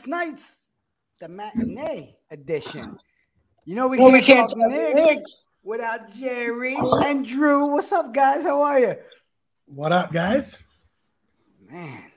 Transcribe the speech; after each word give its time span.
Knicks 0.00 0.06
Knights, 0.06 0.68
the 1.20 1.28
matinee 1.28 2.16
edition. 2.30 2.96
You 3.66 3.74
know 3.74 3.86
we 3.88 3.98
Well, 3.98 4.10
can't, 4.10 4.20
we 4.20 4.26
can't 4.26 4.48
talk 4.48 4.58
talk 4.58 4.94
Knicks, 4.94 5.00
Knicks. 5.10 5.32
without 5.62 6.10
Jerry 6.12 6.76
and 6.76 7.26
Drew. 7.26 7.66
What's 7.66 7.92
up, 7.92 8.14
guys? 8.14 8.44
How 8.44 8.62
are 8.62 8.78
you? 8.80 8.96
What 9.66 9.92
up, 9.92 10.10
guys? 10.12 10.58
Man, 11.70 12.09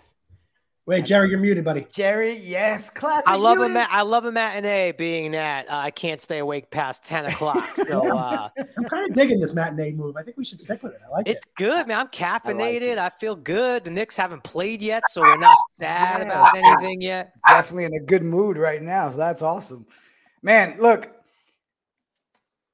Wait, 0.85 1.05
Jerry, 1.05 1.29
you're 1.29 1.39
muted, 1.39 1.63
buddy. 1.63 1.87
Jerry, 1.89 2.35
yes, 2.35 2.89
classic. 2.89 3.29
I 3.29 3.37
love 3.37 3.57
a 3.59 3.61
unit. 3.61 3.73
ma- 3.73 3.87
I 3.89 4.01
love 4.01 4.25
a 4.25 4.33
matinee 4.33 4.91
being 4.91 5.31
that 5.31 5.69
uh, 5.69 5.77
I 5.77 5.91
can't 5.91 6.19
stay 6.19 6.39
awake 6.39 6.71
past 6.71 7.05
ten 7.05 7.25
o'clock. 7.25 7.69
So 7.87 8.17
uh, 8.17 8.49
I'm 8.77 8.83
kind 8.85 9.09
of 9.09 9.13
digging 9.15 9.39
this 9.39 9.53
matinee 9.53 9.91
move. 9.91 10.17
I 10.17 10.23
think 10.23 10.37
we 10.37 10.43
should 10.45 10.59
stick 10.59 10.83
with 10.83 10.93
it. 10.93 11.01
I 11.05 11.09
like 11.11 11.27
it's 11.27 11.43
it. 11.43 11.55
good, 11.55 11.87
man. 11.87 11.99
I'm 11.99 12.07
caffeinated. 12.07 12.97
I, 12.97 13.07
it. 13.07 13.13
feel 13.13 13.35
good. 13.35 13.83
The 13.83 13.91
Knicks 13.91 14.15
haven't 14.17 14.43
played 14.43 14.81
yet, 14.81 15.03
so 15.09 15.21
we're 15.21 15.37
not 15.37 15.57
sad 15.73 16.21
about 16.21 16.55
anything 16.55 17.01
yet. 17.01 17.33
Definitely 17.47 17.85
in 17.85 17.93
a 17.93 17.99
good 17.99 18.23
mood 18.23 18.57
right 18.57 18.81
now. 18.81 19.09
So 19.09 19.17
that's 19.17 19.41
awesome. 19.41 19.85
Man, 20.41 20.75
look, 20.79 21.11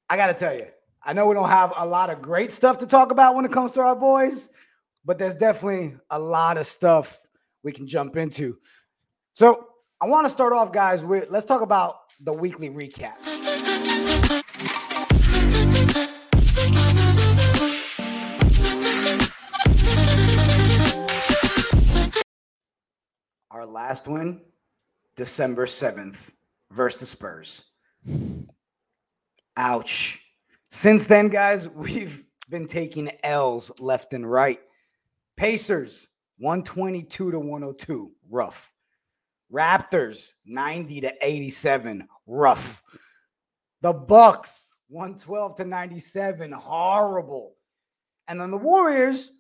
I 0.10 0.18
got 0.18 0.28
to 0.28 0.34
tell 0.34 0.54
you, 0.56 0.68
I 1.04 1.14
know 1.14 1.28
we 1.28 1.34
don't 1.36 1.50
have 1.50 1.74
a 1.78 1.86
lot 1.86 2.10
of 2.10 2.22
great 2.22 2.52
stuff 2.52 2.78
to 2.80 2.88
talk 2.88 3.12
about 3.12 3.36
when 3.36 3.46
it 3.46 3.52
comes 3.52 3.72
to 3.74 3.82
our 3.82 3.96
boys, 3.96 4.50
but 5.06 5.18
there's 5.20 5.36
definitely 5.36 5.96
a 6.10 6.20
lot 6.20 6.58
of 6.58 6.66
stuff 6.66 7.28
we 7.64 7.72
can 7.72 7.88
jump 7.88 8.18
into. 8.18 8.58
So 9.34 9.68
I 10.02 10.06
want 10.08 10.26
to 10.26 10.30
start 10.30 10.54
off, 10.54 10.72
guys, 10.72 11.04
with 11.04 11.30
let's 11.30 11.46
talk 11.46 11.62
about 11.62 11.96
the 12.22 12.34
weekly 12.34 12.70
recap. 12.70 13.16
Our 23.52 23.66
last 23.66 24.08
win, 24.08 24.42
December 25.16 25.66
7th, 25.66 26.18
versus 26.72 27.00
the 27.02 27.06
Spurs. 27.06 27.64
Ouch. 29.58 30.24
Since 30.72 31.08
then, 31.08 31.28
guys, 31.28 31.68
we've 31.76 32.24
been 32.50 32.68
taking 32.68 33.12
L's 33.24 33.72
left 33.80 34.14
and 34.14 34.30
right. 34.30 34.60
Pacers, 35.36 36.08
122 36.40 37.32
to 37.32 37.40
102, 37.40 38.12
rough. 38.30 38.72
Raptors, 39.52 40.30
90 40.46 41.02
to 41.02 41.14
87, 41.22 42.08
rough. 42.28 42.82
The 43.82 43.94
Bucks, 43.94 44.74
112 44.90 45.56
to 45.56 45.66
97, 45.66 46.52
horrible. 46.52 47.56
And 48.28 48.40
then 48.40 48.52
the 48.52 48.58
Warriors 48.58 49.32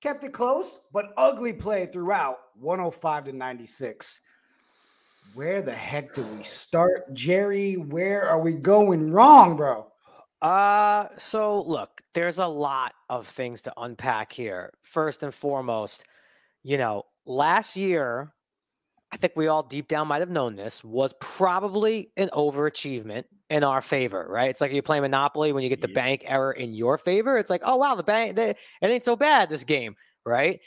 kept 0.00 0.24
it 0.24 0.32
close, 0.32 0.80
but 0.92 1.12
ugly 1.16 1.52
play 1.52 1.86
throughout, 1.86 2.38
105 2.58 3.24
to 3.24 3.32
96. 3.32 4.20
Where 5.34 5.62
the 5.62 5.74
heck 5.74 6.14
do 6.14 6.22
we 6.22 6.42
start, 6.42 7.14
Jerry? 7.14 7.74
Where 7.74 8.28
are 8.28 8.40
we 8.40 8.54
going 8.54 9.12
wrong, 9.12 9.56
bro? 9.56 9.86
Uh, 10.42 11.06
so 11.18 11.62
look, 11.62 12.00
there's 12.14 12.38
a 12.38 12.46
lot 12.46 12.94
of 13.08 13.26
things 13.26 13.62
to 13.62 13.72
unpack 13.76 14.32
here. 14.32 14.72
First 14.82 15.22
and 15.22 15.32
foremost, 15.32 16.04
you 16.62 16.78
know, 16.78 17.04
last 17.26 17.76
year, 17.76 18.32
I 19.12 19.16
think 19.16 19.32
we 19.36 19.48
all 19.48 19.62
deep 19.62 19.88
down 19.88 20.08
might 20.08 20.20
have 20.20 20.30
known 20.30 20.54
this 20.54 20.84
was 20.84 21.14
probably 21.20 22.12
an 22.16 22.28
overachievement 22.32 23.24
in 23.50 23.64
our 23.64 23.80
favor, 23.80 24.26
right? 24.30 24.50
It's 24.50 24.60
like 24.60 24.72
you 24.72 24.82
play 24.82 25.00
Monopoly 25.00 25.52
when 25.52 25.64
you 25.64 25.68
get 25.68 25.80
the 25.80 25.88
Yeah. 25.88 25.94
bank 25.94 26.22
error 26.26 26.52
in 26.52 26.72
your 26.72 26.98
favor. 26.98 27.36
It's 27.38 27.50
like, 27.50 27.62
oh 27.64 27.76
wow, 27.76 27.94
the 27.96 28.04
bank 28.04 28.36
they, 28.36 28.50
it 28.50 28.56
ain't 28.82 29.04
so 29.04 29.16
bad 29.16 29.50
this 29.50 29.64
game, 29.64 29.96
right? 30.24 30.60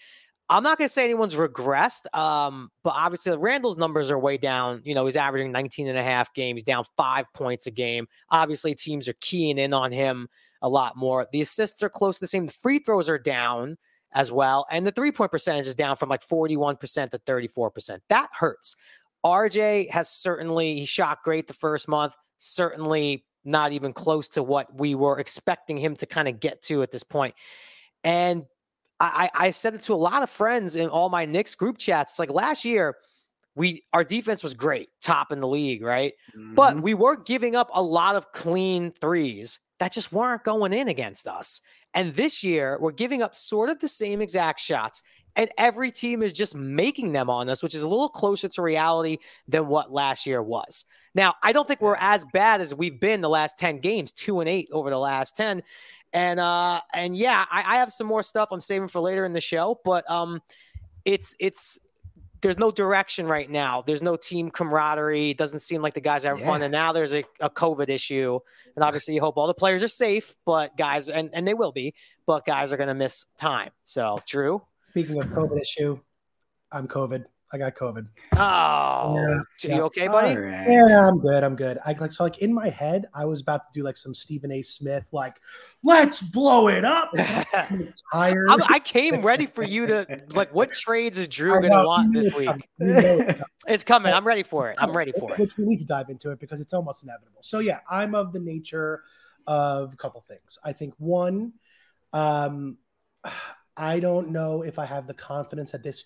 I'm 0.50 0.64
not 0.64 0.78
going 0.78 0.88
to 0.88 0.94
say 0.94 1.06
anyone's 1.06 1.36
regressed, 1.36 2.14
um, 2.16 2.70
but 2.84 2.94
obviously 2.96 3.36
Randle's 3.38 3.78
numbers 3.78 4.12
are 4.12 4.20
way 4.20 4.38
down. 4.38 4.82
You 4.84 4.94
know, 4.94 5.06
he's 5.06 5.16
averaging 5.16 5.52
19 5.52 5.88
and 5.88 5.98
a 5.98 6.04
half 6.04 6.34
games, 6.34 6.64
down 6.64 6.84
five 6.98 7.26
points 7.34 7.66
a 7.66 7.72
game. 7.72 8.08
Obviously, 8.30 8.76
teams 8.76 9.08
are 9.08 9.16
keying 9.22 9.58
in 9.58 9.74
on 9.74 9.92
him 9.92 10.28
a 10.62 10.70
lot 10.70 10.98
more. 10.98 11.26
The 11.32 11.42
assists 11.42 11.82
are 11.82 11.90
close 11.90 12.18
to 12.18 12.22
the 12.22 12.28
same. 12.28 12.46
The 12.48 12.54
free 12.54 12.80
throws 12.80 13.10
are 13.10 13.18
down 13.20 13.78
as 14.14 14.32
well. 14.32 14.66
And 14.72 14.86
the 14.86 14.92
three 14.92 15.12
point 15.12 15.32
percentage 15.32 15.68
is 15.68 15.76
down 15.76 15.96
from 15.96 16.10
like 16.10 16.26
41% 16.26 17.10
to 17.10 17.20
34%. 17.20 18.00
That 18.10 18.30
hurts. 18.32 18.76
RJ 19.26 19.90
has 19.90 20.10
certainly, 20.10 20.76
he 20.76 20.86
shot 20.86 21.24
great 21.24 21.48
the 21.48 21.54
first 21.54 21.88
month, 21.88 22.16
certainly 22.38 23.26
not 23.46 23.72
even 23.72 23.94
close 23.94 24.30
to 24.30 24.44
what 24.44 24.74
we 24.74 24.96
were 24.96 25.20
expecting 25.20 25.78
him 25.78 25.96
to 25.96 26.06
kind 26.06 26.28
of 26.28 26.40
get 26.40 26.62
to 26.64 26.82
at 26.82 26.92
this 26.92 27.04
point. 27.04 27.34
And 28.04 28.46
I, 29.00 29.30
I 29.34 29.50
said 29.50 29.74
it 29.74 29.82
to 29.84 29.94
a 29.94 29.96
lot 29.96 30.24
of 30.24 30.30
friends 30.30 30.76
in 30.76 30.90
all 30.90 31.10
my 31.10 31.26
Knicks 31.26 31.56
group 31.56 31.78
chats. 31.78 32.20
Like 32.20 32.30
last 32.30 32.64
year, 32.64 32.96
we 33.56 33.84
our 33.94 34.04
defense 34.04 34.44
was 34.44 34.54
great, 34.54 34.90
top 35.02 35.32
in 35.32 35.40
the 35.40 35.48
league, 35.48 35.84
right? 35.84 36.14
But 36.56 36.78
Mhm. 36.78 36.82
we 36.82 36.94
were 36.94 37.16
giving 37.18 37.56
up 37.56 37.70
a 37.74 37.82
lot 37.82 38.16
of 38.16 38.32
clean 38.32 38.92
threes 38.92 39.60
that 39.80 39.92
just 39.92 40.12
weren't 40.12 40.44
going 40.44 40.74
in 40.74 40.88
against 40.88 41.28
us. 41.28 41.60
And 41.94 42.14
this 42.14 42.44
year, 42.44 42.78
we're 42.80 42.92
giving 42.92 43.22
up 43.22 43.36
sort 43.36 43.70
of 43.70 43.80
the 43.80 43.88
same 43.88 44.22
exact 44.22 44.60
shots, 44.60 45.02
and 45.36 45.50
every 45.58 45.92
team 45.92 46.22
is 46.22 46.34
just 46.34 46.56
making 46.56 47.12
them 47.12 47.30
on 47.30 47.50
us, 47.50 47.64
which 47.64 47.76
is 47.76 47.84
a 47.84 47.88
little 47.88 48.10
closer 48.10 48.48
to 48.48 48.62
reality 48.62 49.18
than 49.48 49.68
what 49.68 49.92
last 49.92 50.26
year 50.26 50.42
was. 50.42 50.86
Now, 51.16 51.36
I 51.44 51.54
don't 51.54 51.68
think 51.68 51.82
we're 51.82 51.96
as 52.00 52.26
bad 52.34 52.62
as 52.62 52.74
we've 52.74 53.00
been 53.00 53.22
the 53.22 53.30
last 53.30 53.58
10 53.58 53.80
games, 53.80 54.12
two 54.12 54.40
and 54.40 54.50
eight 54.50 54.68
over 54.72 54.90
the 54.90 54.98
last 54.98 55.38
10. 55.38 55.64
And 56.12 56.40
uh, 56.40 56.82
and 56.94 57.18
yeah, 57.18 57.46
I, 57.50 57.76
I 57.76 57.78
have 57.78 57.92
some 57.92 58.06
more 58.06 58.22
stuff 58.22 58.50
I'm 58.52 58.62
saving 58.62 58.88
for 58.88 59.00
later 59.00 59.26
in 59.26 59.34
the 59.34 59.42
show, 59.42 59.80
but 59.84 60.10
um 60.10 60.42
it's 61.06 61.36
it's 61.40 61.80
there's 62.44 62.60
no 62.60 62.70
direction 62.70 63.26
right 63.26 63.50
now. 63.50 63.82
There's 63.82 64.04
no 64.04 64.16
team 64.16 64.52
camaraderie. 64.52 65.32
It 65.32 65.38
doesn't 65.38 65.60
seem 65.60 65.82
like 65.82 65.94
the 65.94 66.02
guys 66.02 66.26
are 66.26 66.30
having 66.30 66.46
fun. 66.46 66.62
And 66.62 66.72
now 66.72 66.92
there's 66.92 67.14
a, 67.14 67.24
a 67.40 67.50
COVID 67.50 67.90
issue. 67.90 68.40
And 68.76 68.84
obviously 68.84 69.16
you 69.16 69.22
hope 69.22 69.38
all 69.38 69.48
the 69.48 69.54
players 69.54 69.82
are 69.82 69.88
safe, 69.88 70.36
but 70.46 70.78
guys, 70.78 71.10
and, 71.10 71.30
and 71.34 71.48
they 71.48 71.54
will 71.54 71.72
be, 71.72 71.96
but 72.28 72.46
guys 72.46 72.74
are 72.74 72.78
going 72.78 72.90
to 72.90 72.94
miss 72.94 73.26
time. 73.40 73.72
So, 73.86 74.18
Drew. 74.28 74.62
Speaking 74.90 75.18
of 75.18 75.26
COVID 75.28 75.60
issue, 75.60 76.00
I'm 76.72 76.88
COVID. 76.88 77.26
I 77.54 77.60
got 77.60 77.76
COVID. 77.76 78.08
Oh, 78.36 79.14
Yeah, 79.16 79.70
you 79.70 79.76
yeah. 79.76 79.82
okay, 79.84 80.08
buddy? 80.08 80.36
All 80.36 80.42
right. 80.42 80.68
Yeah, 80.68 81.08
I'm 81.08 81.20
good. 81.20 81.44
I'm 81.44 81.56
good. 81.56 81.78
I 81.86 81.94
like 81.94 82.12
so 82.12 82.24
like 82.24 82.40
in 82.40 82.52
my 82.52 82.68
head, 82.68 83.06
I 83.14 83.26
was 83.26 83.42
about 83.42 83.72
to 83.72 83.80
do 83.80 83.84
like 83.84 83.96
some 83.96 84.16
Stephen 84.16 84.52
A. 84.52 84.64
Smith, 84.64 85.08
like, 85.12 85.36
let's 85.84 86.20
blow 86.20 86.68
it 86.68 86.84
up. 86.84 87.12
I'm 87.54 87.94
tired. 88.12 88.50
I'm, 88.50 88.64
I 88.68 88.80
came 88.80 89.22
ready 89.22 89.46
for 89.46 89.64
you 89.64 89.86
to 89.86 90.08
like. 90.32 90.54
What 90.54 90.74
trades 90.74 91.20
is 91.20 91.28
Drew 91.28 91.52
going 91.52 91.72
to 91.72 91.86
want 91.86 92.12
this 92.12 92.26
it's 92.26 92.38
week? 92.38 92.48
coming. 92.48 92.64
You 92.80 92.88
know 92.88 93.00
it's 93.00 93.26
coming. 93.26 93.44
It's 93.68 93.84
coming. 93.84 94.14
I'm 94.14 94.28
ready 94.28 94.44
for 94.44 94.70
it. 94.70 94.78
I'm 94.80 94.92
ready 94.92 95.14
for 95.14 95.32
it. 95.34 95.40
Which 95.40 95.56
we 95.58 95.66
need 95.66 95.80
to 95.80 95.86
dive 95.86 96.10
into 96.10 96.32
it 96.32 96.40
because 96.40 96.60
it's 96.60 96.74
almost 96.74 97.04
inevitable. 97.04 97.40
So 97.44 97.60
yeah, 97.60 97.80
I'm 97.90 98.16
of 98.16 98.34
the 98.34 98.40
nature 98.40 99.04
of 99.48 99.94
a 99.94 99.96
couple 99.96 100.22
things. 100.22 100.58
I 100.66 100.74
think 100.74 100.96
one, 100.98 101.54
um, 102.14 102.78
I 103.78 104.00
don't 104.00 104.30
know 104.30 104.64
if 104.64 104.78
I 104.80 104.86
have 104.86 105.08
the 105.08 105.14
confidence 105.14 105.72
that 105.72 105.84
this. 105.84 106.06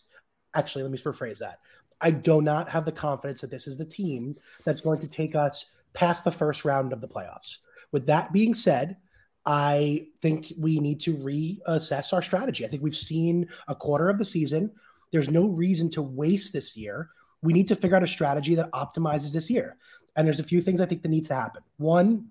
Actually, 0.58 0.82
let 0.82 0.92
me 0.92 0.98
rephrase 0.98 1.38
that. 1.38 1.60
I 2.02 2.10
do 2.12 2.42
not 2.42 2.68
have 2.70 2.84
the 2.84 2.92
confidence 2.92 3.42
that 3.42 3.52
this 3.52 3.68
is 3.68 3.78
the 3.78 3.86
team 3.86 4.36
that's 4.66 4.82
going 4.82 5.00
to 5.00 5.08
take 5.08 5.36
us 5.36 5.68
past 5.94 6.24
the 6.24 6.32
first 6.32 6.66
round 6.66 6.94
of 6.94 7.02
the 7.02 7.08
playoffs. 7.08 7.58
With 7.92 8.08
that 8.08 8.34
being 8.34 8.54
said, 8.56 8.98
I 9.46 10.08
think 10.22 10.52
we 10.58 10.80
need 10.80 11.00
to 11.02 11.16
reassess 11.16 12.12
our 12.12 12.22
strategy. 12.22 12.66
I 12.66 12.68
think 12.70 12.82
we've 12.82 12.96
seen 12.96 13.48
a 13.68 13.76
quarter 13.76 14.10
of 14.10 14.18
the 14.18 14.26
season. 14.26 14.72
There's 15.12 15.30
no 15.30 15.46
reason 15.46 15.90
to 15.92 16.02
waste 16.02 16.54
this 16.54 16.76
year. 16.76 17.10
We 17.44 17.54
need 17.54 17.68
to 17.68 17.76
figure 17.76 17.96
out 17.96 18.04
a 18.04 18.08
strategy 18.08 18.56
that 18.56 18.72
optimizes 18.72 19.32
this 19.32 19.50
year. 19.50 19.78
And 20.16 20.28
there's 20.28 20.40
a 20.40 20.44
few 20.44 20.60
things 20.62 20.82
I 20.82 20.88
think 20.88 21.04
that 21.04 21.10
needs 21.10 21.28
to 21.28 21.36
happen. 21.36 21.62
One, 21.78 22.30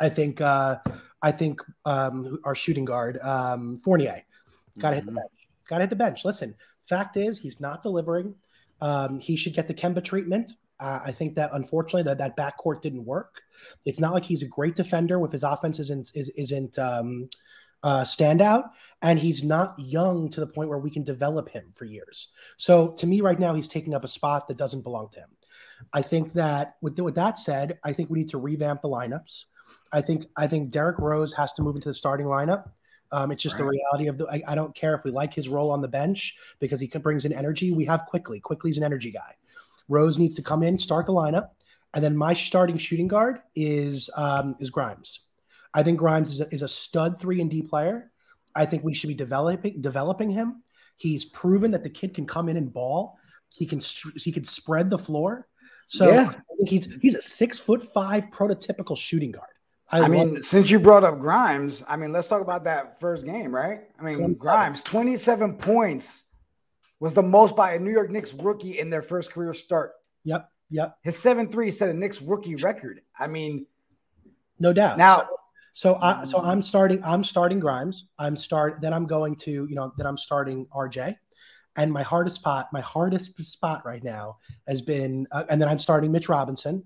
I 0.00 0.08
think 0.08 0.40
uh, 0.40 0.78
I 1.22 1.30
think 1.30 1.60
um, 1.84 2.38
our 2.44 2.56
shooting 2.56 2.84
guard 2.84 3.18
um, 3.20 3.78
Fournier 3.78 4.22
got 4.78 4.90
to 4.90 4.96
hit 4.96 5.06
the 5.06 5.12
Mhm. 5.12 5.16
bench. 5.16 5.32
Got 5.68 5.78
to 5.78 5.82
hit 5.84 5.90
the 5.90 5.96
bench. 5.96 6.24
Listen, 6.24 6.54
fact 6.88 7.16
is 7.16 7.38
he's 7.38 7.60
not 7.60 7.82
delivering. 7.82 8.34
Um, 8.80 9.20
he 9.20 9.36
should 9.36 9.54
get 9.54 9.68
the 9.68 9.74
Kemba 9.74 10.02
treatment. 10.02 10.52
Uh, 10.80 11.00
I 11.04 11.12
think 11.12 11.36
that 11.36 11.50
unfortunately 11.52 12.02
that 12.04 12.18
that 12.18 12.36
backcourt 12.36 12.82
didn't 12.82 13.04
work. 13.04 13.42
It's 13.84 14.00
not 14.00 14.12
like 14.12 14.24
he's 14.24 14.42
a 14.42 14.48
great 14.48 14.74
defender 14.74 15.18
with 15.20 15.30
his 15.30 15.44
offense 15.44 15.78
isn't 15.78 16.10
is, 16.14 16.28
isn't 16.30 16.78
um, 16.78 17.28
uh, 17.84 18.02
standout, 18.02 18.70
and 19.00 19.18
he's 19.18 19.42
not 19.42 19.78
young 19.78 20.28
to 20.30 20.40
the 20.40 20.46
point 20.46 20.68
where 20.68 20.78
we 20.78 20.90
can 20.90 21.04
develop 21.04 21.48
him 21.48 21.72
for 21.74 21.84
years. 21.84 22.28
So 22.56 22.88
to 22.92 23.06
me, 23.06 23.20
right 23.20 23.38
now, 23.38 23.54
he's 23.54 23.68
taking 23.68 23.94
up 23.94 24.04
a 24.04 24.08
spot 24.08 24.48
that 24.48 24.56
doesn't 24.56 24.82
belong 24.82 25.08
to 25.10 25.20
him. 25.20 25.30
I 25.92 26.02
think 26.02 26.32
that 26.34 26.76
with 26.80 26.98
with 26.98 27.14
that 27.16 27.38
said, 27.38 27.78
I 27.84 27.92
think 27.92 28.10
we 28.10 28.18
need 28.18 28.30
to 28.30 28.38
revamp 28.38 28.82
the 28.82 28.88
lineups. 28.88 29.44
I 29.92 30.00
think 30.00 30.26
I 30.36 30.46
think 30.46 30.70
Derrick 30.70 30.98
Rose 30.98 31.32
has 31.34 31.52
to 31.54 31.62
move 31.62 31.76
into 31.76 31.88
the 31.88 31.94
starting 31.94 32.26
lineup. 32.26 32.70
Um, 33.12 33.30
it's 33.30 33.42
just 33.42 33.58
the 33.58 33.64
reality 33.64 34.08
of 34.08 34.16
the. 34.16 34.26
I, 34.26 34.42
I 34.48 34.54
don't 34.54 34.74
care 34.74 34.94
if 34.94 35.04
we 35.04 35.10
like 35.10 35.34
his 35.34 35.48
role 35.48 35.70
on 35.70 35.82
the 35.82 35.88
bench 35.88 36.36
because 36.60 36.80
he 36.80 36.86
brings 36.86 37.24
in 37.26 37.32
energy. 37.32 37.70
We 37.70 37.84
have 37.84 38.06
Quickley. 38.06 38.40
Quickley's 38.40 38.78
an 38.78 38.84
energy 38.84 39.10
guy. 39.10 39.36
Rose 39.88 40.18
needs 40.18 40.34
to 40.36 40.42
come 40.42 40.62
in, 40.62 40.78
start 40.78 41.04
the 41.06 41.12
lineup, 41.12 41.50
and 41.92 42.02
then 42.02 42.16
my 42.16 42.32
starting 42.32 42.78
shooting 42.78 43.08
guard 43.08 43.40
is 43.54 44.08
um, 44.16 44.56
is 44.60 44.70
Grimes. 44.70 45.26
I 45.74 45.82
think 45.82 45.98
Grimes 45.98 46.30
is 46.30 46.40
a, 46.40 46.54
is 46.54 46.62
a 46.62 46.68
stud 46.68 47.20
three 47.20 47.40
and 47.40 47.50
D 47.50 47.62
player. 47.62 48.10
I 48.54 48.66
think 48.66 48.82
we 48.82 48.94
should 48.94 49.08
be 49.08 49.14
developing 49.14 49.80
developing 49.80 50.30
him. 50.30 50.62
He's 50.96 51.24
proven 51.24 51.70
that 51.72 51.82
the 51.82 51.90
kid 51.90 52.14
can 52.14 52.26
come 52.26 52.48
in 52.48 52.56
and 52.56 52.72
ball. 52.72 53.18
He 53.54 53.66
can 53.66 53.80
he 54.16 54.32
can 54.32 54.44
spread 54.44 54.88
the 54.88 54.98
floor. 54.98 55.48
So 55.86 56.08
Yeah. 56.08 56.30
I 56.30 56.56
think 56.56 56.68
he's 56.68 56.88
he's 57.02 57.14
a 57.14 57.22
six 57.22 57.58
foot 57.58 57.92
five 57.92 58.26
prototypical 58.30 58.96
shooting 58.96 59.32
guard. 59.32 59.51
I, 59.92 60.00
love 60.00 60.10
mean, 60.10 60.36
it. 60.38 60.44
since 60.46 60.70
you 60.70 60.80
brought 60.80 61.04
up 61.04 61.20
Grimes, 61.20 61.84
I 61.86 61.96
mean, 61.96 62.12
let's 62.12 62.26
talk 62.26 62.40
about 62.40 62.64
that 62.64 62.98
first 62.98 63.26
game, 63.26 63.54
right? 63.54 63.80
I 64.00 64.02
mean, 64.02 64.16
27. 64.16 64.36
Grimes, 64.40 64.82
27 64.82 65.54
points 65.58 66.24
was 66.98 67.12
the 67.12 67.22
most 67.22 67.54
by 67.54 67.74
a 67.74 67.78
New 67.78 67.90
York 67.90 68.10
Knicks 68.10 68.32
rookie 68.32 68.78
in 68.78 68.88
their 68.88 69.02
first 69.02 69.30
career 69.30 69.52
start. 69.52 69.92
yep, 70.24 70.48
yep, 70.70 70.96
His 71.02 71.18
7 71.18 71.48
3 71.48 71.70
set 71.70 71.90
a 71.90 71.92
Knicks 71.92 72.22
rookie 72.22 72.56
record. 72.56 73.02
I 73.18 73.26
mean, 73.26 73.66
no 74.58 74.72
doubt. 74.72 74.96
now, 74.96 75.28
So 75.72 75.98
I 76.00 76.24
so 76.24 76.40
I'm 76.40 76.62
starting 76.62 77.02
I'm 77.04 77.24
starting 77.24 77.60
Grimes. 77.60 78.06
I'm 78.18 78.36
start 78.36 78.80
then 78.80 78.94
I'm 78.94 79.06
going 79.06 79.36
to, 79.36 79.50
you 79.50 79.74
know, 79.74 79.92
then 79.98 80.06
I'm 80.06 80.18
starting 80.18 80.66
RJ. 80.66 81.16
And 81.76 81.92
my 81.92 82.02
hardest 82.02 82.36
spot, 82.36 82.68
my 82.72 82.82
hardest 82.82 83.42
spot 83.42 83.84
right 83.84 84.04
now 84.04 84.38
has 84.68 84.80
been 84.80 85.26
uh, 85.32 85.44
and 85.50 85.60
then 85.60 85.68
I'm 85.68 85.78
starting 85.78 86.12
Mitch 86.12 86.28
Robinson. 86.28 86.84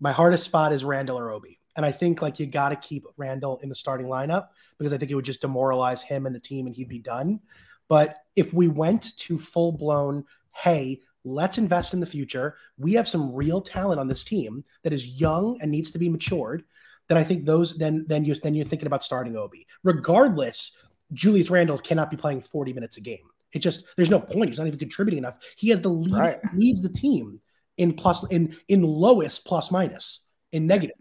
My 0.00 0.12
hardest 0.12 0.44
spot 0.44 0.72
is 0.72 0.84
Randle 0.84 1.18
or 1.18 1.30
Obi. 1.30 1.57
And 1.76 1.86
I 1.86 1.92
think 1.92 2.22
like 2.22 2.40
you 2.40 2.46
got 2.46 2.70
to 2.70 2.76
keep 2.76 3.04
Randle 3.16 3.58
in 3.62 3.68
the 3.68 3.74
starting 3.74 4.06
lineup 4.06 4.48
because 4.78 4.92
I 4.92 4.98
think 4.98 5.10
it 5.10 5.14
would 5.14 5.24
just 5.24 5.40
demoralize 5.42 6.02
him 6.02 6.26
and 6.26 6.34
the 6.34 6.40
team 6.40 6.66
and 6.66 6.74
he'd 6.74 6.88
be 6.88 6.98
done. 6.98 7.40
But 7.88 8.16
if 8.36 8.52
we 8.52 8.68
went 8.68 9.16
to 9.18 9.38
full 9.38 9.72
blown, 9.72 10.24
hey, 10.52 11.00
let's 11.24 11.58
invest 11.58 11.94
in 11.94 12.00
the 12.00 12.06
future. 12.06 12.56
We 12.78 12.94
have 12.94 13.08
some 13.08 13.32
real 13.34 13.60
talent 13.60 14.00
on 14.00 14.08
this 14.08 14.24
team 14.24 14.64
that 14.82 14.92
is 14.92 15.06
young 15.06 15.58
and 15.60 15.70
needs 15.70 15.90
to 15.92 15.98
be 15.98 16.08
matured 16.08 16.64
then 17.08 17.18
I 17.18 17.24
think 17.24 17.44
those 17.44 17.76
then 17.76 18.04
then 18.06 18.24
you 18.24 18.34
then 18.34 18.54
you're 18.54 18.66
thinking 18.66 18.86
about 18.86 19.02
starting 19.02 19.36
Obi. 19.36 19.66
Regardless, 19.82 20.76
Julius 21.14 21.50
Randle 21.50 21.78
cannot 21.78 22.10
be 22.10 22.16
playing 22.16 22.42
40 22.42 22.72
minutes 22.74 22.98
a 22.98 23.00
game. 23.00 23.26
It 23.52 23.60
just 23.60 23.86
there's 23.96 24.10
no 24.10 24.20
point. 24.20 24.50
He's 24.50 24.58
not 24.58 24.66
even 24.66 24.78
contributing 24.78 25.18
enough. 25.18 25.36
He 25.56 25.70
has 25.70 25.80
the 25.80 25.88
lead 25.88 26.12
Right. 26.12 26.38
leads 26.54 26.82
the 26.82 26.90
team 26.90 27.40
in 27.78 27.94
plus 27.94 28.24
in 28.30 28.54
in 28.68 28.82
lowest 28.82 29.46
plus 29.46 29.70
minus 29.70 30.26
in 30.52 30.66
negative. 30.66 30.96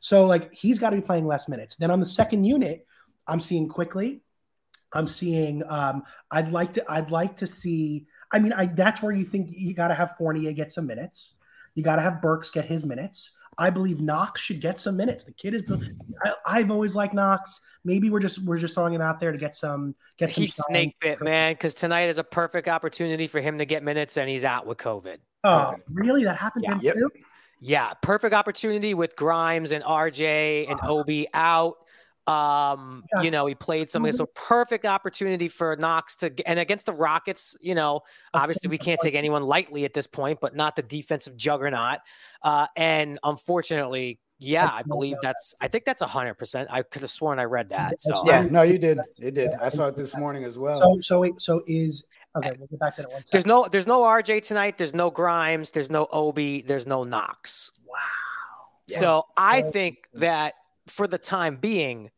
So 0.00 0.26
like 0.26 0.52
he's 0.54 0.78
got 0.78 0.90
to 0.90 0.96
be 0.96 1.02
playing 1.02 1.26
less 1.26 1.48
minutes. 1.48 1.76
Then 1.76 1.90
on 1.90 2.00
the 2.00 2.06
second 2.06 2.44
unit, 2.44 2.86
I'm 3.26 3.40
seeing 3.40 3.68
Quickley. 3.68 4.22
I'm 4.92 5.06
seeing. 5.06 5.62
Um, 5.68 6.04
I'd 6.30 6.48
like 6.48 6.72
to. 6.74 6.84
I'd 6.90 7.10
like 7.10 7.36
to 7.38 7.46
see. 7.46 8.06
I 8.32 8.38
mean, 8.38 8.52
I 8.52 8.66
that's 8.66 9.02
where 9.02 9.12
you 9.12 9.24
think 9.24 9.48
you 9.50 9.74
got 9.74 9.88
to 9.88 9.94
have 9.94 10.16
Fournier 10.16 10.52
get 10.52 10.70
some 10.70 10.86
minutes. 10.86 11.34
You 11.74 11.82
got 11.82 11.96
to 11.96 12.02
have 12.02 12.22
Burks 12.22 12.50
get 12.50 12.64
his 12.64 12.84
minutes. 12.84 13.36
I 13.60 13.70
believe 13.70 14.00
Knox 14.00 14.40
should 14.40 14.60
get 14.60 14.78
some 14.78 14.96
minutes. 14.96 15.24
The 15.24 15.32
kid 15.32 15.54
is. 15.54 15.62
I, 16.24 16.32
I've 16.46 16.70
always 16.70 16.94
liked 16.94 17.12
Knox. 17.12 17.60
Maybe 17.84 18.08
we're 18.08 18.20
just 18.20 18.38
we're 18.44 18.56
just 18.56 18.74
throwing 18.74 18.94
him 18.94 19.02
out 19.02 19.18
there 19.20 19.32
to 19.32 19.38
get 19.38 19.54
some 19.54 19.94
get 20.16 20.32
some. 20.32 20.42
He's 20.42 20.54
shine. 20.54 20.64
snake 20.70 20.96
bit, 21.00 21.20
man, 21.20 21.52
because 21.52 21.74
tonight 21.74 22.04
is 22.04 22.18
a 22.18 22.24
perfect 22.24 22.68
opportunity 22.68 23.26
for 23.26 23.40
him 23.40 23.58
to 23.58 23.64
get 23.64 23.82
minutes, 23.82 24.16
and 24.16 24.28
he's 24.28 24.44
out 24.44 24.66
with 24.66 24.78
COVID. 24.78 25.18
Oh, 25.44 25.74
really? 25.92 26.24
That 26.24 26.36
happened 26.36 26.64
to 26.64 26.72
him 26.72 26.80
Yep. 26.80 26.94
too? 26.94 27.10
Yeah, 27.60 27.92
perfect 28.02 28.34
opportunity 28.34 28.94
with 28.94 29.16
Grimes 29.16 29.72
and 29.72 29.82
RJ 29.84 30.70
and 30.70 30.78
Obi 30.82 31.26
out. 31.34 31.76
Um, 32.26 33.04
Yeah. 33.14 33.22
you 33.22 33.30
know, 33.30 33.46
he 33.46 33.54
played 33.54 33.88
something. 33.88 34.12
So 34.12 34.26
perfect 34.26 34.84
opportunity 34.84 35.48
for 35.48 35.74
Knox 35.76 36.16
to 36.16 36.30
and 36.46 36.58
against 36.58 36.84
the 36.84 36.92
Rockets, 36.92 37.56
you 37.60 37.74
know, 37.74 38.02
obviously 38.34 38.68
we 38.68 38.76
can't 38.76 39.00
take 39.00 39.14
anyone 39.14 39.44
lightly 39.44 39.86
at 39.86 39.94
this 39.94 40.06
point, 40.06 40.38
but 40.40 40.54
not 40.54 40.76
the 40.76 40.82
defensive 40.82 41.36
juggernaut. 41.36 42.00
Uh, 42.42 42.66
and 42.76 43.18
unfortunately, 43.24 44.20
yeah, 44.38 44.66
I 44.66 44.82
don't 44.82 44.88
believe 44.88 45.14
know 45.14 45.20
that's 45.22 45.54
I 45.60 45.68
think 45.68 45.84
that's 45.84 46.02
a 46.02 46.06
hundred 46.06 46.34
percent. 46.34 46.68
I 46.70 46.82
could 46.82 47.00
have 47.00 47.10
sworn 47.10 47.38
I 47.38 47.44
read 47.44 47.70
that. 47.70 48.00
So 48.00 48.22
yeah, 48.26 48.42
no, 48.42 48.62
you 48.62 48.78
did. 48.78 48.98
You 49.16 49.30
did. 49.30 49.50
I 49.54 49.68
saw 49.68 49.88
it 49.88 49.96
this 49.96 50.14
morning 50.16 50.44
as 50.44 50.58
well. 50.58 50.80
So 50.80 51.00
so 51.00 51.20
wait. 51.20 51.32
So 51.38 51.62
is 51.66 52.04
okay. 52.38 52.56
We'll 52.58 52.68
get 52.68 52.78
back 52.80 52.94
to 52.96 53.02
that 53.02 53.08
one. 53.10 53.16
there's 53.30 53.42
second. 53.44 53.48
no 53.48 53.68
there's 53.70 53.86
no 53.86 54.02
RJ 54.02 54.42
tonight, 54.42 54.78
there's 54.78 54.94
no 54.94 55.10
Grimes, 55.10 55.70
there's 55.72 55.90
no 55.90 56.06
Obi, 56.12 56.62
there's 56.62 56.86
no 56.86 57.04
Knox. 57.04 57.72
wow. 57.86 57.94
So 58.88 59.24
I 59.36 59.62
think 59.62 60.08
that 60.14 60.54
for 60.86 61.06
the 61.06 61.18
time 61.18 61.56
being, 61.56 62.10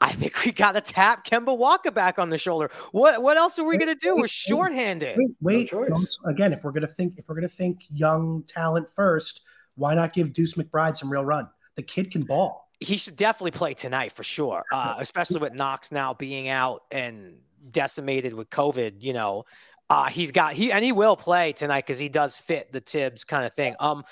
I 0.00 0.12
think 0.12 0.42
we 0.44 0.52
got 0.52 0.72
to 0.72 0.80
tap 0.80 1.26
Kemba 1.26 1.56
Walker 1.56 1.90
back 1.90 2.18
on 2.18 2.30
the 2.30 2.38
shoulder. 2.38 2.70
What 2.92 3.22
what 3.22 3.36
else 3.36 3.58
are 3.58 3.64
we 3.64 3.70
Wait, 3.74 3.80
gonna 3.80 3.94
do? 3.94 4.14
wait, 4.14 4.20
We're 4.22 4.28
shorthanded. 4.28 5.16
Wait, 5.18 5.34
wait. 5.42 5.68
choice. 5.68 5.88
don't- 5.88 6.32
again, 6.34 6.52
if 6.54 6.64
we're 6.64 6.72
gonna 6.72 6.86
think 6.88 7.14
if 7.18 7.28
we're 7.28 7.34
gonna 7.34 7.48
think 7.48 7.80
young 7.90 8.42
talent 8.46 8.88
first, 8.96 9.42
why 9.74 9.94
not 9.94 10.12
give 10.14 10.32
Deuce 10.32 10.54
McBride 10.54 10.96
some 10.96 11.10
real 11.12 11.24
run? 11.24 11.48
The 11.76 11.82
kid 11.82 12.10
can 12.10 12.22
ball. 12.22 12.68
He 12.80 12.96
should 12.96 13.16
definitely 13.16 13.50
play 13.50 13.74
tonight 13.74 14.12
for 14.12 14.22
sure. 14.22 14.64
Uh, 14.72 14.96
especially 14.98 15.40
with 15.40 15.52
Knox 15.52 15.92
now 15.92 16.14
being 16.14 16.48
out 16.48 16.84
and 16.90 17.34
decimated 17.70 18.32
with 18.34 18.50
COVID. 18.50 19.02
You 19.02 19.12
know, 19.12 19.44
uh, 19.88 20.06
he's 20.06 20.32
got 20.32 20.52
he 20.54 20.72
and 20.72 20.84
he 20.84 20.92
will 20.92 21.16
play 21.16 21.52
tonight 21.52 21.84
because 21.86 21.98
he 21.98 22.08
does 22.08 22.36
fit 22.36 22.72
the 22.72 22.80
Thibs 22.80 23.24
kind 23.24 23.44
of 23.44 23.52
thing. 23.54 23.74
Um. 23.80 24.04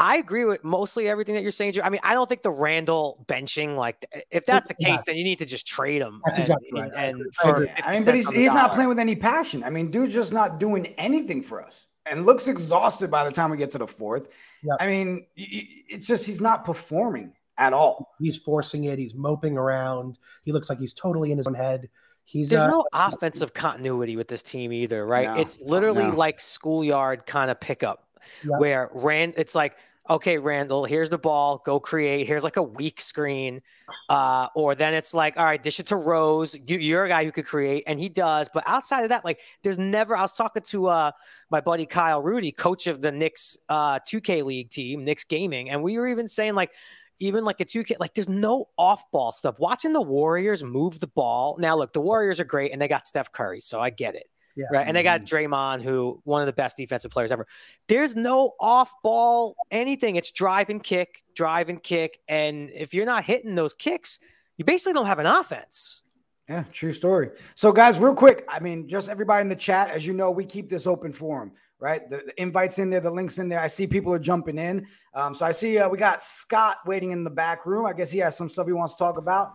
I 0.00 0.18
agree 0.18 0.44
with 0.44 0.62
mostly 0.62 1.08
everything 1.08 1.34
that 1.34 1.42
you're 1.42 1.50
saying. 1.50 1.72
Drew. 1.72 1.82
I 1.82 1.90
mean, 1.90 2.00
I 2.04 2.14
don't 2.14 2.28
think 2.28 2.44
the 2.44 2.52
Randle 2.52 3.24
benching, 3.26 3.74
like, 3.74 4.06
if 4.30 4.46
that's 4.46 4.68
the 4.68 4.76
Yeah. 4.78 4.90
case, 4.90 5.02
then 5.04 5.16
you 5.16 5.24
need 5.24 5.40
to 5.40 5.44
just 5.44 5.66
trade 5.66 6.00
him. 6.00 6.22
That's 6.24 6.38
and, 6.38 6.44
exactly 6.48 6.80
right. 6.80 6.92
I 6.94 7.04
And. 7.06 7.20
I 7.40 7.42
for 7.42 7.54
agree. 7.56 7.66
50 7.66 7.82
I 7.82 7.90
mean, 7.90 8.04
but 8.04 8.14
he's, 8.14 8.30
he's 8.30 8.52
not 8.52 8.72
playing 8.72 8.88
with 8.88 9.00
any 9.00 9.16
passion. 9.16 9.64
I 9.64 9.70
mean, 9.70 9.90
dude's 9.90 10.14
just 10.14 10.32
not 10.32 10.60
doing 10.60 10.86
anything 10.98 11.42
for 11.42 11.60
us 11.60 11.88
and 12.06 12.24
looks 12.24 12.46
exhausted 12.46 13.10
by 13.10 13.24
the 13.24 13.32
time 13.32 13.50
we 13.50 13.56
get 13.56 13.72
to 13.72 13.78
the 13.78 13.88
fourth. 13.88 14.28
Yep. 14.62 14.76
I 14.78 14.86
mean, 14.86 15.26
y- 15.36 15.46
y- 15.52 15.66
it's 15.88 16.06
just 16.06 16.24
he's 16.24 16.40
not 16.40 16.64
performing 16.64 17.32
at 17.56 17.72
all. 17.72 18.14
He's 18.20 18.36
forcing 18.36 18.84
it. 18.84 19.00
He's 19.00 19.16
moping 19.16 19.58
around. 19.58 20.20
He 20.44 20.52
looks 20.52 20.68
like 20.68 20.78
he's 20.78 20.94
totally 20.94 21.32
in 21.32 21.38
his 21.38 21.48
own 21.48 21.54
head. 21.54 21.88
He's 22.28 22.50
There's 22.50 22.64
uh, 22.64 22.68
no 22.68 22.84
offensive 22.92 23.54
continuity 23.54 24.14
with 24.14 24.28
this 24.28 24.42
team 24.42 24.70
either, 24.70 25.06
right? 25.06 25.28
No, 25.28 25.40
it's 25.40 25.62
literally 25.62 26.04
no. 26.04 26.14
like 26.14 26.40
schoolyard 26.40 27.24
kind 27.24 27.50
of 27.50 27.58
pickup 27.58 28.06
Yeah. 28.44 28.58
where 28.58 28.90
Rand 28.92 29.32
it's 29.38 29.54
like, 29.54 29.78
okay, 30.10 30.36
Randle, 30.36 30.84
here's 30.84 31.08
the 31.08 31.16
ball, 31.16 31.62
go 31.64 31.80
create. 31.80 32.26
Here's 32.26 32.44
like 32.44 32.58
a 32.58 32.62
weak 32.62 33.00
screen. 33.00 33.62
Uh, 34.10 34.48
or 34.54 34.74
then 34.74 34.92
it's 34.92 35.14
like, 35.14 35.38
all 35.38 35.44
right, 35.44 35.62
dish 35.62 35.80
it 35.80 35.86
to 35.86 35.96
Rose. 35.96 36.54
You, 36.66 36.76
you're 36.76 37.06
a 37.06 37.08
guy 37.08 37.24
who 37.24 37.32
could 37.32 37.46
create, 37.46 37.84
and 37.86 37.98
he 37.98 38.10
does. 38.10 38.50
But 38.52 38.64
outside 38.66 39.04
of 39.04 39.08
that, 39.08 39.24
like 39.24 39.38
there's 39.62 39.78
never 39.78 40.14
I 40.14 40.20
was 40.20 40.36
talking 40.36 40.62
to 40.66 40.88
uh 40.88 41.10
my 41.48 41.62
buddy 41.62 41.86
Kyle 41.86 42.20
Rudy, 42.22 42.52
coach 42.52 42.86
of 42.88 43.00
the 43.00 43.10
Knicks 43.10 43.56
uh 43.70 44.00
2K 44.00 44.44
league 44.44 44.68
team, 44.68 45.02
Knicks 45.02 45.24
Gaming, 45.24 45.70
and 45.70 45.82
we 45.82 45.96
were 45.96 46.08
even 46.08 46.28
saying 46.28 46.54
like 46.54 46.72
even 47.18 47.44
like 47.44 47.60
a 47.60 47.64
2K, 47.64 47.96
like 48.00 48.14
there's 48.14 48.28
no 48.28 48.66
off 48.76 49.10
ball 49.10 49.32
stuff. 49.32 49.58
Watching 49.58 49.92
the 49.92 50.02
Warriors 50.02 50.62
move 50.62 51.00
the 51.00 51.08
ball. 51.08 51.56
Now, 51.58 51.76
look, 51.76 51.92
the 51.92 52.00
Warriors 52.00 52.40
are 52.40 52.44
great 52.44 52.72
and 52.72 52.80
they 52.80 52.88
got 52.88 53.06
Steph 53.06 53.32
Curry, 53.32 53.60
so 53.60 53.80
I 53.80 53.90
get 53.90 54.14
it. 54.14 54.28
Yeah. 54.56 54.66
Right. 54.72 54.86
And 54.88 54.96
they 54.96 55.04
got 55.04 55.20
mm-hmm. 55.20 55.52
Draymond, 55.54 55.82
who 55.82 56.20
one 56.24 56.40
of 56.40 56.46
the 56.46 56.52
best 56.52 56.76
defensive 56.76 57.12
players 57.12 57.30
ever. 57.30 57.46
There's 57.86 58.16
no 58.16 58.54
off 58.58 58.92
ball 59.04 59.54
anything. 59.70 60.16
It's 60.16 60.32
drive 60.32 60.68
and 60.68 60.82
kick, 60.82 61.22
drive 61.36 61.68
and 61.68 61.80
kick. 61.80 62.18
And 62.26 62.68
if 62.70 62.92
you're 62.92 63.06
not 63.06 63.22
hitting 63.24 63.54
those 63.54 63.72
kicks, 63.72 64.18
you 64.56 64.64
basically 64.64 64.94
don't 64.94 65.06
have 65.06 65.20
an 65.20 65.26
offense. 65.26 66.04
Yeah, 66.48 66.64
true 66.72 66.92
story. 66.92 67.30
So, 67.54 67.70
guys, 67.70 67.98
real 67.98 68.14
quick, 68.14 68.44
I 68.48 68.58
mean, 68.58 68.88
just 68.88 69.08
everybody 69.08 69.42
in 69.42 69.48
the 69.48 69.56
chat, 69.56 69.90
as 69.90 70.06
you 70.06 70.12
know, 70.14 70.30
we 70.30 70.44
keep 70.44 70.68
this 70.68 70.86
open 70.86 71.12
forum, 71.12 71.52
right? 71.80 72.08
The, 72.08 72.22
the 72.26 72.40
invites 72.40 72.78
in 72.78 72.90
there, 72.90 73.00
the 73.00 73.10
links 73.10 73.38
in 73.38 73.48
there. 73.48 73.60
I 73.60 73.66
see 73.66 73.86
people 73.86 74.12
are 74.12 74.18
jumping 74.18 74.58
in. 74.58 74.86
Um, 75.14 75.34
so 75.34 75.46
I 75.46 75.52
see 75.52 75.78
uh, 75.78 75.88
we 75.88 75.98
got 75.98 76.22
Scott 76.22 76.78
waiting 76.86 77.12
in 77.12 77.24
the 77.24 77.30
back 77.30 77.66
room. 77.66 77.86
I 77.86 77.92
guess 77.92 78.10
he 78.10 78.18
has 78.18 78.36
some 78.36 78.48
stuff 78.48 78.66
he 78.66 78.72
wants 78.72 78.94
to 78.94 78.98
talk 78.98 79.18
about. 79.18 79.52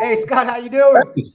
Hey, 0.00 0.14
Scott, 0.16 0.46
how 0.46 0.56
you 0.56 0.70
doing? 0.70 1.32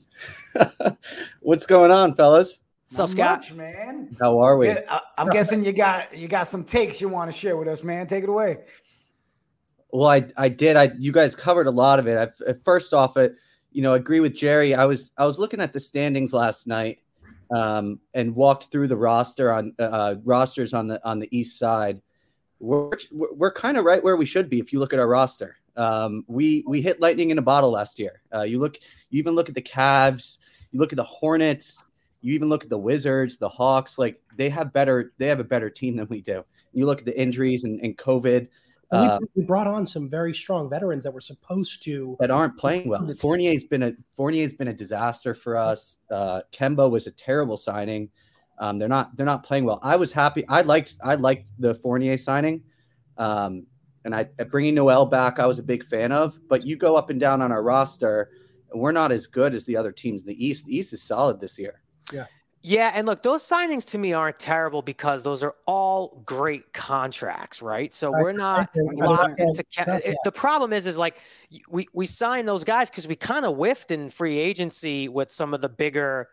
What's 1.42 1.66
going 1.66 1.92
on, 1.92 2.16
fellas? 2.16 2.60
What's 2.88 3.00
up, 3.00 3.10
Scott? 3.10 3.40
much, 3.40 3.54
man. 3.54 4.16
How 4.20 4.40
are 4.40 4.58
we? 4.58 4.70
I, 4.70 5.00
I'm 5.18 5.30
guessing 5.30 5.66
you 5.66 5.74
got 5.74 6.16
you 6.16 6.28
got 6.28 6.48
some 6.48 6.63
takes 6.63 7.02
you 7.02 7.10
want 7.10 7.32
to 7.32 7.38
share 7.38 7.58
with 7.58 7.68
us, 7.68 7.84
man. 7.84 8.06
Take 8.06 8.24
it 8.24 8.30
away. 8.30 8.60
Well, 9.92 10.08
I 10.08 10.28
I 10.38 10.50
did. 10.50 10.75
I 10.75 10.92
you 11.00 11.12
guys 11.12 11.36
covered 11.36 11.66
a 11.66 11.72
lot 11.72 11.98
of 11.98 12.08
it. 12.08 12.34
I, 12.48 12.54
first 12.63 12.94
off, 12.94 13.18
I, 13.18 13.32
you 13.72 13.82
know, 13.82 13.94
agree 13.96 14.20
with 14.20 14.36
Jerry. 14.36 14.75
I 14.75 14.86
was 14.86 15.12
I 15.18 15.25
was 15.25 15.40
looking 15.40 15.60
at 15.60 15.74
the 15.74 15.80
standings 15.80 16.34
last 16.34 16.68
night, 16.68 17.00
um, 17.53 18.00
and 18.13 18.36
walked 18.36 18.72
through 18.72 18.88
the 18.88 18.98
roster 18.98 19.51
on 19.51 19.74
uh, 19.79 20.15
rosters 20.24 20.74
on 20.74 20.88
the 20.88 21.05
on 21.07 21.19
the 21.19 21.29
east 21.38 21.57
side. 21.57 22.01
We're 22.60 22.91
we're, 23.12 23.51
kind 23.51 23.77
of 23.77 23.83
right 23.83 24.03
where 24.03 24.15
we 24.15 24.25
should 24.25 24.50
be 24.50 24.60
if 24.60 24.72
you 24.72 24.79
look 24.79 24.93
at 24.93 25.00
our 25.00 25.07
roster. 25.07 25.57
Um, 25.75 26.24
we 26.27 26.63
we 26.65 26.81
hit 26.81 27.01
lightning 27.01 27.29
in 27.29 27.38
a 27.38 27.41
bottle 27.41 27.72
last 27.72 28.00
year. 28.00 28.22
Uh, 28.33 28.43
you 28.43 28.60
look, 28.60 28.77
you 29.10 29.19
even 29.19 29.36
look 29.36 29.50
at 29.50 29.55
the 29.55 29.62
Cavs. 29.62 30.38
You 30.72 30.79
look 30.79 30.93
at 30.93 30.98
the 30.98 31.03
Hornets. 31.03 31.83
You 32.22 32.33
even 32.33 32.48
look 32.48 32.63
at 32.63 32.69
the 32.69 32.77
Wizards, 32.77 33.38
the 33.38 33.50
Hawks. 33.50 34.00
Like 34.00 34.22
they 34.38 34.50
have 34.50 34.72
better, 34.72 35.13
they 35.17 35.27
have 35.27 35.41
a 35.41 35.43
better 35.43 35.69
team 35.69 35.98
than 35.98 36.07
we 36.07 36.22
do. 36.22 36.45
You 36.72 36.86
look 36.86 37.00
at 37.00 37.05
the 37.05 37.19
injuries 37.19 37.65
and, 37.65 37.81
and 37.81 37.98
COVID. 37.98 38.48
And 38.93 39.12
Uh, 39.12 39.19
we, 39.21 39.41
we 39.41 39.45
brought 39.45 39.67
on 39.67 39.85
some 39.85 40.09
very 40.09 40.33
strong 40.33 40.69
veterans 40.69 41.03
that 41.03 41.13
were 41.13 41.21
supposed 41.21 41.83
to. 41.83 42.15
that 42.19 42.31
aren't 42.31 42.57
playing 42.57 42.88
well. 42.88 43.05
Fournier's 43.15 43.63
been 43.63 43.83
a 43.83 43.93
Fournier's 44.15 44.53
been 44.53 44.67
a 44.69 44.73
disaster 44.73 45.33
for 45.33 45.57
us. 45.57 45.97
Uh, 46.12 46.41
Kemba 46.51 46.89
was 46.89 47.07
a 47.07 47.12
terrible 47.12 47.57
signing. 47.57 48.09
Um, 48.59 48.77
they're 48.77 48.88
not 48.88 49.15
they're 49.17 49.25
not 49.25 49.43
playing 49.43 49.65
well. 49.65 49.79
I 49.81 49.95
was 49.95 50.13
happy. 50.13 50.47
I 50.47 50.62
liked 50.62 50.97
I 51.03 51.15
liked 51.15 51.47
the 51.59 51.73
Fournier 51.75 52.17
signing, 52.17 52.62
um, 53.17 53.65
and 54.05 54.15
I 54.15 54.25
bringing 54.50 54.75
Noel 54.75 55.05
back. 55.05 55.39
I 55.39 55.47
was 55.47 55.59
a 55.59 55.63
big 55.63 55.83
fan 55.85 56.12
of. 56.12 56.38
But 56.47 56.65
you 56.65 56.75
go 56.77 56.95
up 56.95 57.09
and 57.09 57.19
down 57.19 57.41
on 57.41 57.51
our 57.51 57.63
roster, 57.63 58.29
and 58.71 58.79
we're 58.79 58.91
not 58.91 59.12
as 59.12 59.25
good 59.27 59.55
as 59.55 59.65
the 59.65 59.75
other 59.75 59.91
teams 59.91 60.21
in 60.21 60.27
the 60.27 60.45
East. 60.45 60.65
The 60.65 60.77
East 60.77 60.93
is 60.93 61.01
solid 61.01 61.39
this 61.39 61.57
year. 61.57 61.81
Yeah, 62.13 62.25
and 62.96 63.05
look, 63.05 63.22
those 63.24 63.43
signings 63.43 63.86
to 63.91 63.98
me 63.98 64.13
aren't 64.13 64.39
terrible 64.39 64.82
because 64.82 65.22
those 65.22 65.43
are 65.43 65.53
all 65.65 66.24
great 66.25 66.72
contracts, 66.72 67.62
right? 67.62 67.93
So 67.93 68.10
we're 68.10 68.32
not 68.32 68.70
locked 68.75 69.39
into. 69.39 69.65
The 70.24 70.32
problem 70.32 70.72
is, 70.72 70.88
is 70.88 70.98
like 70.98 71.17
we 71.70 71.88
we 71.91 72.05
sign 72.05 72.46
those 72.46 72.63
guys 72.63 72.89
because 72.89 73.05
we 73.05 73.17
kind 73.17 73.46
of 73.46 73.58
whiffed 73.58 73.91
in 73.91 74.10
free 74.10 74.38
agency 74.38 75.10
with 75.10 75.29
some 75.29 75.53
of 75.53 75.60
the 75.60 75.67
bigger, 75.67 76.29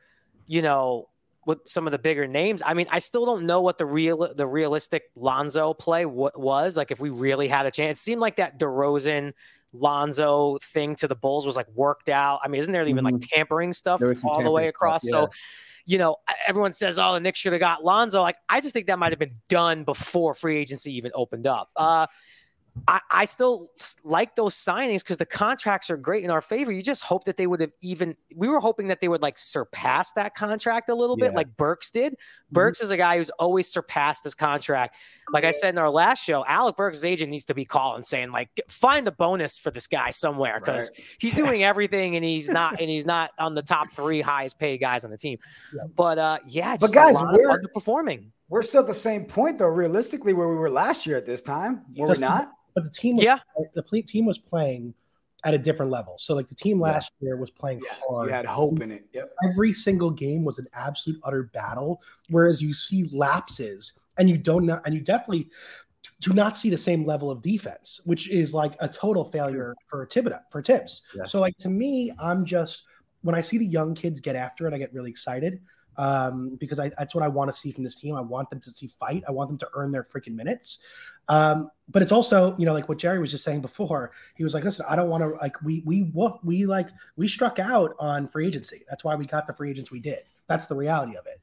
you 0.47 0.63
know, 0.63 1.09
with 1.47 1.59
some 1.65 1.89
of 1.89 1.93
the 1.93 1.99
bigger 1.99 2.29
names. 2.29 2.63
I 2.65 2.75
mean, 2.75 2.87
I 2.91 3.01
still 3.01 3.27
don't 3.27 3.45
know 3.45 3.61
what 3.61 3.79
the 3.79 3.87
real 3.87 4.33
the 4.33 4.47
realistic 4.47 5.11
Lonzo 5.17 5.75
play 5.75 6.07
wa- 6.07 6.31
was 6.37 6.77
like. 6.77 6.93
If 6.93 7.01
we 7.01 7.11
really 7.11 7.49
had 7.49 7.67
a 7.67 7.73
chance, 7.73 7.99
it 7.99 8.03
seemed 8.03 8.21
like 8.21 8.37
that 8.37 8.59
DeRozan. 8.59 9.33
Lonzo 9.73 10.59
thing 10.65 10.97
to 10.97 11.07
the 11.07 11.15
Bulls 11.15 11.47
was 11.47 11.55
like 11.55 11.69
worked 11.77 12.09
out. 12.09 12.41
I 12.43 12.49
mean, 12.49 12.61
isn't 12.61 12.73
there 12.73 12.85
even 12.85 13.05
like 13.05 13.21
tampering 13.21 13.73
stuff 13.73 14.01
Mm-hmm. 14.01 14.05
There 14.05 14.13
was 14.15 14.21
some 14.21 14.31
all 14.31 14.43
the 14.43 14.51
way 14.51 14.63
tampering 14.63 14.71
stuff, 14.73 14.77
across? 14.77 15.09
yeah. 15.09 15.11
So 15.13 15.29
you 15.87 15.99
know, 15.99 16.17
everyone 16.47 16.73
says, 16.73 16.99
"Oh, 16.99 17.15
the 17.15 17.21
Knicks 17.21 17.39
should 17.39 17.53
have 17.53 17.61
got 17.61 17.85
Lonzo." 17.85 18.21
Like, 18.21 18.37
I 18.49 18.61
just 18.61 18.73
think 18.73 18.87
that 18.87 18.99
might 18.99 19.13
have 19.13 19.19
been 19.19 19.35
done 19.49 19.85
before 19.85 20.35
free 20.35 20.57
agency 20.57 20.97
even 20.97 21.11
opened 21.15 21.47
up. 21.47 21.69
Uh, 21.77 22.07
I, 22.89 23.01
I 23.11 23.25
still 23.25 23.69
like 24.05 24.37
those 24.37 24.55
signings 24.55 25.01
because 25.01 25.17
the 25.17 25.27
contracts 25.27 25.91
are 25.91 25.97
great 25.97 26.25
in 26.25 26.31
our 26.31 26.41
favor. 26.43 26.73
You 26.73 26.83
just 26.83 27.03
hope 27.03 27.25
that 27.25 27.37
they 27.37 27.47
would 27.47 27.61
have 27.61 27.73
even. 27.83 28.17
We 28.35 28.49
were 28.49 28.61
hoping 28.61 28.89
that 28.89 29.01
they 29.01 29.09
would 29.09 29.23
like 29.23 29.39
surpass 29.39 30.13
that 30.13 30.35
contract 30.35 30.89
a 30.89 30.95
little 30.95 31.17
bit, 31.17 31.35
like 31.35 31.57
Burks 31.57 31.91
did. 31.91 32.17
Burks 32.53 32.81
is 32.81 32.91
a 32.91 32.97
guy 32.97 33.17
who's 33.19 33.31
always 33.31 33.69
surpassed 33.69 34.25
his 34.25 34.35
contract. 34.35 34.97
Like 35.33 35.45
I 35.45 35.53
said 35.53 35.75
in 35.75 35.79
our 35.79 35.91
last 35.91 36.25
show, 36.25 36.45
Alec 36.47 36.77
Burks' 36.77 37.05
agent 37.05 37.31
needs 37.31 37.45
to 37.47 37.55
be 37.55 37.65
calling 37.65 38.03
saying 38.03 38.33
like, 38.33 38.49
find 38.69 39.07
the 39.07 39.13
bonus 39.13 39.59
for 39.59 39.71
this 39.71 39.87
guy 39.87 40.11
somewhere 40.11 40.59
because 40.59 40.91
he's 41.21 41.35
doing 41.35 41.63
everything 41.63 42.17
and 42.17 42.25
he's 42.25 42.49
not 42.51 42.81
and 42.81 42.91
he's 42.91 43.07
not 43.07 43.31
on 43.39 43.55
the 43.55 43.63
top 43.63 43.93
three 43.93 44.21
highest 44.21 44.59
paid 44.59 44.79
guys 44.79 45.05
on 45.05 45.11
the 45.11 45.17
team. 45.19 45.39
Yeah. 45.75 45.83
But 45.95 46.19
uh, 46.19 46.39
yeah, 46.47 46.77
But 46.81 46.93
guys, 46.93 47.11
a 47.15 47.19
lot 47.19 47.35
we're- 47.35 47.45
of 47.53 47.61
underperforming. 47.61 48.31
We're 48.51 48.63
still 48.63 48.81
at 48.81 48.87
the 48.87 48.93
same 48.95 49.25
point 49.25 49.59
though, 49.59 49.69
realistically, 49.69 50.35
where 50.35 50.49
we 50.49 50.57
were 50.57 50.69
last 50.71 51.07
year 51.07 51.17
at 51.17 51.25
this 51.25 51.41
time. 51.41 51.85
Were 51.97 52.07
we 52.07 52.11
Just- 52.11 52.21
not? 52.21 52.53
But 52.75 52.85
the 52.85 52.91
team 52.91 53.17
was 53.17 53.25
Yeah. 53.25 53.39
the 53.75 54.03
team 54.03 54.27
was 54.27 54.39
playing 54.39 54.95
at 55.45 55.55
a 55.55 55.59
different 55.59 55.91
level. 55.91 56.17
So 56.19 56.35
like 56.35 56.49
the 56.49 56.55
team 56.55 56.79
Yeah. 56.79 56.85
last 56.85 57.13
year 57.21 57.37
was 57.37 57.51
playing 57.51 57.81
Yeah, 57.85 57.95
hard. 58.09 58.29
you 58.29 58.33
had 58.35 58.45
hope 58.47 58.81
in 58.83 58.91
it. 58.91 59.07
Yep. 59.13 59.35
Every 59.45 59.73
single 59.73 60.11
game 60.11 60.45
was 60.45 60.59
an 60.59 60.67
absolute 60.75 61.19
utter 61.25 61.45
battle. 61.45 62.03
Whereas 62.29 62.61
you 62.61 62.75
see 62.75 63.05
lapses 63.13 63.99
and 64.19 64.29
you 64.29 64.37
don't 64.37 64.67
know, 64.67 64.81
and 64.85 64.95
you 64.95 65.01
definitely 65.01 65.51
do 66.21 66.33
not 66.33 66.57
see 66.57 66.69
the 66.71 66.77
same 66.79 67.05
level 67.05 67.31
of 67.31 67.41
defense, 67.41 68.01
which 68.05 68.31
is 68.31 68.53
like 68.53 68.77
a 68.81 68.89
total 68.89 69.25
failure 69.25 69.75
for 69.89 70.07
Thibodeau, 70.07 70.41
for 70.51 70.63
Thibs. 70.63 71.03
Yeah. 71.15 71.25
So 71.25 71.41
like 71.41 71.57
to 71.59 71.69
me, 71.69 72.13
I'm 72.19 72.45
just 72.45 72.85
when 73.23 73.35
I 73.35 73.41
see 73.43 73.59
the 73.59 73.67
young 73.67 73.95
kids 73.95 74.19
get 74.21 74.35
after 74.37 74.67
it, 74.67 74.73
I 74.75 74.79
get 74.79 74.93
really 74.95 75.11
excited 75.11 75.61
um, 76.01 76.57
because 76.59 76.79
I, 76.79 76.89
that's 76.99 77.15
what 77.15 77.23
I 77.23 77.29
want 77.29 77.53
to 77.53 77.57
see 77.57 77.71
from 77.71 77.85
this 77.85 77.95
team. 77.95 78.17
I 78.17 78.23
want 78.23 78.49
them 78.49 78.59
to 78.61 78.71
see 78.71 78.87
fight. 78.99 79.23
I 79.29 79.33
want 79.33 79.51
them 79.51 79.59
to 79.59 79.69
earn 79.75 79.93
their 79.93 80.03
freaking 80.03 80.35
minutes. 80.35 80.79
Um, 81.29 81.71
but 81.91 82.01
it's 82.01 82.11
also, 82.11 82.57
you 82.57 82.65
know, 82.65 82.73
like 82.73 82.89
what 82.89 82.97
Jerry 82.97 83.19
was 83.19 83.31
just 83.31 83.45
saying 83.45 83.61
before. 83.61 84.13
He 84.35 84.43
was 84.43 84.55
like, 84.55 84.65
"Listen, 84.65 84.87
I 84.89 84.97
don't 84.97 85.11
want 85.11 85.23
to 85.23 85.29
like 85.43 85.61
we 85.63 85.83
we 85.85 86.11
we 86.43 86.65
like 86.65 86.89
we 87.17 87.29
struck 87.29 87.59
out 87.59 87.95
on 87.99 88.27
free 88.27 88.47
agency. 88.47 88.83
That's 88.89 89.05
why 89.05 89.15
we 89.15 89.27
got 89.27 89.47
the 89.47 89.53
free 89.53 89.71
agents 89.71 89.91
we 89.91 90.01
did. 90.01 90.21
That's 90.47 90.67
the 90.69 90.75
reality 90.75 91.19
of 91.19 91.27
it. 91.27 91.39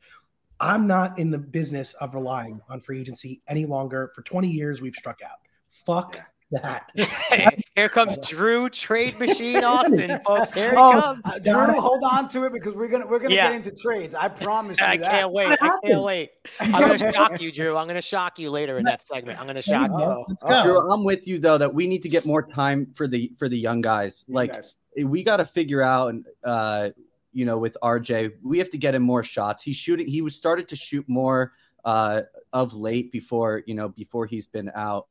I'm 0.59 0.87
not 0.87 1.19
in 1.19 1.29
the 1.29 1.37
business 1.37 1.93
of 1.93 2.15
relying 2.15 2.59
on 2.67 2.81
free 2.81 2.99
agency 2.99 3.43
any 3.47 3.67
longer. 3.67 4.11
For 4.15 4.23
20 4.23 4.49
years, 4.49 4.81
we've 4.81 4.95
struck 4.95 5.21
out. 5.23 5.37
Fuck 5.69 6.19
that. 6.51 6.89
Here 7.75 7.89
comes 7.89 8.17
Drew 8.27 8.69
Trade 8.69 9.19
Machine 9.19 9.63
Austin, 9.63 10.19
folks. 10.25 10.51
Here 10.53 10.71
he 10.71 10.77
Oh, 10.77 10.91
comes. 11.01 11.21
uh, 11.25 11.39
Drew, 11.39 11.79
hold 11.79 12.03
on 12.03 12.27
to 12.29 12.45
it 12.45 12.53
because 12.53 12.73
we're 12.73 12.87
gonna 12.87 13.05
we're 13.05 13.19
gonna 13.19 13.35
Yeah. 13.35 13.47
get 13.51 13.55
into 13.65 13.71
trades. 13.75 14.15
I 14.15 14.27
promise 14.29 14.79
you 14.79 14.85
I 14.85 14.97
that. 14.97 15.09
can't 15.11 15.31
wait. 15.31 15.57
I 15.61 15.77
can't 15.83 16.01
wait. 16.03 16.29
I'm 16.59 16.71
gonna 16.71 16.97
shock 16.97 17.41
you, 17.41 17.51
Drew. 17.51 17.75
I'm 17.75 17.87
gonna 17.87 18.01
shock 18.01 18.39
you 18.39 18.49
later 18.49 18.77
in 18.77 18.85
that 18.85 19.05
segment. 19.05 19.39
I'm 19.39 19.45
gonna 19.47 19.61
shock 19.61 19.89
you. 19.91 19.95
Uh-oh. 19.97 20.25
Let's 20.27 20.43
go. 20.43 20.63
Drew, 20.63 20.91
I'm 20.91 21.03
with 21.03 21.27
you 21.27 21.37
though 21.39 21.57
that 21.57 21.73
we 21.73 21.85
need 21.87 22.01
to 22.03 22.09
get 22.09 22.25
more 22.25 22.41
time 22.41 22.87
for 22.95 23.07
the 23.07 23.31
for 23.37 23.49
the 23.49 23.57
young 23.57 23.81
guys. 23.81 24.23
Like 24.27 24.53
guys. 24.53 24.75
we 25.03 25.23
got 25.23 25.37
to 25.37 25.45
figure 25.45 25.81
out 25.81 26.09
and 26.09 26.25
uh 26.43 26.89
you 27.33 27.45
know 27.45 27.57
with 27.57 27.77
RJ 27.83 28.31
we 28.41 28.57
have 28.57 28.69
to 28.71 28.77
get 28.77 28.95
him 28.95 29.03
more 29.03 29.21
shots 29.23 29.61
he's 29.61 29.75
shooting 29.75 30.07
he 30.07 30.21
was 30.21 30.35
started 30.35 30.67
to 30.69 30.75
shoot 30.75 31.07
more 31.07 31.51
uh 31.85 32.21
of 32.53 32.73
late 32.73 33.11
before 33.11 33.61
you 33.67 33.75
know 33.75 33.89
before 33.89 34.25
he's 34.25 34.47
been 34.47 34.71
out 34.73 35.07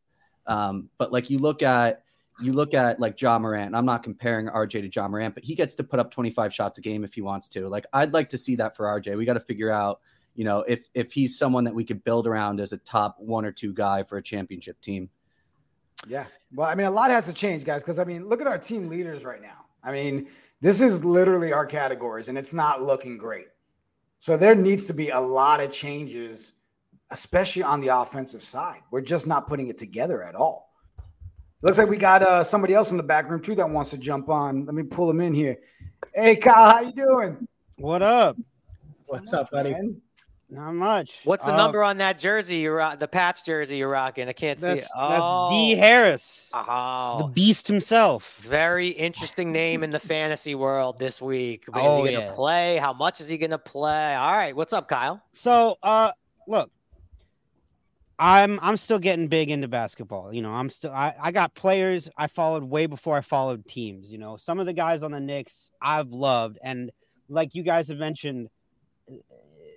um 0.46 0.88
but 0.98 1.12
like 1.12 1.30
you 1.30 1.38
look 1.38 1.62
at 1.62 2.02
you 2.40 2.52
look 2.52 2.74
at 2.74 3.00
like 3.00 3.20
Ja 3.20 3.38
Morant 3.38 3.74
I'm 3.74 3.86
not 3.86 4.02
comparing 4.02 4.46
RJ 4.46 4.82
to 4.82 4.88
Ja 4.88 5.08
Morant 5.08 5.34
but 5.34 5.44
he 5.44 5.54
gets 5.54 5.74
to 5.76 5.84
put 5.84 6.00
up 6.00 6.10
25 6.10 6.52
shots 6.52 6.78
a 6.78 6.80
game 6.80 7.04
if 7.04 7.14
he 7.14 7.22
wants 7.22 7.48
to 7.50 7.68
like 7.68 7.86
I'd 7.92 8.12
like 8.12 8.28
to 8.30 8.38
see 8.38 8.56
that 8.56 8.76
for 8.76 8.86
RJ 8.86 9.16
we 9.16 9.24
got 9.24 9.34
to 9.34 9.40
figure 9.40 9.70
out 9.70 10.00
you 10.34 10.44
know 10.44 10.60
if 10.60 10.88
if 10.94 11.12
he's 11.12 11.38
someone 11.38 11.64
that 11.64 11.74
we 11.74 11.84
could 11.84 12.04
build 12.04 12.26
around 12.26 12.60
as 12.60 12.72
a 12.72 12.78
top 12.78 13.16
one 13.18 13.44
or 13.44 13.52
two 13.52 13.72
guy 13.72 14.02
for 14.02 14.18
a 14.18 14.22
championship 14.22 14.80
team 14.80 15.08
Yeah. 16.06 16.26
Well, 16.52 16.68
I 16.68 16.74
mean, 16.74 16.86
a 16.86 16.90
lot 16.90 17.10
has 17.10 17.26
to 17.26 17.32
change, 17.32 17.64
guys, 17.64 17.82
because 17.82 17.98
I 17.98 18.04
mean, 18.04 18.24
look 18.24 18.40
at 18.40 18.46
our 18.46 18.58
team 18.58 18.88
leaders 18.88 19.24
right 19.24 19.42
now. 19.42 19.66
I 19.82 19.92
mean, 19.92 20.28
this 20.60 20.80
is 20.80 21.04
literally 21.04 21.52
our 21.52 21.66
categories, 21.66 22.28
and 22.28 22.36
it's 22.36 22.52
not 22.52 22.82
looking 22.82 23.18
great. 23.18 23.48
So 24.18 24.36
there 24.36 24.54
needs 24.54 24.86
to 24.86 24.94
be 24.94 25.10
a 25.10 25.20
lot 25.20 25.60
of 25.60 25.72
changes, 25.72 26.52
especially 27.10 27.62
on 27.62 27.80
the 27.80 27.88
offensive 27.88 28.42
side. 28.42 28.80
We're 28.90 29.00
just 29.00 29.26
not 29.26 29.46
putting 29.46 29.68
it 29.68 29.78
together 29.78 30.22
at 30.22 30.34
all. 30.34 30.72
Looks 31.62 31.78
like 31.78 31.88
we 31.88 31.96
got 31.96 32.22
uh, 32.22 32.44
somebody 32.44 32.74
else 32.74 32.90
in 32.90 32.96
the 32.96 33.02
back 33.02 33.28
room 33.30 33.40
too 33.42 33.54
that 33.56 33.68
wants 33.68 33.90
to 33.90 33.98
jump 33.98 34.28
on. 34.28 34.64
Let 34.66 34.74
me 34.74 34.82
pull 34.82 35.08
him 35.10 35.20
in 35.20 35.34
here. 35.34 35.56
Hey, 36.14 36.36
Kyle, 36.36 36.70
how 36.70 36.80
you 36.80 36.92
doing? 36.92 37.48
What 37.78 38.02
up? 38.02 38.36
What's 39.06 39.32
up, 39.32 39.50
buddy? 39.50 39.70
Man? 39.72 40.00
Not 40.48 40.72
much. 40.74 41.22
What's 41.24 41.44
the 41.44 41.52
Uh, 41.52 41.56
number 41.56 41.82
on 41.82 41.96
that 41.96 42.18
jersey 42.20 42.56
you're 42.58 42.76
ro- 42.76 42.94
the 42.96 43.08
Pats 43.08 43.42
jersey 43.42 43.78
you're 43.78 43.88
rocking? 43.88 44.28
I 44.28 44.32
can't 44.32 44.60
see 44.60 44.66
That's, 44.68 44.80
it. 44.82 44.88
that's 44.96 45.20
Oh, 45.24 45.50
D. 45.50 45.74
Harris, 45.74 46.50
oh. 46.54 47.18
the 47.18 47.24
Beast 47.28 47.66
himself. 47.66 48.36
very 48.42 48.88
interesting 48.88 49.50
name 49.50 49.82
in 49.82 49.90
the 49.90 49.98
fantasy 49.98 50.54
world 50.54 50.98
this 50.98 51.20
week. 51.20 51.62
Is 51.66 51.74
Oh, 51.74 52.04
he 52.04 52.12
gonna 52.12 52.26
yeah. 52.26 52.32
play? 52.32 52.76
How 52.76 52.92
much 52.92 53.20
is 53.20 53.26
he 53.26 53.38
gonna 53.38 53.58
play? 53.58 54.14
All 54.14 54.30
right, 54.30 54.54
what's 54.54 54.72
up, 54.72 54.86
Kyle? 54.86 55.20
So, 55.32 55.78
uh, 55.82 56.12
look, 56.46 56.70
I'm 58.18 58.58
I'm 58.62 58.76
still 58.76 58.98
getting 58.98 59.28
big 59.28 59.50
into 59.50 59.68
basketball. 59.68 60.32
You 60.32 60.42
know, 60.42 60.50
I'm 60.50 60.70
still 60.70 60.90
I, 60.90 61.14
I 61.20 61.32
got 61.32 61.54
players 61.54 62.08
I 62.16 62.28
followed 62.28 62.64
way 62.64 62.86
before 62.86 63.16
I 63.16 63.20
followed 63.20 63.66
teams. 63.66 64.10
You 64.10 64.18
know, 64.18 64.36
some 64.36 64.58
of 64.58 64.66
the 64.66 64.72
guys 64.72 65.02
on 65.02 65.10
the 65.10 65.20
Knicks 65.20 65.70
I've 65.82 66.10
loved, 66.10 66.58
and 66.62 66.90
like 67.28 67.54
you 67.54 67.62
guys 67.62 67.88
have 67.88 67.98
mentioned, 67.98 68.48
eh, 69.10 69.16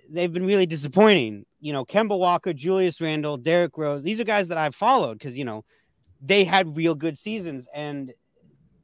they've 0.08 0.32
been 0.32 0.46
really 0.46 0.66
disappointing. 0.66 1.44
You 1.60 1.74
know, 1.74 1.84
Kemba 1.84 2.18
Walker, 2.18 2.54
Julius 2.54 3.00
Randle, 3.00 3.36
Derrick 3.36 3.76
Rose. 3.76 4.02
These 4.02 4.20
are 4.20 4.24
guys 4.24 4.48
that 4.48 4.56
I've 4.56 4.74
followed 4.74 5.18
because 5.18 5.36
you 5.36 5.44
know 5.44 5.64
they 6.20 6.44
had 6.44 6.76
real 6.76 6.94
good 6.94 7.18
seasons. 7.18 7.68
And 7.74 8.12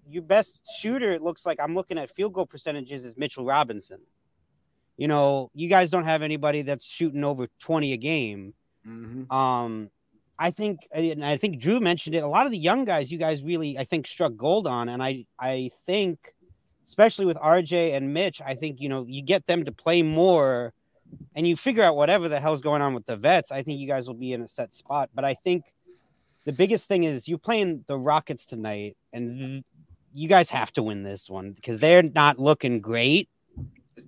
your 0.08 0.22
best 0.22 0.62
shooter, 0.78 1.12
it 1.12 1.22
looks 1.22 1.46
like 1.46 1.60
I'm 1.60 1.75
looking 1.75 1.98
at 1.98 2.10
field 2.10 2.32
goal 2.32 2.46
percentages, 2.46 3.04
is 3.04 3.16
Mitchell 3.16 3.44
Robinson. 3.44 4.00
You 4.96 5.08
know, 5.08 5.50
you 5.54 5.68
guys 5.68 5.90
don't 5.90 6.04
have 6.04 6.22
anybody 6.22 6.62
that's 6.62 6.84
shooting 6.84 7.25
over 7.25 7.48
20 7.60 7.92
a 7.92 7.96
game. 7.96 8.54
Mhm. 8.87 9.31
Um, 9.33 9.90
I 10.38 10.50
think, 10.50 10.87
and 10.93 11.25
I 11.25 11.37
think 11.38 11.59
Drew 11.59 11.81
mentioned 11.81 12.14
it. 12.14 12.23
A 12.23 12.28
lot 12.28 12.45
of 12.47 12.52
the 12.52 12.59
young 12.59 12.85
guys, 12.85 13.11
you 13.11 13.19
guys 13.19 13.43
really, 13.43 13.78
I 13.78 13.85
think, 13.85 14.07
struck 14.07 14.37
gold 14.37 14.66
on, 14.66 14.88
and 14.88 15.02
I, 15.02 15.25
I 15.38 15.71
think, 15.87 16.35
especially 16.85 17.25
with 17.25 17.38
RJ 17.38 17.95
and 17.95 18.12
Mitch, 18.12 18.40
I 18.43 18.55
think 18.55 18.81
you 18.81 18.88
know 18.88 19.05
you 19.09 19.23
get 19.23 19.47
them 19.47 19.64
to 19.64 19.73
play 19.73 20.02
more, 20.02 20.75
and 21.35 21.49
you 21.49 21.57
figure 21.57 21.83
out 21.83 21.97
whatever 21.97 22.28
the 22.28 22.38
hell's 22.38 22.61
going 22.62 22.83
on 22.83 22.93
with 22.95 23.07
the 23.07 23.16
vets. 23.16 23.50
I 23.50 23.62
think 23.62 23.81
you 23.81 23.87
guys 23.87 24.07
will 24.07 24.14
be 24.14 24.33
in 24.35 24.43
a 24.43 24.49
set 24.49 24.75
spot. 24.75 25.09
But 25.14 25.25
I 25.25 25.35
think 25.35 25.73
the 26.45 26.52
biggest 26.52 26.87
thing 26.87 27.05
is 27.05 27.26
you're 27.26 27.38
playing 27.38 27.85
the 27.88 27.99
Rockets 27.99 28.45
tonight, 28.45 28.97
and 29.12 29.64
you 30.12 30.28
guys 30.28 30.50
have 30.50 30.71
to 30.73 30.83
win 30.83 31.02
this 31.02 31.31
one 31.31 31.52
because 31.52 31.78
they're 31.78 32.02
not 32.02 32.38
looking 32.38 32.81
great. 32.81 33.28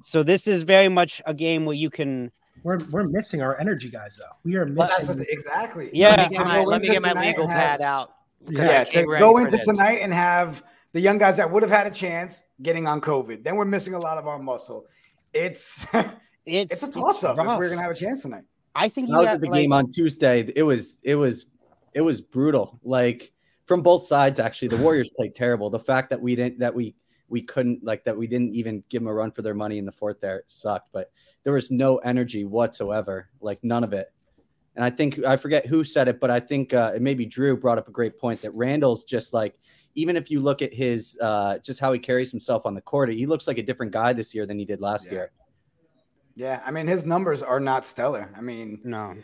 So 0.02 0.22
this 0.22 0.46
is 0.46 0.62
very 0.62 0.88
much 0.88 1.22
a 1.24 1.32
game 1.32 1.64
where 1.64 1.74
you 1.74 1.88
can 1.88 2.30
We're 2.68 2.78
we're 2.90 3.04
missing 3.08 3.40
our 3.40 3.58
energy 3.58 3.88
guys 3.88 4.18
though. 4.18 4.36
We 4.44 4.56
are 4.56 4.66
Well, 4.66 4.86
that's 4.88 5.08
missing. 5.08 5.16
the- 5.18 5.32
exactly. 5.32 5.88
Yeah. 5.94 6.10
Let 6.10 6.18
Let 6.18 6.28
me 6.28 6.28
me 6.28 6.36
get 6.36 6.44
my, 6.44 6.56
go 6.56 6.62
let 6.64 6.82
me 6.82 6.86
into 6.88 6.92
get 6.92 7.02
my 7.02 7.08
tonight 7.08 7.26
legal 7.28 7.44
and 7.44 7.52
pad 7.52 7.70
have- 7.70 7.80
out. 7.80 8.08
'cause 8.46 8.58
Yeah, 8.68 8.70
Yeah, 8.72 8.84
to 8.84 9.04
go 9.18 9.38
into 9.38 9.56
this. 9.56 9.66
tonight 9.66 10.00
and 10.02 10.12
have 10.12 10.62
the 10.92 11.00
young 11.00 11.16
guys 11.16 11.38
that 11.38 11.50
would 11.50 11.62
have 11.62 11.72
had 11.72 11.86
a 11.86 11.90
chance 11.90 12.42
getting 12.60 12.86
on 12.86 13.00
COVID. 13.00 13.42
Then 13.42 13.56
we're 13.56 13.64
missing 13.64 13.94
a 13.94 13.98
lot 13.98 14.18
of 14.18 14.26
our 14.26 14.38
muscle. 14.38 14.84
It's 15.32 15.86
it's 16.44 16.72
it's 16.74 16.82
a 16.82 16.90
toss 16.90 17.24
up 17.24 17.38
if 17.38 17.46
we're 17.58 17.70
gonna 17.70 17.80
have 17.82 17.90
a 17.90 17.94
chance 17.94 18.20
tonight. 18.22 18.44
I 18.74 18.90
think 18.90 19.08
you 19.08 19.14
I 19.16 19.20
was 19.20 19.28
at 19.28 19.40
the 19.40 19.48
like- 19.48 19.62
game 19.62 19.72
on 19.72 19.90
Tuesday. 19.90 20.52
It 20.54 20.62
was 20.62 20.98
it 21.02 21.14
was 21.14 21.46
it 21.94 22.02
was 22.02 22.20
brutal. 22.20 22.78
Like 22.84 23.32
from 23.64 23.80
both 23.82 24.04
sides, 24.06 24.38
actually, 24.38 24.68
the 24.68 24.76
Warriors 24.76 25.08
played 25.16 25.34
terrible. 25.34 25.70
The 25.70 25.78
fact 25.80 26.10
that 26.10 26.20
we 26.20 26.36
didn't 26.36 26.58
that 26.58 26.74
we 26.74 26.94
we 27.28 27.42
couldn't 27.42 27.84
like 27.84 28.04
that 28.04 28.16
we 28.16 28.26
didn't 28.26 28.54
even 28.54 28.82
give 28.88 29.02
them 29.02 29.08
a 29.08 29.14
run 29.14 29.30
for 29.30 29.42
their 29.42 29.54
money 29.54 29.78
in 29.78 29.84
the 29.84 29.92
fourth 29.92 30.20
there 30.20 30.38
it 30.38 30.44
sucked. 30.48 30.92
But 30.92 31.10
there 31.44 31.52
was 31.52 31.70
no 31.70 31.98
energy 31.98 32.44
whatsoever, 32.44 33.28
like 33.40 33.62
none 33.62 33.84
of 33.84 33.92
it. 33.92 34.12
And 34.76 34.84
I 34.84 34.90
think 34.90 35.24
I 35.24 35.36
forget 35.36 35.66
who 35.66 35.82
said 35.82 36.08
it, 36.08 36.20
but 36.20 36.30
I 36.30 36.40
think 36.40 36.72
uh, 36.72 36.92
it 36.94 37.02
maybe 37.02 37.26
Drew 37.26 37.56
brought 37.56 37.78
up 37.78 37.88
a 37.88 37.92
great 37.92 38.18
point 38.18 38.40
that 38.42 38.52
Randle's 38.52 39.04
just 39.04 39.32
like 39.32 39.58
even 39.94 40.16
if 40.16 40.30
you 40.30 40.38
look 40.40 40.62
at 40.62 40.72
his 40.72 41.18
uh, 41.20 41.58
just 41.58 41.80
how 41.80 41.92
he 41.92 41.98
carries 41.98 42.30
himself 42.30 42.64
on 42.66 42.74
the 42.74 42.80
court, 42.80 43.10
he 43.10 43.26
looks 43.26 43.46
like 43.46 43.58
a 43.58 43.62
different 43.62 43.90
guy 43.92 44.12
this 44.12 44.34
year 44.34 44.46
than 44.46 44.58
he 44.58 44.64
did 44.64 44.80
last 44.80 45.06
Yeah. 45.06 45.12
year. 45.12 45.30
Yeah, 46.36 46.62
I 46.64 46.70
mean 46.70 46.86
his 46.86 47.04
numbers 47.04 47.42
are 47.42 47.58
not 47.58 47.84
stellar. 47.84 48.30
I 48.36 48.40
mean, 48.40 48.80
No. 48.84 49.16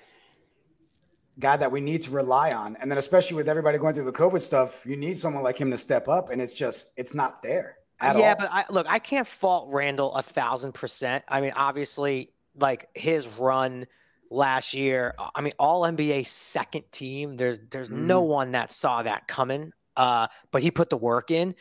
guy 1.38 1.56
that 1.56 1.70
we 1.70 1.80
need 1.80 2.02
to 2.02 2.10
rely 2.10 2.52
on, 2.52 2.76
and 2.76 2.90
then 2.90 2.98
especially 2.98 3.36
with 3.36 3.48
everybody 3.48 3.78
going 3.78 3.94
through 3.94 4.04
the 4.04 4.12
COVID 4.12 4.40
stuff, 4.40 4.84
you 4.84 4.96
need 4.96 5.16
someone 5.18 5.44
like 5.44 5.56
him 5.56 5.70
to 5.70 5.78
step 5.78 6.08
up, 6.08 6.30
and 6.30 6.42
it's 6.42 6.52
just 6.52 6.90
it's 6.96 7.14
not 7.14 7.42
there. 7.42 7.76
At 8.00 8.16
yeah, 8.16 8.30
all. 8.30 8.34
but 8.36 8.48
I, 8.52 8.64
look, 8.70 8.86
I 8.88 8.98
can't 8.98 9.26
fault 9.26 9.68
Randle 9.72 10.14
a 10.14 10.22
thousand 10.22 10.72
percent. 10.72 11.24
I 11.28 11.40
mean, 11.40 11.52
obviously, 11.56 12.30
like 12.58 12.88
his 12.94 13.26
run 13.28 13.86
last 14.30 14.74
year. 14.74 15.14
I 15.34 15.40
mean, 15.40 15.52
All 15.58 15.82
NBA 15.82 16.26
second 16.26 16.84
team. 16.90 17.36
There's 17.36 17.60
there's 17.70 17.90
no 17.90 18.20
Mm-hmm. 18.22 18.30
one 18.30 18.52
that 18.52 18.72
saw 18.72 19.02
that 19.02 19.28
coming. 19.28 19.72
Uh, 19.96 20.26
but 20.50 20.60
he 20.62 20.70
put 20.72 20.90
the 20.90 20.96
work 20.96 21.30
in, 21.30 21.54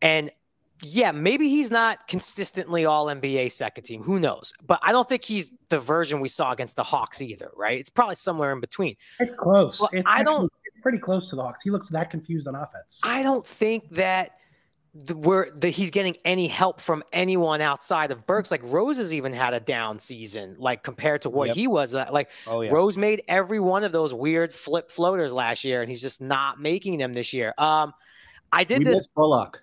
and 0.00 0.30
yeah, 0.82 1.12
maybe 1.12 1.48
he's 1.50 1.70
not 1.70 2.08
consistently 2.08 2.86
All 2.86 3.06
NBA 3.06 3.52
second 3.52 3.84
team. 3.84 4.02
Who 4.02 4.18
knows? 4.18 4.54
But 4.66 4.80
I 4.82 4.90
don't 4.92 5.06
think 5.08 5.22
he's 5.22 5.52
the 5.68 5.78
version 5.78 6.20
we 6.20 6.28
saw 6.28 6.50
against 6.52 6.76
the 6.76 6.82
Hawks 6.82 7.20
either. 7.20 7.50
Right? 7.54 7.78
It's 7.78 7.90
probably 7.90 8.14
somewhere 8.14 8.52
in 8.52 8.60
between. 8.60 8.96
It's 9.20 9.34
close. 9.34 9.80
Well, 9.80 9.90
it's 9.92 10.06
I 10.06 10.20
actually- 10.20 10.24
don't- 10.34 10.52
it's 10.64 10.80
pretty 10.82 10.98
close 10.98 11.28
to 11.30 11.36
the 11.36 11.42
Hawks. 11.42 11.62
He 11.62 11.68
looks 11.70 11.90
that 11.90 12.08
confused 12.10 12.48
on 12.48 12.54
offense. 12.54 13.00
I 13.04 13.22
don't 13.22 13.46
think 13.46 13.90
that 13.90 14.38
the, 14.94 15.16
we're, 15.16 15.48
he's 15.62 15.90
getting 15.90 16.16
any 16.24 16.46
help 16.46 16.80
from 16.80 17.02
anyone 17.12 17.60
outside 17.60 18.10
of 18.12 18.26
Burks. 18.26 18.50
Like 18.50 18.62
Rose 18.64 18.96
has 18.98 19.12
even 19.14 19.32
had 19.32 19.52
a 19.52 19.60
down 19.60 19.98
season, 19.98 20.54
like 20.58 20.82
compared 20.84 21.22
to 21.22 21.30
what 21.30 21.48
Yep. 21.48 21.56
he 21.56 21.66
was. 21.66 21.94
Uh, 21.94 22.08
Like 22.12 22.30
Oh 22.46 22.60
yeah. 22.60 22.70
Rose 22.70 22.96
made 22.96 23.22
every 23.26 23.58
one 23.60 23.82
of 23.84 23.90
those 23.92 24.14
weird 24.14 24.52
flip 24.52 24.90
floaters 24.90 25.32
last 25.32 25.64
year, 25.64 25.80
and 25.82 25.90
he's 25.90 26.00
just 26.02 26.20
not 26.20 26.60
making 26.60 26.98
them 26.98 27.12
this 27.12 27.32
year. 27.32 27.52
Um, 27.58 27.92
I 28.52 28.62
did 28.64 28.78
we 28.78 28.84
this. 28.84 29.08
Bullock. 29.08 29.62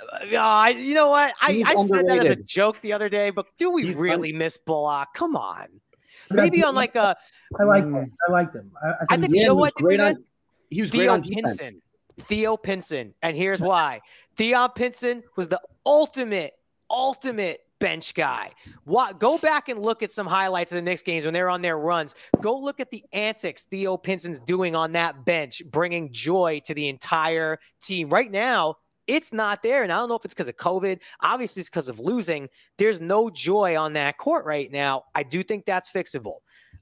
Uh, 0.00 0.36
I, 0.36 0.68
you 0.70 0.94
know 0.94 1.08
what? 1.08 1.32
I, 1.40 1.64
I 1.66 1.74
said 1.74 2.06
that 2.06 2.18
as 2.18 2.30
a 2.30 2.36
joke 2.36 2.80
the 2.80 2.92
other 2.92 3.08
day, 3.08 3.30
but 3.30 3.46
do 3.58 3.72
we 3.72 3.82
He's 3.84 3.96
un- 3.96 4.02
really 4.02 4.32
miss 4.32 4.56
Bullock? 4.56 5.08
Come 5.14 5.34
on. 5.34 5.66
Maybe 6.30 6.62
on 6.62 6.76
like 6.76 6.94
a 6.94 7.16
I 7.58 7.64
like 7.64 7.82
Mm. 7.84 8.08
I 8.28 8.30
like 8.32 8.52
them. 8.52 8.70
I, 8.80 8.92
I 9.10 9.16
think 9.16 9.34
Yeah, 9.34 9.40
you 9.40 9.46
know 9.48 9.54
what? 9.56 9.74
great 9.74 9.98
we 9.98 10.04
on- 10.06 10.24
He 10.70 10.82
was 10.82 10.90
great 10.92 11.00
Theo 11.00 11.12
on 11.14 11.22
defense. 11.22 11.56
Pinson. 11.58 11.82
Theo 12.20 12.56
Pinson. 12.56 13.14
And 13.22 13.36
here's 13.36 13.60
why. 13.60 14.00
Theo 14.38 14.68
Pinson 14.68 15.24
was 15.36 15.48
the 15.48 15.60
ultimate, 15.84 16.54
ultimate 16.88 17.60
bench 17.80 18.14
guy. 18.14 18.52
What 18.84 19.18
go 19.18 19.36
back 19.36 19.68
and 19.68 19.80
look 19.80 20.02
at 20.02 20.12
some 20.12 20.26
highlights 20.26 20.70
of 20.70 20.76
the 20.76 20.82
Knicks 20.82 21.02
games 21.02 21.24
when 21.24 21.34
they're 21.34 21.50
on 21.50 21.60
their 21.60 21.76
runs. 21.76 22.14
Go 22.40 22.56
look 22.56 22.78
at 22.78 22.90
the 22.90 23.04
antics 23.12 23.64
Theo 23.64 23.96
Pinson's 23.96 24.38
doing 24.38 24.76
on 24.76 24.92
that 24.92 25.24
bench, 25.24 25.62
bringing 25.70 26.12
joy 26.12 26.60
to 26.66 26.74
the 26.74 26.88
entire 26.88 27.58
team. 27.80 28.10
Right 28.10 28.30
now, 28.30 28.76
it's 29.08 29.32
not 29.32 29.62
there. 29.62 29.82
And 29.82 29.92
I 29.92 29.96
don't 29.96 30.08
know 30.08 30.14
if 30.14 30.24
it's 30.24 30.34
because 30.34 30.48
of 30.48 30.56
COVID. 30.56 31.00
Obviously, 31.20 31.60
it's 31.60 31.68
because 31.68 31.88
of 31.88 31.98
losing. 31.98 32.48
There's 32.76 33.00
no 33.00 33.30
joy 33.30 33.76
on 33.76 33.94
that 33.94 34.18
court 34.18 34.44
right 34.44 34.70
now. 34.70 35.04
I 35.16 35.24
do 35.24 35.42
think 35.42 35.64
that's 35.64 35.90
fixable. 35.90 36.36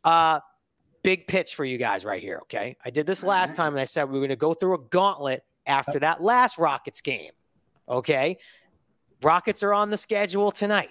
Uh, 0.05 0.41
big 1.03 1.27
pitch 1.27 1.55
for 1.55 1.65
you 1.65 1.79
guys 1.79 2.05
right 2.05 2.21
here. 2.21 2.41
Okay. 2.43 2.77
I 2.85 2.91
did 2.91 3.07
this 3.07 3.23
last 3.25 3.57
time 3.57 3.73
and 3.73 3.81
I 3.81 3.85
said 3.85 4.05
we 4.05 4.15
were 4.15 4.21
going 4.21 4.29
to 4.31 4.37
go 4.37 4.53
through 4.53 4.75
a 4.75 4.83
gauntlet 4.91 5.43
after 5.67 5.99
that 6.01 6.23
last 6.23 6.59
Rockets 6.59 7.01
game. 7.01 7.31
Okay. 7.89 8.39
Rockets 9.23 9.63
are 9.63 9.73
on 9.73 9.91
the 9.91 9.97
schedule 9.97 10.51
tonight. 10.51 10.91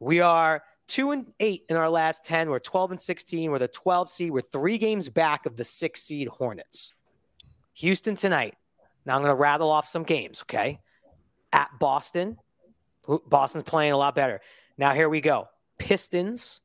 We 0.00 0.20
are 0.20 0.62
two 0.86 1.10
and 1.10 1.32
eight 1.40 1.64
in 1.68 1.76
our 1.76 1.90
last 1.90 2.24
10. 2.24 2.50
We're 2.50 2.58
12 2.58 2.92
and 2.92 3.00
16. 3.00 3.50
We're 3.50 3.58
the 3.58 3.68
12 3.68 4.08
seed. 4.08 4.30
We're 4.30 4.40
three 4.40 4.78
games 4.78 5.08
back 5.08 5.46
of 5.46 5.56
the 5.56 5.64
six 5.64 6.02
seed 6.02 6.28
Hornets. 6.28 6.94
Houston 7.74 8.14
tonight. 8.14 8.54
Now 9.06 9.16
I'm 9.16 9.22
going 9.22 9.34
to 9.34 9.40
rattle 9.40 9.70
off 9.70 9.88
some 9.88 10.02
games. 10.02 10.42
Okay. 10.42 10.80
At 11.52 11.70
Boston. 11.78 12.38
Boston's 13.26 13.64
playing 13.64 13.92
a 13.92 13.96
lot 13.96 14.14
better. 14.14 14.40
Now 14.78 14.92
here 14.92 15.08
we 15.08 15.20
go. 15.20 15.48
Pistons, 15.78 16.60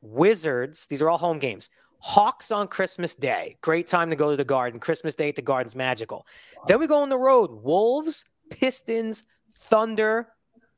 Wizards. 0.00 0.86
These 0.86 1.02
are 1.02 1.10
all 1.10 1.18
home 1.18 1.38
games. 1.38 1.70
Hawks 1.98 2.50
on 2.50 2.68
Christmas 2.68 3.14
Day. 3.14 3.56
Great 3.60 3.86
time 3.86 4.10
to 4.10 4.16
go 4.16 4.30
to 4.30 4.36
the 4.36 4.44
Garden. 4.44 4.80
Christmas 4.80 5.14
Day 5.14 5.28
at 5.28 5.36
the 5.36 5.42
Garden's 5.42 5.74
magical. 5.74 6.26
Then 6.66 6.80
we 6.80 6.86
go 6.86 7.00
on 7.00 7.08
the 7.08 7.18
road. 7.18 7.50
Wolves, 7.62 8.24
Pistons, 8.50 9.24
Thunder, 9.54 10.28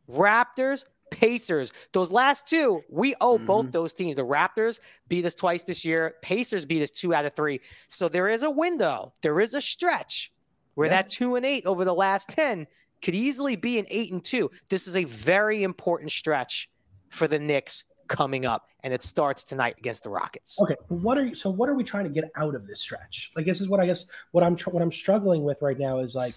Raptors, 0.09 0.85
Pacers. 1.11 1.72
Those 1.92 2.11
last 2.11 2.46
two, 2.46 2.83
we 2.90 3.14
owe 3.20 3.37
mm-hmm. 3.37 3.46
both 3.46 3.72
those 3.72 3.94
teams. 3.94 4.16
The 4.16 4.24
Raptors 4.24 4.81
beat 5.09 5.24
us 5.24 5.35
twice 5.35 5.64
this 5.64 5.85
year. 5.85 6.14
Pacers 6.22 6.66
beat 6.66 6.83
us 6.83 6.90
two 6.90 7.14
out 7.14 7.24
of 7.24 7.35
three. 7.35 7.61
So 7.88 8.09
there 8.09 8.28
is 8.28 8.42
a 8.42 8.50
window. 8.50 9.12
There 9.22 9.40
is 9.40 9.54
a 9.54 9.61
stretch 9.61 10.33
where 10.74 10.87
Yeah. 10.87 11.02
that 11.02 11.09
two 11.09 11.37
and 11.37 11.44
eight 11.44 11.66
over 11.66 11.85
the 11.85 11.94
last 11.94 12.28
10 12.28 12.66
could 13.02 13.14
easily 13.14 13.57
be 13.57 13.78
an 13.78 13.87
eight 13.90 14.12
and 14.12 14.24
two. 14.24 14.50
This 14.68 14.87
is 14.87 14.96
a 14.96 15.04
very 15.04 15.62
important 15.62 16.11
stretch 16.11 16.70
for 17.11 17.28
the 17.28 17.38
Knicks 17.38 17.85
coming 18.09 18.46
up, 18.46 18.66
and 18.83 18.92
it 18.92 19.02
starts 19.02 19.44
tonight 19.44 19.76
against 19.78 20.02
the 20.02 20.11
Rockets. 20.11 20.61
Okay, 20.61 20.76
what 20.88 21.16
are 21.18 21.26
you? 21.26 21.35
So 21.35 21.50
what 21.50 21.68
are 21.68 21.74
we 21.74 21.85
trying 21.85 22.04
to 22.04 22.11
get 22.11 22.24
out 22.37 22.54
of 22.54 22.66
this 22.66 22.81
stretch? 22.81 23.31
Like 23.37 23.46
this 23.46 23.61
is 23.61 23.68
what 23.68 23.81
I 23.81 23.87
guess 23.87 24.07
what 24.33 24.42
I'm 24.42 24.57
what 24.57 24.83
I'm 24.83 24.92
struggling 24.92 25.44
with 25.44 25.62
right 25.62 25.78
now 25.78 25.98
is 25.98 26.14
like, 26.14 26.35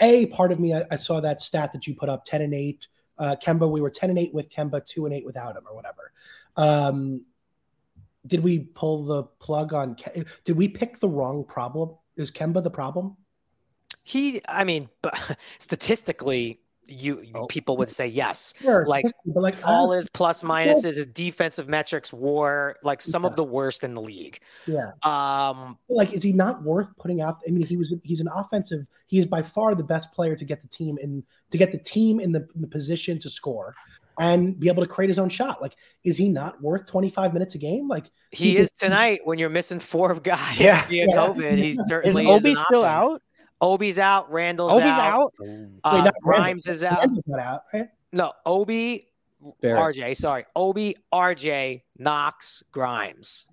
a 0.00 0.26
part 0.26 0.52
of 0.52 0.60
me 0.60 0.74
I, 0.74 0.84
I 0.90 0.96
saw 0.96 1.20
that 1.20 1.40
stat 1.40 1.72
that 1.72 1.86
you 1.86 1.94
put 1.94 2.08
up 2.08 2.24
ten 2.24 2.42
and 2.42 2.54
eight. 2.54 2.86
Uh, 3.18 3.34
Kemba, 3.42 3.70
we 3.70 3.80
were 3.80 3.90
ten 3.90 4.10
and 4.10 4.18
eight 4.18 4.34
with 4.34 4.50
Kemba, 4.50 4.84
two 4.84 5.06
and 5.06 5.14
eight 5.14 5.24
without 5.24 5.56
him, 5.56 5.64
or 5.68 5.74
whatever. 5.74 6.12
Um, 6.56 7.24
did 8.26 8.42
we 8.42 8.58
pull 8.60 9.04
the 9.04 9.24
plug 9.24 9.72
on? 9.72 9.94
Ke- 9.94 10.26
Did 10.44 10.56
we 10.56 10.68
pick 10.68 10.98
the 10.98 11.08
wrong 11.08 11.44
problem? 11.44 11.96
Is 12.16 12.30
Kemba 12.30 12.62
the 12.62 12.70
problem? 12.70 13.16
He, 14.02 14.40
I 14.48 14.64
mean, 14.64 14.88
statistically, 15.58 16.60
you, 16.88 17.20
you 17.22 17.32
Oh. 17.34 17.46
people 17.46 17.76
would 17.78 17.90
say 17.90 18.06
yes. 18.06 18.54
Sure, 18.60 18.86
Like, 18.86 19.04
but 19.26 19.42
like 19.42 19.54
All 19.66 19.80
honestly, 19.82 19.96
his 19.98 20.08
plus 20.10 20.42
minuses, 20.42 20.82
his 20.96 21.06
defensive 21.06 21.68
metrics 21.68 22.12
were 22.12 22.76
like 22.82 23.02
some 23.02 23.24
of 23.24 23.36
the 23.36 23.44
worst 23.44 23.82
in 23.84 23.94
the 23.94 24.00
league. 24.02 24.38
yeah. 24.66 24.92
Um, 25.02 25.78
like 25.88 26.12
is 26.12 26.22
he 26.22 26.32
not 26.32 26.62
worth 26.62 26.88
putting 26.98 27.20
out 27.20 27.38
i 27.46 27.50
mean 27.50 27.66
he 27.66 27.76
was 27.76 27.92
he's 28.02 28.20
an 28.20 28.28
offensive 28.34 28.86
he 29.06 29.18
is 29.18 29.26
by 29.26 29.42
far 29.42 29.74
the 29.74 29.84
best 29.84 30.12
player 30.12 30.34
to 30.36 30.44
get 30.44 30.60
the 30.60 30.68
team 30.68 30.98
in 31.00 31.22
to 31.50 31.58
get 31.58 31.70
the 31.72 31.78
team 31.78 32.20
in 32.20 32.32
the, 32.32 32.46
in 32.54 32.60
the 32.60 32.66
position 32.66 33.18
to 33.18 33.30
score 33.30 33.74
and 34.18 34.58
be 34.58 34.68
able 34.68 34.82
to 34.82 34.88
create 34.88 35.08
his 35.08 35.18
own 35.18 35.28
shot 35.28 35.60
like 35.60 35.76
is 36.04 36.16
he 36.16 36.28
not 36.28 36.60
worth 36.62 36.86
25 36.86 37.32
minutes 37.32 37.54
a 37.54 37.58
game 37.58 37.86
like 37.88 38.06
he 38.30 38.52
He 38.52 38.56
is 38.58 38.70
did- 38.70 38.78
tonight 38.86 39.20
when 39.24 39.38
you're 39.38 39.50
missing 39.50 39.78
four 39.80 40.14
guys 40.20 40.58
Yeah. 40.58 40.84
via 40.86 41.06
Yeah. 41.08 41.14
COVID. 41.16 41.56
He 41.58 41.70
Is 41.70 41.80
certainly 41.86 42.26
Obi 42.26 42.50
an 42.50 42.56
still 42.56 42.84
option. 42.84 43.12
out? 43.12 43.22
Obi's 43.60 43.98
out. 43.98 44.30
Randle's 44.30 44.72
Obi's 44.72 44.84
out. 44.84 45.14
out. 45.14 45.34
Uh, 45.40 45.44
Wait, 45.44 45.64
not 45.82 45.84
Randle. 45.84 46.12
Grimes 46.22 46.66
is 46.66 46.84
out. 46.84 46.98
Randle's 47.00 47.26
not 47.26 47.40
out 47.40 47.62
right 47.72 47.88
No, 48.12 48.32
Obi, 48.44 49.08
Barrett. 49.60 49.96
RJ. 49.96 50.16
Sorry, 50.16 50.44
Obi, 50.54 50.96
RJ, 51.12 51.82
Knox, 51.98 52.62
Grimes. 52.72 53.48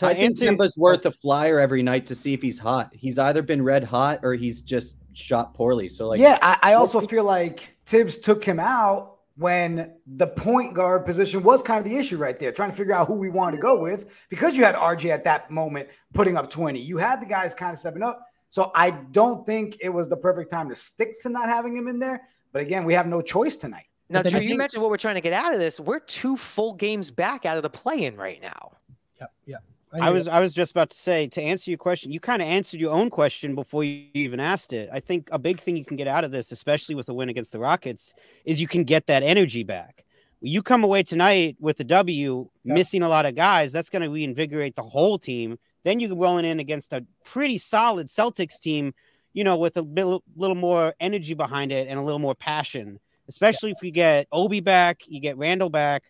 To 0.00 0.06
I 0.06 0.14
think 0.14 0.30
answer, 0.30 0.46
Kemba's 0.46 0.76
worth 0.78 1.04
a 1.04 1.10
flyer 1.10 1.58
every 1.58 1.82
night 1.82 2.06
to 2.06 2.14
see 2.14 2.32
if 2.32 2.40
he's 2.40 2.58
hot. 2.58 2.90
He's 2.94 3.18
either 3.18 3.42
been 3.42 3.62
red 3.62 3.84
hot 3.84 4.20
or 4.22 4.34
he's 4.34 4.62
just 4.62 4.96
shot 5.12 5.52
poorly. 5.52 5.90
So 5.90 6.08
like, 6.08 6.20
yeah, 6.20 6.38
I, 6.40 6.58
I 6.62 6.72
also 6.74 7.00
feel 7.00 7.24
like 7.24 7.76
Thibs 7.84 8.16
took 8.16 8.42
him 8.42 8.58
out 8.60 9.18
when 9.36 9.92
the 10.06 10.26
point 10.26 10.74
guard 10.74 11.04
position 11.04 11.42
was 11.42 11.62
kind 11.62 11.84
of 11.84 11.90
the 11.90 11.98
issue 11.98 12.16
right 12.16 12.38
there, 12.38 12.52
trying 12.52 12.70
to 12.70 12.76
figure 12.76 12.94
out 12.94 13.08
who 13.08 13.14
we 13.14 13.28
wanted 13.28 13.56
to 13.56 13.62
go 13.62 13.78
with 13.78 14.26
because 14.30 14.56
you 14.56 14.64
had 14.64 14.74
RJ 14.74 15.10
at 15.10 15.24
that 15.24 15.50
moment 15.50 15.88
putting 16.14 16.36
up 16.36 16.48
20. 16.48 16.78
You 16.78 16.96
had 16.96 17.20
the 17.20 17.26
guys 17.26 17.54
kind 17.54 17.72
of 17.72 17.78
stepping 17.78 18.02
up. 18.02 18.26
So 18.50 18.70
I 18.74 18.90
don't 18.90 19.46
think 19.46 19.78
it 19.80 19.88
was 19.88 20.08
the 20.08 20.16
perfect 20.16 20.50
time 20.50 20.68
to 20.68 20.74
stick 20.74 21.20
to 21.22 21.28
not 21.28 21.48
having 21.48 21.76
him 21.76 21.88
in 21.88 21.98
there. 21.98 22.22
But 22.52 22.62
again, 22.62 22.84
we 22.84 22.94
have 22.94 23.06
no 23.06 23.22
choice 23.22 23.56
tonight. 23.56 23.84
Now, 24.08 24.22
But 24.22 24.32
Drew, 24.32 24.40
I 24.40 24.42
you 24.42 24.56
mentioned 24.56 24.82
what 24.82 24.90
we're 24.90 24.96
trying 24.96 25.14
to 25.14 25.20
get 25.20 25.32
out 25.32 25.54
of 25.54 25.60
this. 25.60 25.78
We're 25.78 26.00
two 26.00 26.36
full 26.36 26.74
games 26.74 27.10
back 27.12 27.46
out 27.46 27.56
of 27.56 27.62
the 27.62 27.70
play-in 27.70 28.16
right 28.16 28.42
now. 28.42 28.72
yeah 29.20 29.26
yeah 29.46 29.56
I 29.92 30.10
was 30.10 30.28
I 30.28 30.38
was 30.40 30.52
just 30.52 30.70
about 30.70 30.90
to 30.90 30.96
say 30.96 31.26
to 31.28 31.42
answer 31.42 31.70
your 31.70 31.78
question. 31.78 32.12
You 32.12 32.20
kind 32.20 32.40
of 32.42 32.46
answered 32.48 32.78
your 32.80 32.92
own 32.92 33.10
question 33.10 33.54
before 33.56 33.82
you 33.82 34.06
even 34.14 34.38
asked 34.38 34.72
it. 34.72 34.88
I 34.92 35.00
think 35.00 35.28
a 35.32 35.38
big 35.38 35.58
thing 35.60 35.76
you 35.76 35.84
can 35.84 35.96
get 35.96 36.06
out 36.06 36.22
of 36.24 36.30
this, 36.30 36.52
especially 36.52 36.94
with 36.94 37.06
the 37.06 37.14
win 37.14 37.28
against 37.28 37.50
the 37.52 37.58
Rockets, 37.58 38.14
is 38.44 38.60
you 38.60 38.68
can 38.68 38.84
get 38.84 39.06
that 39.08 39.22
energy 39.24 39.64
back. 39.64 40.04
You 40.40 40.62
come 40.62 40.84
away 40.84 41.02
tonight 41.02 41.56
with 41.60 41.80
a 41.80 41.84
W, 41.84 42.48
Yeah. 42.64 42.74
missing 42.74 43.02
a 43.02 43.08
lot 43.08 43.26
of 43.26 43.34
guys. 43.34 43.72
That's 43.72 43.90
going 43.90 44.02
to 44.02 44.08
reinvigorate 44.10 44.74
the 44.76 44.82
whole 44.82 45.18
team. 45.18 45.58
Then 45.84 46.00
you're 46.00 46.14
rolling 46.14 46.44
in 46.44 46.60
against 46.60 46.92
a 46.92 47.04
pretty 47.24 47.58
solid 47.58 48.08
Celtics 48.08 48.58
team, 48.58 48.92
you 49.32 49.44
know, 49.44 49.56
with 49.56 49.76
a 49.76 49.82
bit, 49.82 50.06
little 50.36 50.56
more 50.56 50.94
energy 51.00 51.34
behind 51.34 51.72
it 51.72 51.88
and 51.88 51.98
a 51.98 52.02
little 52.02 52.18
more 52.18 52.34
passion. 52.34 53.00
Especially 53.28 53.70
if 53.70 53.78
you 53.82 53.90
get 53.90 54.26
Obi 54.32 54.60
back, 54.60 55.02
you 55.06 55.20
get 55.20 55.38
Randle 55.38 55.70
back. 55.70 56.02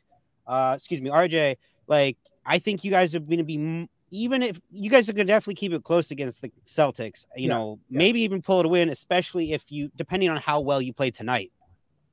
Uh, 0.47 0.73
excuse 0.77 1.01
me, 1.01 1.11
RJ. 1.11 1.57
Like 1.87 2.17
I 2.47 2.59
think 2.59 2.83
you 2.83 2.91
guys 2.91 3.15
are 3.15 3.21
going 3.21 3.39
to 3.39 3.45
be 3.45 3.89
even 4.11 4.43
if 4.43 4.61
you 4.73 4.91
guys 4.91 5.09
are 5.09 5.13
going 5.13 5.27
to 5.27 5.33
definitely 5.33 5.55
keep 5.55 5.73
it 5.73 5.85
close 5.85 6.11
against 6.11 6.43
the 6.43 6.51
Celtics. 6.67 7.27
You 7.37 7.49
Yeah, 7.49 7.55
know, 7.55 7.79
yeah. 7.89 7.99
maybe 7.99 8.23
even 8.23 8.43
pull 8.43 8.61
it 8.61 8.67
a 8.67 8.69
win, 8.69 8.89
especially 8.89 9.53
if 9.53 9.71
you 9.71 9.91
depending 9.97 10.31
on 10.31 10.39
how 10.39 10.61
well 10.61 10.81
you 10.83 10.93
play 10.93 11.11
tonight. 11.11 11.53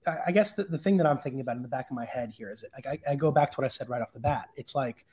I 0.06 0.18
I 0.28 0.32
guess 0.32 0.54
the, 0.54 0.66
the 0.66 0.78
thing 0.78 0.98
that 0.98 1.08
I'm 1.08 1.18
thinking 1.18 1.42
about 1.42 1.56
in 1.56 1.62
the 1.62 1.68
back 1.68 1.90
of 1.90 1.96
my 1.96 2.06
head 2.06 2.32
here 2.32 2.50
is 2.52 2.64
like 2.74 2.86
I, 2.86 3.12
I 3.12 3.16
go 3.16 3.32
back 3.32 3.52
to 3.52 3.56
what 3.62 3.66
I 3.66 3.70
said 3.70 3.90
right 3.90 4.02
off 4.02 4.14
the 4.14 4.20
bat. 4.20 4.50
It's 4.56 4.76
like 4.76 5.06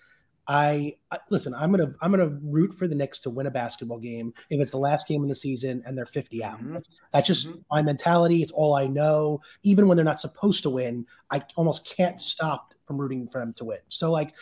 I, 0.46 0.92
I 1.10 1.18
listen. 1.30 1.54
I'm 1.54 1.70
gonna 1.70 1.94
I'm 2.02 2.10
gonna 2.10 2.38
root 2.42 2.74
for 2.74 2.86
the 2.86 2.94
Knicks 2.94 3.18
to 3.20 3.30
win 3.30 3.46
a 3.46 3.50
basketball 3.50 3.98
game 3.98 4.34
if 4.50 4.60
it's 4.60 4.72
the 4.72 4.78
last 4.78 5.08
game 5.08 5.22
of 5.22 5.28
the 5.28 5.34
season 5.34 5.82
and 5.86 5.96
they're 5.96 6.04
50 6.06 6.44
out. 6.44 6.60
Mhm. 6.62 6.82
That's 7.12 7.26
just 7.26 7.46
Mhm. 7.48 7.64
my 7.70 7.80
mentality. 7.82 8.42
It's 8.42 8.52
all 8.52 8.74
I 8.74 8.86
know. 8.86 9.40
Even 9.62 9.88
when 9.88 9.96
they're 9.96 10.04
not 10.04 10.20
supposed 10.20 10.62
to 10.64 10.70
win, 10.70 11.06
I 11.30 11.42
almost 11.56 11.86
can't 11.86 12.20
stop 12.20 12.74
from 12.86 12.98
rooting 12.98 13.26
for 13.28 13.38
them 13.38 13.54
to 13.54 13.64
win. 13.64 13.78
So 13.88 14.10
like, 14.12 14.34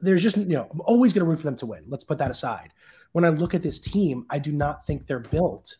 there's 0.00 0.22
just 0.22 0.36
you 0.36 0.44
know, 0.46 0.66
I'm 0.72 0.80
always 0.82 1.12
to 1.12 1.24
root 1.24 1.36
for 1.38 1.44
them 1.44 1.56
to 1.56 1.66
win. 1.66 1.84
Let's 1.88 2.04
put 2.04 2.18
that 2.18 2.30
aside. 2.32 2.70
When 3.12 3.24
I 3.24 3.28
look 3.28 3.54
at 3.54 3.62
this 3.62 3.78
team, 3.78 4.26
I 4.30 4.40
do 4.40 4.50
not 4.50 4.86
think 4.88 5.06
they're 5.06 5.20
built 5.20 5.76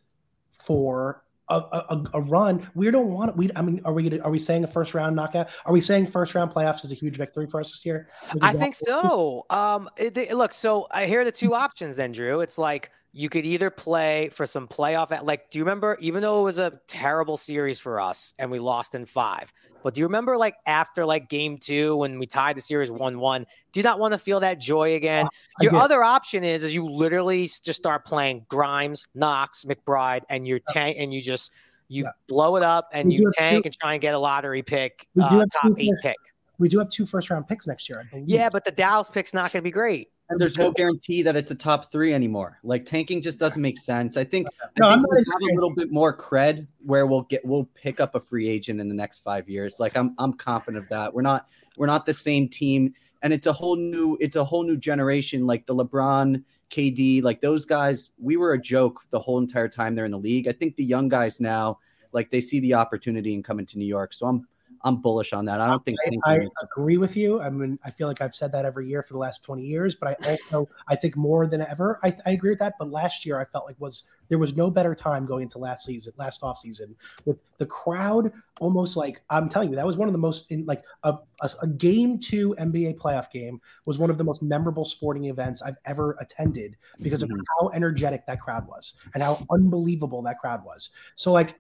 for 0.53 1.24
a, 1.49 1.57
a, 1.57 2.05
a 2.15 2.21
run. 2.21 2.69
We 2.75 2.91
don't 2.91 3.09
want 3.09 3.37
We, 3.37 3.51
I 3.55 3.63
mean, 3.63 3.81
are 3.85 3.93
we 3.93 4.21
are 4.21 4.31
we 4.31 4.39
saying 4.39 4.65
a 4.65 4.67
first 4.67 4.95
round 4.95 5.15
knockout? 5.17 5.49
Are 5.67 5.73
we 5.73 5.81
saying 5.81 6.07
first 6.07 6.35
round 6.35 6.53
playoffs 6.53 6.85
is 6.85 6.93
a 6.93 6.95
huge 6.95 7.17
victory 7.17 7.47
for 7.47 7.61
us 7.61 7.71
this 7.71 7.85
year? 7.85 8.09
I 8.41 8.53
think 8.53 8.75
so. 8.75 9.45
Um, 9.51 9.89
it, 9.97 10.17
it, 10.17 10.37
look, 10.37 10.55
so 10.55 10.87
I 10.91 11.07
hear 11.07 11.25
the 11.25 11.33
two 11.33 11.55
options, 11.55 11.97
then, 11.97 12.13
Drew. 12.13 12.41
It's 12.41 12.59
like 12.59 12.91
you 13.17 13.29
could 13.29 13.47
either 13.47 13.71
play 13.71 14.29
for 14.31 14.45
some 14.45 14.67
playoff. 14.67 15.13
at 15.13 15.25
Like, 15.25 15.49
do 15.51 15.59
you 15.59 15.65
remember? 15.65 15.97
Even 16.01 16.23
though 16.23 16.41
it 16.41 16.45
was 16.45 16.59
a 16.59 16.81
terrible 16.89 17.37
series 17.37 17.79
for 17.79 18.01
us 18.01 18.35
and 18.41 18.51
we 18.51 18.59
lost 18.59 18.97
in 18.97 19.07
five, 19.07 19.53
but 19.85 19.95
do 19.95 20.01
you 20.01 20.07
remember 20.07 20.37
like 20.37 20.57
after 20.67 21.07
like 21.07 21.29
game 21.29 21.59
two 21.59 21.95
when 21.97 22.19
we 22.19 22.27
tied 22.27 22.57
the 22.57 22.61
series 22.61 22.91
one 22.91 23.21
one? 23.21 23.47
Do 23.73 23.81
you 23.81 23.85
not 23.85 24.01
want 24.01 24.15
to 24.15 24.19
feel 24.19 24.41
that 24.41 24.61
joy 24.61 24.97
again? 24.97 25.29
Your 25.61 25.77
other 25.77 26.03
option 26.03 26.43
is 26.43 26.65
is 26.65 26.75
you 26.75 26.89
literally 26.89 27.43
just 27.43 27.75
start 27.75 28.05
playing 28.05 28.47
Grimes, 28.49 29.07
Knox, 29.15 29.65
McBride, 29.65 30.23
and 30.29 30.49
you 30.49 30.59
tank 30.69 30.97
and 30.99 31.15
you 31.15 31.21
just 31.21 31.53
you 31.89 32.05
yeah. 32.05 32.11
blow 32.27 32.57
it 32.57 32.65
up 32.65 32.89
and 32.93 33.11
we 33.11 33.17
you 33.17 33.31
tank 33.39 33.63
two, 33.63 33.69
and 33.69 33.79
try 33.79 33.93
and 33.93 34.03
get 34.03 34.15
a 34.15 34.19
lottery 34.19 34.63
pick, 34.63 35.07
uh, 35.23 35.45
top 35.63 35.73
eight 35.79 35.91
first, 35.93 36.03
pick. 36.03 36.17
We 36.59 36.69
do 36.69 36.79
have 36.81 36.89
two 36.89 37.07
first 37.07 37.31
round 37.31 37.47
picks 37.47 37.67
next 37.67 37.89
year, 37.89 38.09
Yeah, 38.27 38.49
but 38.51 38.65
the 38.65 38.73
Dallas 38.73 39.09
pick's 39.09 39.35
not 39.35 39.53
going 39.53 39.61
to 39.61 39.65
be 39.65 39.71
great. 39.71 40.09
And 40.31 40.41
there's 40.41 40.57
no 40.57 40.71
guarantee 40.73 41.23
that 41.23 41.37
it's 41.37 41.51
a 41.51 41.55
top 41.55 41.93
three 41.93 42.15
anymore. 42.15 42.59
Like 42.63 42.87
tanking 42.87 43.21
just 43.21 43.39
doesn't 43.39 43.61
make 43.61 43.79
sense. 43.79 44.17
I 44.17 44.25
think, 44.25 44.49
no, 44.79 44.89
I 44.89 44.95
think 44.95 45.07
we'll 45.07 45.19
have 45.19 45.43
a 45.43 45.55
little 45.55 45.75
bit 45.75 45.93
more 45.93 46.17
cred 46.17 46.67
where 46.85 47.07
we'll 47.07 47.23
get 47.23 47.45
we'll 47.45 47.69
pick 47.75 48.01
up 48.01 48.15
a 48.15 48.21
free 48.21 48.49
agent 48.49 48.81
in 48.81 48.89
the 48.89 48.95
next 48.95 49.19
five 49.19 49.49
years. 49.49 49.79
Like 49.79 49.97
I'm 49.97 50.15
I'm 50.19 50.33
confident 50.33 50.83
of 50.83 50.89
that. 50.89 51.13
We're 51.13 51.23
not 51.23 51.49
we're 51.77 51.87
not 51.87 52.07
the 52.07 52.15
same 52.15 52.49
team, 52.49 52.95
and 53.23 53.35
it's 53.35 53.47
a 53.47 53.53
whole 53.53 53.77
new 53.77 54.17
it's 54.19 54.37
a 54.37 54.45
whole 54.45 54.63
new 54.63 54.79
generation. 54.79 55.47
Like 55.47 55.67
the 55.67 55.75
LeBron, 55.75 56.43
KD, 56.71 57.23
like 57.23 57.43
those 57.43 57.67
guys, 57.67 58.11
we 58.19 58.39
were 58.39 58.55
a 58.55 58.61
joke 58.61 59.03
the 59.11 59.21
whole 59.21 59.39
entire 59.39 59.69
time 59.69 59.95
they're 59.95 60.07
in 60.07 60.11
the 60.11 60.19
league. 60.19 60.49
I 60.49 60.53
think 60.53 60.77
the 60.77 60.85
young 60.85 61.09
guys 61.11 61.39
now, 61.39 61.79
like 62.13 62.31
they 62.31 62.41
see 62.41 62.61
the 62.61 62.75
opportunity 62.75 63.35
and 63.35 63.45
coming 63.45 63.67
to 63.67 63.79
New 63.79 63.87
York. 63.87 64.15
So 64.15 64.27
I'm 64.27 64.49
I'm 64.85 64.97
bullish 64.97 65.33
on 65.33 65.47
that. 65.47 65.61
I 65.61 65.67
don't 65.67 65.85
think 65.85 65.99
I, 66.25 66.35
I 66.35 66.49
agree 66.63 66.99
with 66.99 67.17
you. 67.17 67.41
I 67.41 67.49
mean, 67.49 67.79
I 67.85 67.91
feel 67.91 68.07
like 68.07 68.21
I've 68.21 68.35
said 68.35 68.53
that 68.53 68.67
every 68.67 68.87
year 68.87 69.03
for 69.03 69.15
the 69.15 69.19
last 69.19 69.43
20 69.43 69.63
years, 69.63 69.95
but 69.95 70.11
I 70.21 70.31
also 70.31 70.69
I 70.89 70.95
think 70.95 71.17
more 71.17 71.47
than 71.47 71.63
ever, 71.63 71.99
I, 72.05 72.15
I 72.27 72.33
agree 72.33 72.51
with 72.51 72.59
that. 72.59 72.75
But 72.79 72.91
last 72.91 73.25
year 73.25 73.41
I 73.41 73.47
felt 73.47 73.67
like 73.67 73.77
was 73.81 74.05
there 74.29 74.39
was 74.39 74.57
no 74.57 74.71
better 74.71 74.95
time 74.95 75.25
going 75.25 75.43
into 75.43 75.59
last 75.59 75.87
season, 75.87 76.13
last 76.19 76.43
off 76.43 76.59
season 76.59 76.95
with 77.25 77.39
the 77.59 77.67
crowd 77.67 78.31
almost 78.61 78.97
like 78.97 79.23
I'm 79.31 79.49
telling 79.49 79.71
you, 79.71 79.77
that 79.77 79.87
was 79.87 79.97
one 79.97 80.09
of 80.09 80.13
the 80.13 80.19
most 80.19 80.51
in 80.51 80.67
like 80.67 80.85
a, 81.03 81.15
a, 81.41 81.51
a 81.63 81.67
game 81.67 82.19
two 82.19 82.55
NBA 82.59 82.99
playoff 82.99 83.31
game 83.31 83.61
was 83.87 83.99
one 83.99 84.11
of 84.11 84.19
the 84.19 84.25
most 84.25 84.43
memorable 84.43 84.85
sporting 84.85 85.25
events 85.25 85.63
I've 85.63 85.77
ever 85.87 86.17
attended 86.21 86.77
because 87.01 87.23
mm-hmm. 87.23 87.33
of 87.33 87.47
how 87.59 87.71
energetic 87.71 88.27
that 88.27 88.41
crowd 88.41 88.69
was 88.69 88.95
and 89.15 89.23
how 89.23 89.39
unbelievable 89.51 90.21
that 90.23 90.39
crowd 90.39 90.63
was. 90.65 90.91
So 91.15 91.33
like 91.33 91.59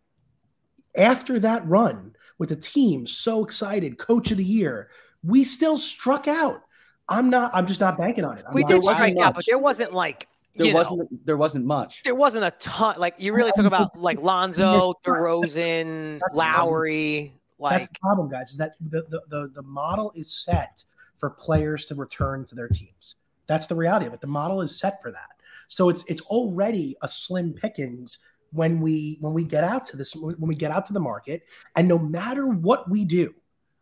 after 0.97 1.41
that 1.41 1.67
run 1.67 2.15
with 2.39 2.49
the 2.49 2.57
team 2.57 3.07
so 3.07 3.45
excited, 3.45 3.99
coach 3.99 4.31
of 4.31 4.37
the 4.37 4.45
year, 4.45 4.91
we 5.23 5.45
still 5.45 5.79
struck 5.79 6.29
out. 6.29 6.63
I'm 7.09 7.31
not. 7.31 7.51
I'm 7.55 7.67
just 7.67 7.81
not 7.81 7.99
banking 7.99 8.25
on 8.25 8.39
it. 8.39 8.45
I'm 8.49 8.55
we 8.55 8.65
did 8.65 8.83
strike 8.83 9.17
out, 9.19 9.35
but 9.35 9.45
there 9.47 9.59
wasn't 9.59 9.93
like 9.93 10.27
there 10.57 10.75
wasn't 10.75 10.99
know, 11.01 11.19
there 11.25 11.37
wasn't 11.37 11.65
much. 11.67 12.03
There 12.03 12.15
wasn't 12.15 12.45
a 12.45 12.51
ton. 12.53 12.97
Like 12.99 13.17
you 13.19 13.35
really 13.35 13.53
talk 13.53 13.67
about 13.67 13.99
like 13.99 14.19
Lonzo, 14.23 14.95
DeRozan, 15.05 16.21
Lowry. 16.35 17.35
Like 17.59 17.81
that's 17.81 17.89
the 17.89 17.99
problem, 18.01 18.29
guys. 18.29 18.51
Is 18.51 18.57
that 18.59 18.75
the, 18.81 19.03
the 19.09 19.21
the 19.29 19.51
the 19.55 19.63
model 19.63 20.13
is 20.15 20.33
set 20.33 20.85
for 21.19 21.31
players 21.31 21.85
to 21.87 21.95
return 21.95 22.45
to 22.47 22.55
their 22.55 22.69
teams. 22.69 23.17
That's 23.47 23.67
the 23.67 23.75
reality 23.75 24.07
of 24.07 24.15
it. 24.15 24.21
The 24.21 24.27
model 24.27 24.63
is 24.63 24.79
set 24.79 25.03
for 25.03 25.11
that. 25.11 25.31
So 25.69 25.89
it's 25.89 26.05
it's 26.09 26.23
already 26.23 26.97
a 27.03 27.09
slim 27.09 27.53
pickings 27.53 28.19
when 28.55 28.81
we 28.81 29.19
when 29.21 29.35
we 29.35 29.45
get 29.45 29.65
out 29.65 29.85
to 29.87 29.97
this 29.97 30.15
when 30.15 30.37
we 30.39 30.55
get 30.55 30.71
out 30.71 30.87
to 30.87 30.93
the 30.93 31.01
market 31.01 31.43
and 31.77 31.89
no 31.89 31.99
matter 31.99 32.47
what 32.47 32.89
we 32.89 33.05
do 33.05 33.35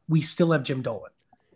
we 0.09 0.21
still 0.21 0.53
have 0.53 0.63
jim 0.63 0.83
dolan. 0.83 1.11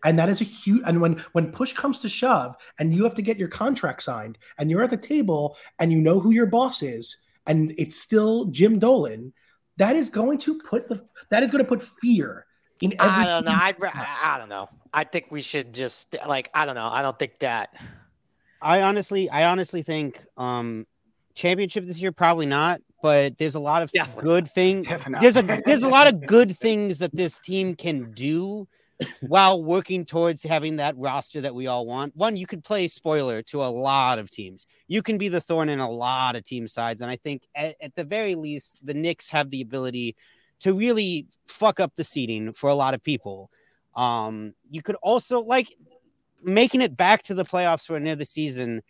And 0.05 0.19
that 0.19 0.29
is 0.29 0.41
a 0.41 0.45
huge 0.45 0.83
and 0.87 1.01
when 1.01 1.25
when 1.33 1.51
push 1.51 1.73
comes 1.73 1.99
to 2.01 2.09
shove 2.09 2.55
and 2.79 2.95
you 2.95 3.03
have 3.05 3.15
to 3.15 3.23
get 3.23 3.39
your 3.39 3.49
contract 3.49 4.03
signed 4.03 4.39
and 4.59 4.71
you're 4.71 4.83
at 4.83 4.91
the 4.91 4.97
table 4.97 5.57
and 5.79 5.91
you 5.91 5.99
know 5.99 6.21
who 6.21 6.31
your 6.31 6.47
boss 6.47 6.83
is 6.83 7.25
and 7.47 7.75
it's 7.79 7.99
still 7.99 8.45
jim 8.47 8.79
dolan 8.79 9.33
that 9.79 9.97
is 9.97 10.09
going 10.09 10.39
to 10.39 10.59
put 10.59 10.89
the 10.89 11.03
that 11.31 11.43
is 11.43 11.51
going 11.51 11.65
to 11.65 11.69
put 11.69 11.83
fear 11.83 12.47
in 12.83 12.93
every 13.01 13.11
i 13.11 13.25
don't 13.25 13.45
know. 13.45 13.53
i 13.53 13.75
i 14.23 14.39
don't 14.39 14.49
know. 14.49 14.69
I 14.93 15.05
think 15.05 15.27
we 15.31 15.41
should 15.41 15.75
just 15.75 16.17
like 16.27 16.51
i 16.55 16.67
don't 16.67 16.75
know. 16.75 16.89
I 16.89 17.03
don't 17.03 17.19
think 17.19 17.39
that. 17.41 17.75
I 18.61 18.83
honestly 18.83 19.29
i 19.31 19.47
honestly 19.47 19.83
think 19.83 20.21
um 20.37 20.87
championship 21.35 21.87
this 21.87 21.99
year 21.99 22.13
probably 22.13 22.47
not 22.47 22.81
but 23.07 23.39
there's 23.39 23.55
a 23.55 23.61
lot 23.61 23.85
of 23.85 23.93
Definitely 23.93 24.25
good 24.25 24.51
things. 24.51 24.89
There's 25.21 25.37
a 25.37 25.63
there's 25.65 25.85
a 25.85 25.89
lot 25.89 26.09
of 26.09 26.27
good 26.27 26.59
things 26.59 26.99
that 26.99 27.15
this 27.15 27.39
team 27.39 27.77
can 27.77 28.11
do 28.11 28.67
while 29.21 29.63
working 29.63 30.05
towards 30.05 30.43
having 30.43 30.75
that 30.77 30.99
roster 30.99 31.41
that 31.41 31.55
we 31.55 31.69
all 31.69 31.87
want. 31.87 32.17
One, 32.17 32.37
you 32.37 32.49
could 32.49 32.65
play 32.65 32.89
spoiler 32.89 33.43
to 33.43 33.63
a 33.63 33.71
lot 33.71 34.19
of 34.19 34.29
teams. 34.29 34.67
You 34.89 35.05
can 35.05 35.19
be 35.19 35.29
the 35.29 35.41
thorn 35.41 35.69
in 35.69 35.79
a 35.79 35.89
lot 35.89 36.35
of 36.35 36.43
team 36.43 36.67
sides, 36.67 37.01
and 37.01 37.09
I 37.09 37.15
think 37.15 37.43
at, 37.55 37.77
at 37.81 37.95
the 37.95 38.03
very 38.03 38.35
least, 38.35 38.77
the 38.83 38.95
Knicks 38.95 39.29
have 39.29 39.51
the 39.51 39.61
ability 39.61 40.17
to 40.59 40.75
really 40.75 41.29
fuck 41.47 41.79
up 41.79 41.93
the 41.95 42.03
seating 42.03 42.55
for 42.55 42.69
a 42.69 42.75
lot 42.75 42.93
of 42.93 43.05
people. 43.05 43.53
Um, 43.95 44.55
you 44.69 44.83
could 44.83 44.97
also 44.97 45.45
like 45.45 45.69
making 46.43 46.81
it 46.81 46.97
back 46.97 47.23
to 47.23 47.35
the 47.35 47.45
playoffs 47.45 47.87
for 47.87 47.95
another 47.95 48.25
season 48.25 48.83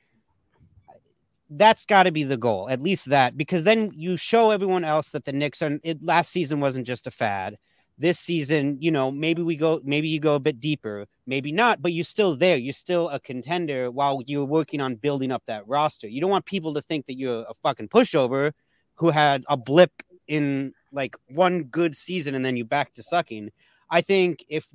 that's 1.50 1.84
got 1.84 2.04
to 2.04 2.12
be 2.12 2.24
the 2.24 2.36
goal, 2.36 2.68
at 2.68 2.82
least 2.82 3.06
that, 3.10 3.36
because 3.36 3.64
then 3.64 3.92
you 3.94 4.16
show 4.16 4.50
everyone 4.50 4.84
else 4.84 5.10
that 5.10 5.24
the 5.24 5.32
Knicks 5.32 5.62
are. 5.62 5.78
It, 5.82 6.02
last 6.02 6.30
season 6.30 6.60
wasn't 6.60 6.86
just 6.86 7.06
a 7.06 7.10
fad. 7.10 7.56
This 7.98 8.18
season, 8.18 8.76
you 8.80 8.90
know, 8.90 9.10
maybe 9.10 9.42
we 9.42 9.56
go, 9.56 9.80
maybe 9.82 10.08
you 10.08 10.20
go 10.20 10.34
a 10.34 10.40
bit 10.40 10.60
deeper, 10.60 11.06
maybe 11.26 11.50
not, 11.50 11.80
but 11.80 11.92
you're 11.92 12.04
still 12.04 12.36
there. 12.36 12.56
You're 12.56 12.74
still 12.74 13.08
a 13.08 13.18
contender 13.18 13.90
while 13.90 14.22
you're 14.26 14.44
working 14.44 14.82
on 14.82 14.96
building 14.96 15.32
up 15.32 15.42
that 15.46 15.66
roster. 15.66 16.06
You 16.06 16.20
don't 16.20 16.30
want 16.30 16.44
people 16.44 16.74
to 16.74 16.82
think 16.82 17.06
that 17.06 17.16
you're 17.16 17.46
a 17.48 17.54
fucking 17.62 17.88
pushover 17.88 18.52
who 18.96 19.10
had 19.10 19.44
a 19.48 19.56
blip 19.56 20.02
in 20.28 20.74
like 20.92 21.16
one 21.28 21.64
good 21.64 21.96
season 21.96 22.34
and 22.34 22.44
then 22.44 22.56
you 22.56 22.64
back 22.64 22.92
to 22.94 23.02
sucking. 23.02 23.50
I 23.90 24.00
think 24.00 24.44
if 24.48 24.68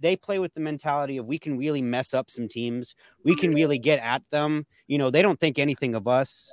they 0.00 0.16
play 0.16 0.38
with 0.38 0.54
the 0.54 0.60
mentality 0.60 1.16
of 1.16 1.26
we 1.26 1.38
can 1.38 1.56
really 1.56 1.82
mess 1.82 2.12
up 2.12 2.30
some 2.30 2.48
teams, 2.48 2.94
we 3.24 3.34
can 3.34 3.50
mm-hmm. 3.50 3.56
really 3.56 3.78
get 3.78 3.98
at 4.00 4.22
them. 4.30 4.66
You 4.86 4.98
know, 4.98 5.10
they 5.10 5.22
don't 5.22 5.40
think 5.40 5.58
anything 5.58 5.94
of 5.94 6.06
us. 6.06 6.52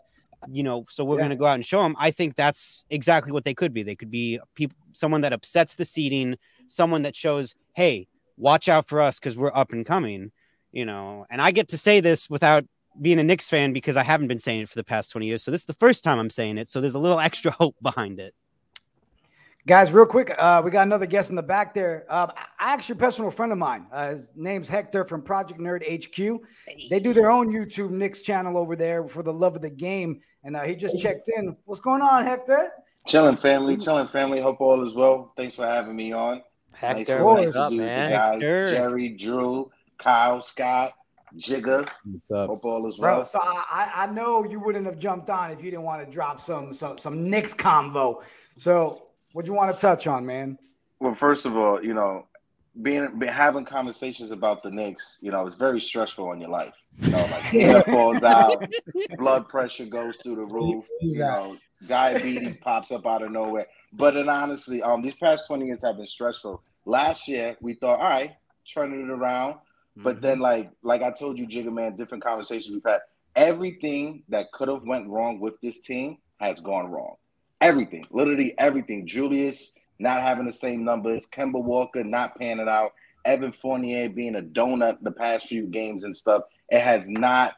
You 0.51 0.63
know, 0.63 0.85
so 0.89 1.03
we're 1.03 1.15
yeah. 1.15 1.21
going 1.21 1.29
to 1.31 1.35
go 1.37 1.45
out 1.45 1.55
and 1.55 1.65
show 1.65 1.81
them. 1.81 1.95
I 1.97 2.11
think 2.11 2.35
that's 2.35 2.85
exactly 2.89 3.31
what 3.31 3.45
they 3.45 3.55
could 3.55 3.73
be. 3.73 3.81
They 3.81 3.95
could 3.95 4.11
be 4.11 4.39
people, 4.53 4.77
someone 4.93 5.21
that 5.21 5.33
upsets 5.33 5.75
the 5.75 5.85
seating, 5.85 6.37
someone 6.67 7.01
that 7.01 7.15
shows, 7.15 7.55
hey, 7.73 8.07
watch 8.37 8.69
out 8.69 8.87
for 8.87 9.01
us 9.01 9.19
because 9.19 9.35
we're 9.35 9.55
up 9.55 9.71
and 9.71 9.85
coming. 9.85 10.31
You 10.71 10.85
know, 10.85 11.25
and 11.29 11.41
I 11.41 11.51
get 11.51 11.69
to 11.69 11.77
say 11.77 11.99
this 11.99 12.29
without 12.29 12.65
being 13.01 13.19
a 13.19 13.23
Knicks 13.23 13.49
fan 13.49 13.73
because 13.73 13.97
I 13.97 14.03
haven't 14.03 14.27
been 14.27 14.39
saying 14.39 14.61
it 14.61 14.69
for 14.69 14.75
the 14.75 14.83
past 14.83 15.11
20 15.11 15.25
years. 15.25 15.43
So 15.43 15.51
this 15.51 15.61
is 15.61 15.65
the 15.65 15.73
first 15.73 16.03
time 16.03 16.19
I'm 16.19 16.29
saying 16.29 16.57
it. 16.57 16.67
So 16.67 16.79
there's 16.79 16.95
a 16.95 16.99
little 16.99 17.19
extra 17.31 17.51
hope 17.51 17.75
behind 17.81 18.19
it. 18.19 18.33
Guys, 19.67 19.91
real 19.91 20.05
quick, 20.05 20.31
uh, 20.37 20.61
we 20.63 20.69
got 20.69 20.85
another 20.85 21.07
guest 21.07 21.31
in 21.31 21.35
the 21.35 21.41
back 21.41 21.73
there. 21.73 22.05
Uh, 22.07 22.27
actually, 22.59 22.93
a 22.93 22.99
personal 22.99 23.31
friend 23.31 23.51
of 23.51 23.57
mine. 23.57 23.87
Uh, 23.91 24.09
his 24.09 24.29
name's 24.35 24.69
Hector 24.69 25.03
from 25.03 25.23
Project 25.23 25.59
Nerd 25.59 25.81
HQ. 25.81 26.39
They 26.91 26.99
do 26.99 27.13
their 27.13 27.31
own 27.31 27.51
YouTube 27.51 27.89
Knicks 27.89 28.21
channel 28.21 28.59
over 28.59 28.75
there 28.75 29.07
for 29.07 29.23
the 29.23 29.33
love 29.33 29.55
of 29.55 29.63
the 29.63 29.71
game. 29.71 30.21
And 30.43 30.55
uh, 30.55 30.61
he 30.61 30.75
just 30.75 30.99
checked 30.99 31.29
in. 31.35 31.57
What's 31.65 31.81
going 31.81 32.03
on, 32.03 32.23
Hector? 32.23 32.73
Chilling, 33.07 33.37
family. 33.37 33.75
Chilling, 33.75 34.07
family. 34.07 34.39
Hope 34.39 34.61
all 34.61 34.87
is 34.87 34.93
well. 34.93 35.33
Thanks 35.35 35.55
for 35.55 35.65
having 35.65 35.95
me 35.95 36.13
on. 36.13 36.43
Hector, 36.73 37.15
nice 37.15 37.23
what's 37.23 37.55
up, 37.55 37.71
man? 37.71 38.11
Guys, 38.11 38.41
Jerry, 38.41 39.09
Drew, 39.09 39.71
Kyle, 39.97 40.43
Scott, 40.43 40.93
Jigga. 41.37 41.89
Hope 42.29 42.65
all 42.65 42.87
is 42.87 42.99
well. 42.99 43.15
Bro, 43.15 43.23
so 43.23 43.39
I, 43.41 43.91
I 43.95 44.05
know 44.07 44.43
you 44.43 44.59
wouldn't 44.59 44.85
have 44.85 44.99
jumped 44.99 45.31
on 45.31 45.49
if 45.49 45.63
you 45.63 45.71
didn't 45.71 45.85
want 45.85 46.05
to 46.05 46.11
drop 46.11 46.39
some 46.39 46.71
some 46.71 46.99
some 46.99 47.29
Knicks 47.29 47.55
convo. 47.55 48.21
So 48.57 49.04
what 49.35 49.43
do 49.43 49.51
you 49.51 49.57
want 49.57 49.75
to 49.75 49.81
touch 49.81 50.07
on, 50.07 50.25
man? 50.25 50.57
Well, 51.01 51.13
first 51.13 51.45
of 51.45 51.57
all, 51.57 51.83
you 51.83 51.93
know, 51.93 52.25
being, 52.81 53.19
having 53.27 53.65
conversations 53.65 54.31
about 54.31 54.63
the 54.63 54.71
Knicks, 54.71 55.17
you 55.19 55.29
know, 55.29 55.45
it's 55.45 55.57
very 55.57 55.81
stressful 55.81 56.29
on 56.29 56.39
your 56.39 56.49
life. 56.49 56.73
You 56.99 57.11
know, 57.11 57.17
like 57.17 57.29
hair 57.41 57.83
falls 57.83 58.23
out, 58.23 58.65
blood 59.17 59.49
pressure 59.49 59.87
goes 59.87 60.15
through 60.23 60.37
the 60.37 60.45
roof. 60.45 60.85
You 61.01 61.19
know, 61.19 61.57
diabetes 61.85 62.55
pops 62.61 62.93
up 62.93 63.05
out 63.05 63.23
of 63.23 63.31
nowhere. 63.33 63.67
But 63.91 64.13
then 64.13 64.29
honestly, 64.29 64.81
um, 64.81 65.01
these 65.01 65.15
past 65.15 65.47
twenty 65.47 65.65
years 65.65 65.81
have 65.81 65.97
been 65.97 66.07
stressful. 66.07 66.63
Last 66.85 67.27
year, 67.27 67.57
we 67.59 67.73
thought, 67.73 67.99
all 67.99 68.09
right, 68.09 68.31
turning 68.73 69.01
it 69.01 69.09
around. 69.09 69.55
But 69.97 70.21
then, 70.21 70.35
mm-hmm. 70.35 70.43
like, 70.43 70.71
like 70.81 71.01
I 71.01 71.11
told 71.11 71.37
you, 71.37 71.45
Jigga 71.45 71.73
Man, 71.73 71.97
different 71.97 72.23
conversations 72.23 72.73
we've 72.73 72.89
had. 72.89 73.01
Everything 73.35 74.23
that 74.29 74.53
could 74.53 74.69
have 74.69 74.83
went 74.83 75.09
wrong 75.09 75.41
with 75.41 75.59
this 75.59 75.81
team 75.81 76.19
has 76.39 76.61
gone 76.61 76.89
wrong 76.89 77.17
everything, 77.65 78.05
literally 78.11 78.53
everything. 78.59 79.07
Julius 79.07 79.73
not 79.97 80.21
having 80.21 80.45
the 80.45 80.53
same 80.53 80.83
numbers, 80.83 81.25
Kemba 81.25 81.63
Walker 81.63 82.03
not 82.03 82.37
panning 82.37 82.69
out, 82.69 82.93
Evan 83.25 83.51
Fournier 83.51 84.07
being 84.07 84.35
a 84.35 84.41
donut 84.41 85.01
the 85.01 85.11
past 85.11 85.47
few 85.47 85.65
games 85.65 86.03
and 86.03 86.15
stuff, 86.15 86.43
it 86.69 86.81
has 86.81 87.09
not 87.09 87.55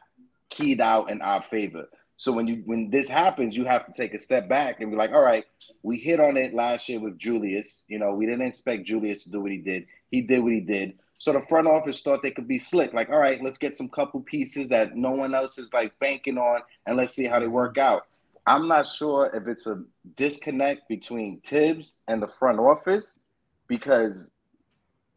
keyed 0.48 0.80
out 0.80 1.10
in 1.10 1.20
our 1.20 1.42
favor. 1.42 1.88
So 2.16 2.32
when 2.32 2.48
you 2.48 2.62
when 2.64 2.90
this 2.90 3.08
happens, 3.08 3.56
you 3.56 3.64
have 3.66 3.86
to 3.86 3.92
take 3.92 4.14
a 4.14 4.18
step 4.18 4.48
back 4.48 4.80
and 4.80 4.90
be 4.90 4.96
like, 4.96 5.12
all 5.12 5.22
right, 5.22 5.44
we 5.82 5.98
hit 5.98 6.20
on 6.20 6.36
it 6.36 6.54
last 6.54 6.88
year 6.88 6.98
with 6.98 7.18
Julius. 7.18 7.84
You 7.86 7.98
know, 7.98 8.14
we 8.14 8.24
didn't 8.24 8.46
expect 8.46 8.86
Julius 8.86 9.24
to 9.24 9.30
do 9.30 9.40
what 9.40 9.52
he 9.52 9.58
did. 9.58 9.86
He 10.10 10.22
did 10.22 10.42
what 10.42 10.52
he 10.52 10.60
did. 10.60 10.94
So 11.14 11.32
the 11.32 11.42
front 11.42 11.68
office 11.68 12.00
thought 12.00 12.22
they 12.22 12.30
could 12.30 12.48
be 12.48 12.58
slick. 12.58 12.94
Like, 12.94 13.10
all 13.10 13.18
right, 13.18 13.42
let's 13.42 13.58
get 13.58 13.76
some 13.76 13.88
couple 13.88 14.20
pieces 14.22 14.68
that 14.70 14.96
no 14.96 15.10
one 15.10 15.34
else 15.34 15.58
is 15.58 15.72
like 15.72 15.96
banking 15.98 16.38
on, 16.38 16.62
and 16.86 16.96
let's 16.96 17.14
see 17.14 17.24
how 17.24 17.38
they 17.38 17.46
work 17.46 17.76
out. 17.76 18.02
I'm 18.48 18.66
not 18.66 18.86
sure 18.86 19.30
if 19.34 19.46
it's 19.46 19.66
a 19.66 19.82
disconnect 20.16 20.88
between 20.88 21.42
Thibs 21.42 21.98
and 22.08 22.22
the 22.22 22.28
front 22.28 22.58
office 22.58 23.18
because 23.66 24.30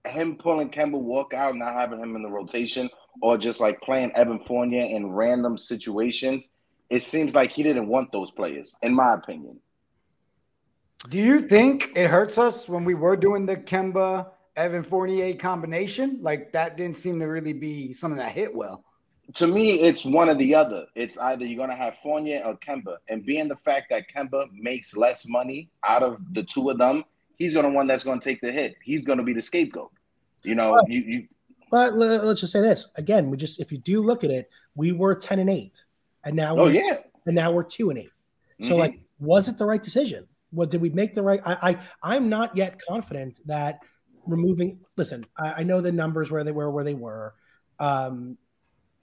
him 0.06 0.36
pulling 0.36 0.70
Kemba 0.70 1.00
Walker 1.00 1.38
out, 1.38 1.56
not 1.56 1.74
having 1.74 2.02
him 2.02 2.18
in 2.18 2.24
the 2.24 2.30
rotation, 2.30 2.90
or 3.22 3.38
just 3.38 3.62
like 3.62 3.80
playing 3.80 4.12
Evan 4.16 4.40
Fournier 4.40 4.84
in 4.84 5.12
random 5.12 5.58
situations, 5.58 6.50
it 6.90 7.04
seems 7.04 7.34
like 7.34 7.54
he 7.54 7.64
didn't 7.64 7.88
want 7.88 8.12
those 8.12 8.32
players, 8.32 8.76
in 8.82 8.94
my 8.94 9.14
opinion. 9.14 9.62
Do 11.08 11.18
you 11.18 11.40
think 11.40 11.92
it 11.96 12.10
hurts 12.10 12.38
us 12.38 12.68
when 12.68 12.84
we 12.84 12.96
were 12.96 13.16
doing 13.16 13.46
the 13.46 13.56
Kemba 13.56 14.28
Evan 14.58 14.84
Fournier 14.84 15.36
combination? 15.36 16.20
Like 16.22 16.52
that 16.52 16.76
didn't 16.76 16.98
seem 16.98 17.18
to 17.22 17.28
really 17.28 17.54
be 17.54 17.94
something 17.94 18.18
that 18.18 18.34
hit 18.34 18.54
well. 18.54 18.84
To 19.36 19.48
me, 19.48 19.82
it's 19.82 20.04
one 20.06 20.30
or 20.30 20.36
the 20.36 20.56
other. 20.56 20.86
It's 20.96 21.18
either 21.18 21.46
you're 21.46 21.58
gonna 21.58 21.76
have 21.78 21.96
Fournier 22.04 22.42
or 22.46 22.58
Kemba, 22.58 22.98
and 23.08 23.26
being 23.26 23.48
the 23.48 23.56
fact 23.56 23.90
that 23.90 24.10
Kemba 24.10 24.48
makes 24.52 24.96
less 24.96 25.28
money 25.28 25.70
out 25.86 26.04
of 26.04 26.18
the 26.34 26.44
two 26.44 26.70
of 26.70 26.78
them, 26.78 27.04
he's 27.38 27.54
gonna 27.54 27.70
one 27.70 27.88
that's 27.88 28.04
gonna 28.04 28.20
take 28.22 28.42
the 28.42 28.52
hit. 28.52 28.76
He's 28.84 29.04
gonna 29.06 29.24
be 29.24 29.34
the 29.34 29.42
scapegoat. 29.42 29.92
You 30.44 30.56
know, 30.56 30.76
But- 30.76 30.90
you, 30.90 31.00
you 31.02 31.28
But 31.70 31.96
let's 31.98 32.42
just 32.42 32.52
say 32.52 32.62
this 32.62 32.92
again. 32.96 33.30
We 33.30 33.38
just 33.38 33.60
if 33.60 33.72
you 33.72 33.78
do 33.78 34.02
look 34.04 34.24
at 34.24 34.32
it, 34.32 34.50
we 34.76 34.92
were 34.92 35.16
ten 35.16 35.40
and 35.40 35.50
eight, 35.50 35.84
and 36.26 36.36
now 36.36 36.54
oh 36.54 36.56
we're, 36.56 36.62
oh 36.64 36.68
yeah. 36.70 36.98
and 37.26 37.36
now 37.36 37.52
we're 37.52 37.64
two 37.64 37.90
and 37.92 38.00
8 38.00 38.10
So 38.62 38.76
Mhm. 38.76 38.80
like, 38.80 39.00
was 39.20 39.48
it 39.48 39.58
the 39.58 39.66
right 39.66 39.82
decision? 39.82 40.28
What 40.50 40.70
did 40.70 40.82
we 40.82 40.90
make 40.90 41.14
the 41.14 41.22
right? 41.22 41.40
I, 41.46 41.70
I 41.72 41.80
I'm 42.16 42.28
not 42.28 42.58
yet 42.58 42.82
confident 42.86 43.40
that 43.46 43.80
removing. 44.26 44.80
Listen, 44.98 45.24
I, 45.38 45.54
I 45.60 45.64
know 45.64 45.80
the 45.80 45.92
numbers 45.94 46.30
where 46.32 46.44
they 46.44 46.52
were 46.52 46.70
where 46.70 46.84
they 46.84 46.94
were, 46.96 47.34
um, 47.80 48.38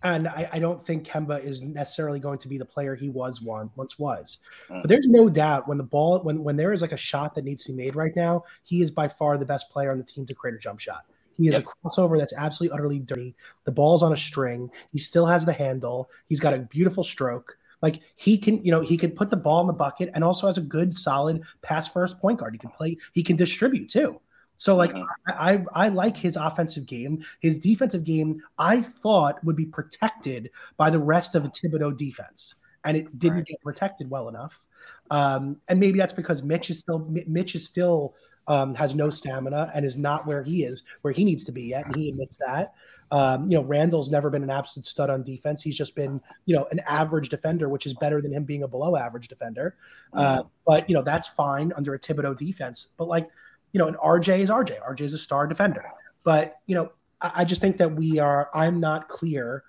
and 0.02 0.28
I, 0.28 0.48
I 0.52 0.58
don't 0.58 0.84
think 0.84 1.06
Kemba 1.06 1.44
is 1.44 1.62
necessarily 1.62 2.20
going 2.20 2.38
to 2.38 2.48
be 2.48 2.56
the 2.56 2.64
player 2.64 2.94
he 2.94 3.08
was 3.08 3.42
one 3.42 3.70
once 3.74 3.98
was. 3.98 4.38
Mm. 4.70 4.82
But 4.82 4.88
there's 4.88 5.08
no 5.08 5.28
doubt 5.28 5.66
when 5.66 5.78
the 5.78 5.84
ball 5.84 6.20
when 6.20 6.44
when 6.44 6.56
there 6.56 6.72
is 6.72 6.82
like 6.82 6.92
a 6.92 6.96
shot 6.96 7.34
that 7.34 7.44
needs 7.44 7.64
to 7.64 7.72
be 7.72 7.76
made 7.76 7.96
right 7.96 8.14
now, 8.14 8.44
he 8.62 8.82
is 8.82 8.90
by 8.90 9.08
far 9.08 9.36
the 9.36 9.46
best 9.46 9.70
player 9.70 9.90
on 9.90 9.98
the 9.98 10.04
team 10.04 10.26
to 10.26 10.34
create 10.34 10.54
a 10.54 10.58
jump 10.58 10.80
shot. 10.80 11.04
He 11.36 11.48
is 11.48 11.54
Yep. 11.54 11.64
a 11.64 11.88
crossover 11.88 12.18
that's 12.18 12.32
absolutely 12.32 12.74
utterly 12.74 12.98
dirty. 12.98 13.34
The 13.64 13.72
ball's 13.72 14.02
on 14.02 14.12
a 14.12 14.16
string. 14.16 14.70
He 14.92 14.98
still 14.98 15.26
has 15.26 15.44
the 15.44 15.52
handle. 15.52 16.10
He's 16.26 16.40
got 16.40 16.54
a 16.54 16.58
beautiful 16.58 17.04
stroke. 17.04 17.56
Like 17.80 18.00
he 18.16 18.36
can, 18.38 18.64
you 18.64 18.72
know, 18.72 18.80
he 18.80 18.96
can 18.96 19.12
put 19.12 19.30
the 19.30 19.36
ball 19.36 19.60
in 19.60 19.68
the 19.68 19.72
bucket 19.72 20.10
and 20.14 20.24
also 20.24 20.46
has 20.46 20.58
a 20.58 20.62
good, 20.62 20.94
solid 20.94 21.42
pass 21.62 21.88
first 21.88 22.18
point 22.18 22.40
guard. 22.40 22.54
He 22.54 22.58
can 22.58 22.70
play, 22.70 22.98
he 23.12 23.22
can 23.22 23.36
distribute 23.36 23.88
too. 23.88 24.20
So 24.58 24.76
like 24.76 24.92
Mhm. 24.92 25.06
I, 25.28 25.54
I 25.54 25.64
I 25.86 25.88
like 25.88 26.16
his 26.16 26.36
offensive 26.36 26.84
game. 26.86 27.24
His 27.40 27.58
defensive 27.58 28.04
game, 28.04 28.42
I 28.58 28.82
thought 28.82 29.42
would 29.44 29.56
be 29.56 29.66
protected 29.66 30.50
by 30.76 30.90
the 30.90 30.98
rest 30.98 31.34
of 31.34 31.44
the 31.44 31.48
Thibodeau 31.50 31.96
defense, 31.96 32.56
and 32.84 32.96
it 32.96 33.18
didn't 33.18 33.36
Right. 33.38 33.46
get 33.46 33.60
protected 33.62 34.10
well 34.10 34.28
enough. 34.28 34.64
Um, 35.10 35.56
and 35.68 35.80
maybe 35.80 35.98
that's 35.98 36.12
because 36.12 36.42
Mitch 36.42 36.70
is 36.70 36.78
still 36.80 37.08
Mitch 37.26 37.54
is 37.54 37.66
still 37.66 38.14
um, 38.48 38.74
has 38.74 38.94
no 38.94 39.10
stamina 39.10 39.70
and 39.74 39.84
is 39.84 39.96
not 39.96 40.26
where 40.26 40.42
he 40.42 40.64
is 40.64 40.82
where 41.02 41.12
he 41.12 41.24
needs 41.24 41.44
to 41.44 41.52
be 41.52 41.62
yet, 41.64 41.86
and 41.86 41.94
he 41.96 42.08
admits 42.08 42.36
that. 42.38 42.72
Um, 43.10 43.48
you 43.48 43.56
know, 43.56 43.64
Randle's 43.64 44.10
never 44.10 44.28
been 44.28 44.42
an 44.42 44.50
absolute 44.50 44.86
stud 44.86 45.08
on 45.08 45.22
defense. 45.22 45.62
He's 45.62 45.76
just 45.78 45.94
been, 45.94 46.20
you 46.44 46.54
know, 46.54 46.66
an 46.70 46.80
average 46.80 47.30
defender, 47.30 47.68
which 47.70 47.86
is 47.86 47.94
better 47.94 48.20
than 48.20 48.32
him 48.34 48.44
being 48.44 48.64
a 48.64 48.68
below 48.68 48.96
average 48.96 49.28
defender. 49.28 49.76
Uh, 50.12 50.42
but 50.66 50.88
you 50.90 50.94
know, 50.94 51.02
that's 51.02 51.28
fine 51.28 51.72
under 51.76 51.94
a 51.94 51.98
Thibodeau 51.98 52.36
defense. 52.36 52.88
But 52.98 53.08
like, 53.08 53.30
you 53.72 53.78
know, 53.78 53.86
and 53.86 53.96
RJ 53.96 54.40
is 54.40 54.50
RJ. 54.50 54.80
RJ 54.82 55.00
is 55.02 55.14
a 55.14 55.18
star 55.18 55.46
defender. 55.46 55.84
But 56.24 56.56
you 56.66 56.74
know, 56.74 56.90
I, 57.20 57.32
I 57.36 57.44
just 57.44 57.60
think 57.60 57.76
that 57.78 57.94
we 57.94 58.18
are. 58.18 58.50
I'm 58.54 58.80
not 58.80 59.08
clear. 59.08 59.62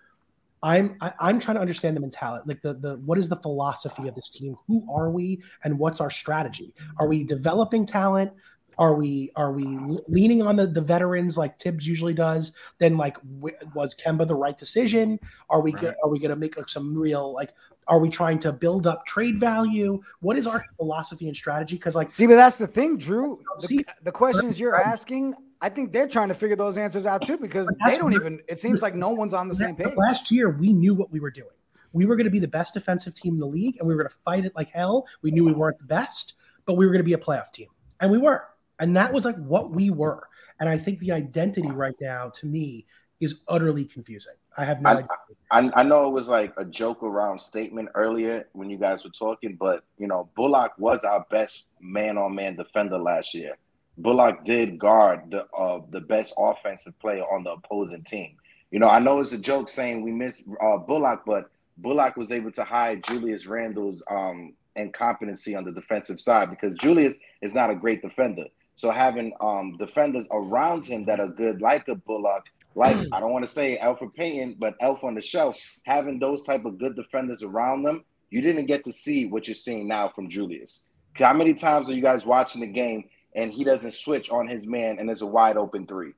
I'm 0.62 0.98
I, 1.00 1.14
I'm 1.20 1.40
trying 1.40 1.56
to 1.56 1.62
understand 1.62 1.96
the 1.96 2.02
mentality, 2.02 2.44
like 2.48 2.62
the 2.62 2.74
the 2.74 2.98
what 3.06 3.18
is 3.18 3.30
the 3.30 3.38
philosophy 3.38 4.08
of 4.08 4.16
this 4.16 4.30
team? 4.30 4.56
Who 4.68 4.86
are 4.94 5.10
we, 5.10 5.42
and 5.64 5.80
what's 5.80 6.02
our 6.02 6.10
strategy? 6.10 6.74
Are 7.00 7.08
we 7.08 7.24
developing 7.24 7.86
talent? 7.86 8.32
Are 8.78 8.94
we 8.96 9.32
are 9.36 9.52
we 9.52 9.66
leaning 10.08 10.42
on 10.42 10.56
the, 10.56 10.66
the 10.68 10.82
veterans 10.82 11.38
like 11.38 11.60
Thibs 11.60 11.86
usually 11.88 12.14
does? 12.14 12.54
Then 12.78 12.98
like 12.98 13.18
w- 13.40 13.56
was 13.74 13.94
Kemba 13.94 14.26
the 14.28 14.36
right 14.36 14.58
decision? 14.58 15.20
Are 15.50 15.62
we 15.62 15.74
Right. 15.74 15.82
go- 15.82 15.94
are 16.04 16.10
we 16.10 16.20
going 16.20 16.30
to 16.30 16.38
make 16.38 16.56
like 16.58 16.70
some 16.70 16.98
real 16.98 17.34
like 17.34 17.54
are 17.88 18.00
we 18.00 18.10
trying 18.10 18.40
to 18.40 18.52
build 18.52 18.88
up 18.88 19.06
trade 19.06 19.40
value? 19.40 20.02
What 20.20 20.38
is 20.38 20.48
our 20.48 20.64
philosophy 20.78 21.28
and 21.28 21.36
strategy? 21.36 21.76
Because 21.76 21.96
like 21.96 22.12
See, 22.12 22.28
but 22.28 22.36
that's 22.36 22.58
the 22.58 22.68
thing, 22.68 22.98
Drew. 22.98 23.40
The, 23.60 23.68
See- 23.68 23.86
the 24.04 24.12
questions 24.12 24.60
you're 24.60 24.80
asking, 24.80 25.34
I 25.62 25.70
think 25.70 25.92
they're 25.92 26.08
trying 26.08 26.30
to 26.30 26.34
figure 26.34 26.56
those 26.56 26.78
answers 26.78 27.06
out 27.06 27.26
too 27.26 27.38
because 27.38 27.68
they 27.86 27.98
don't 27.98 28.14
even. 28.14 28.40
It 28.48 28.60
seems 28.60 28.82
like 28.82 28.96
no 28.96 29.10
one's 29.10 29.34
on 29.34 29.48
the 29.48 29.56
same 29.56 29.76
page. 29.76 29.94
Last 29.96 30.32
year, 30.32 30.50
we 30.50 30.72
knew 30.72 30.94
what 30.94 31.12
we 31.12 31.20
were 31.20 31.32
doing. 31.32 31.50
We 31.92 32.06
were 32.06 32.16
going 32.16 32.26
to 32.26 32.32
be 32.32 32.40
the 32.40 32.48
best 32.48 32.76
defensive 32.76 33.16
team 33.16 33.34
in 33.34 33.40
the 33.40 33.48
league, 33.48 33.78
and 33.80 33.88
we 33.88 33.96
were 33.96 34.04
going 34.04 34.10
to 34.12 34.22
fight 34.24 34.46
it 34.46 34.56
like 34.56 34.70
hell. 34.70 35.08
We 35.24 35.32
knew 35.32 35.44
we 35.44 35.54
weren't 35.54 35.80
the 35.80 35.86
best, 35.86 36.36
but 36.66 36.76
we 36.76 36.86
were 36.86 36.92
going 36.92 37.04
to 37.04 37.06
be 37.06 37.14
a 37.14 37.18
playoff 37.18 37.52
team, 37.52 37.68
and 38.00 38.12
we 38.12 38.18
were. 38.18 38.46
And 38.80 38.96
that 38.96 39.12
was 39.12 39.26
like 39.26 39.36
what 39.36 39.72
we 39.72 39.90
were. 39.90 40.28
And 40.60 40.70
I 40.70 40.78
think 40.78 41.00
the 41.00 41.12
identity 41.12 41.70
right 41.70 41.96
now, 42.00 42.30
to 42.36 42.46
me, 42.46 42.86
is 43.20 43.42
utterly 43.48 43.86
confusing. 43.86 44.34
I 44.58 44.66
have 44.66 44.82
no 44.82 44.90
I- 44.90 44.94
idea. 44.94 45.08
I, 45.52 45.72
I 45.76 45.84
know 45.84 46.08
it 46.08 46.12
was 46.12 46.28
like 46.28 46.54
a 46.58 46.66
joke 46.66 47.02
around 47.04 47.40
statement 47.40 47.90
earlier 47.96 48.48
when 48.54 48.70
you 48.70 48.78
guys 48.78 49.04
were 49.04 49.10
talking, 49.10 49.56
but 49.60 49.84
you 49.98 50.08
know, 50.08 50.30
Bullock 50.36 50.74
was 50.78 51.04
our 51.04 51.26
best 51.32 51.66
man 51.82 52.18
on 52.18 52.36
man 52.36 52.56
defender 52.56 52.98
last 53.00 53.34
year. 53.34 53.58
Bullock 53.98 54.46
did 54.46 54.78
guard 54.78 55.32
the 55.32 55.46
uh, 55.58 55.82
the 55.90 56.02
best 56.02 56.34
offensive 56.38 56.98
player 57.00 57.24
on 57.24 57.44
the 57.44 57.54
opposing 57.54 58.04
team. 58.04 58.36
You 58.72 58.80
know, 58.80 58.88
I 58.88 59.00
know 59.00 59.20
it's 59.20 59.32
a 59.32 59.38
joke 59.38 59.70
saying 59.70 60.04
we 60.04 60.12
miss 60.12 60.44
uh, 60.62 60.78
Bullock, 60.78 61.24
but 61.26 61.50
Bullock 61.78 62.16
was 62.16 62.32
able 62.32 62.52
to 62.52 62.64
hide 62.64 63.04
Julius 63.04 63.48
Randle's 63.48 64.04
um, 64.10 64.54
incompetency 64.76 65.56
on 65.56 65.64
the 65.66 65.72
defensive 65.72 66.22
side 66.22 66.50
because 66.50 66.78
Julius 66.78 67.16
is 67.42 67.54
not 67.54 67.72
a 67.72 67.76
great 67.76 68.02
defender. 68.02 68.46
So 68.76 68.92
having 68.92 69.34
um, 69.42 69.76
defenders 69.78 70.28
around 70.32 70.86
him 70.86 71.06
that 71.06 71.20
are 71.20 71.28
good, 71.28 71.62
like 71.62 71.88
a 71.90 71.96
Bullock, 71.96 72.46
like 72.76 72.96
I 73.12 73.20
don't 73.20 73.32
want 73.32 73.46
to 73.46 73.52
say 73.52 73.78
Alpha 73.78 74.08
Payton, 74.08 74.58
but 74.60 74.76
Elf 74.82 75.04
on 75.04 75.16
the 75.16 75.22
Shelf, 75.22 75.58
having 75.84 76.20
those 76.20 76.44
type 76.44 76.66
of 76.66 76.78
good 76.78 76.96
defenders 76.96 77.44
around 77.44 77.84
them, 77.84 78.04
you 78.30 78.42
didn't 78.42 78.66
get 78.68 78.84
to 78.86 78.92
see 78.94 79.26
what 79.26 79.48
you're 79.48 79.56
seeing 79.56 79.88
now 79.88 80.08
from 80.10 80.30
Julius. 80.30 80.82
How 81.14 81.34
many 81.34 81.54
times 81.54 81.90
are 81.90 81.94
you 81.94 82.02
guys 82.02 82.26
watching 82.26 82.62
the 82.62 82.68
game 82.68 83.06
and 83.36 83.52
he 83.52 83.64
doesn't 83.64 83.92
switch 83.94 84.30
on 84.30 84.48
his 84.48 84.66
man 84.68 85.00
and 85.00 85.10
it's 85.10 85.22
a 85.22 85.26
wide 85.26 85.58
open 85.58 85.86
three? 85.88 86.14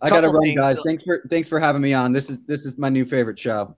I 0.00 0.08
gotta 0.08 0.26
Couple 0.26 0.32
run, 0.40 0.42
things. 0.42 0.60
guys. 0.60 0.76
Thanks 0.84 1.04
for 1.04 1.22
thanks 1.30 1.48
for 1.48 1.60
having 1.60 1.82
me 1.82 1.92
on. 1.94 2.12
This 2.12 2.28
is 2.30 2.40
this 2.44 2.64
is 2.66 2.76
my 2.78 2.88
new 2.88 3.04
favorite 3.04 3.38
show. 3.38 3.76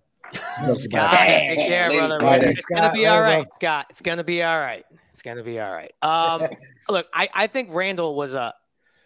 Scott, 0.77 1.11
take 1.19 1.59
care, 1.69 1.91
brother. 1.91 2.19
and 2.25 2.43
It's 2.45 2.65
gonna 2.65 2.93
be 2.93 3.03
Scott, 3.03 3.13
all 3.15 3.21
later, 3.21 3.39
right, 3.39 3.53
Scott. 3.53 3.87
It's 3.91 4.01
gonna 4.01 4.25
be 4.25 4.43
all 4.43 4.59
right. 4.59 4.85
It's 5.11 5.23
gonna 5.23 5.43
be 5.45 5.61
all 5.61 5.73
right. 5.73 5.93
Um, 6.03 6.49
look, 6.89 7.07
I, 7.13 7.29
I 7.35 7.47
think 7.47 7.69
Randle 7.73 8.15
was 8.17 8.35
a 8.35 8.55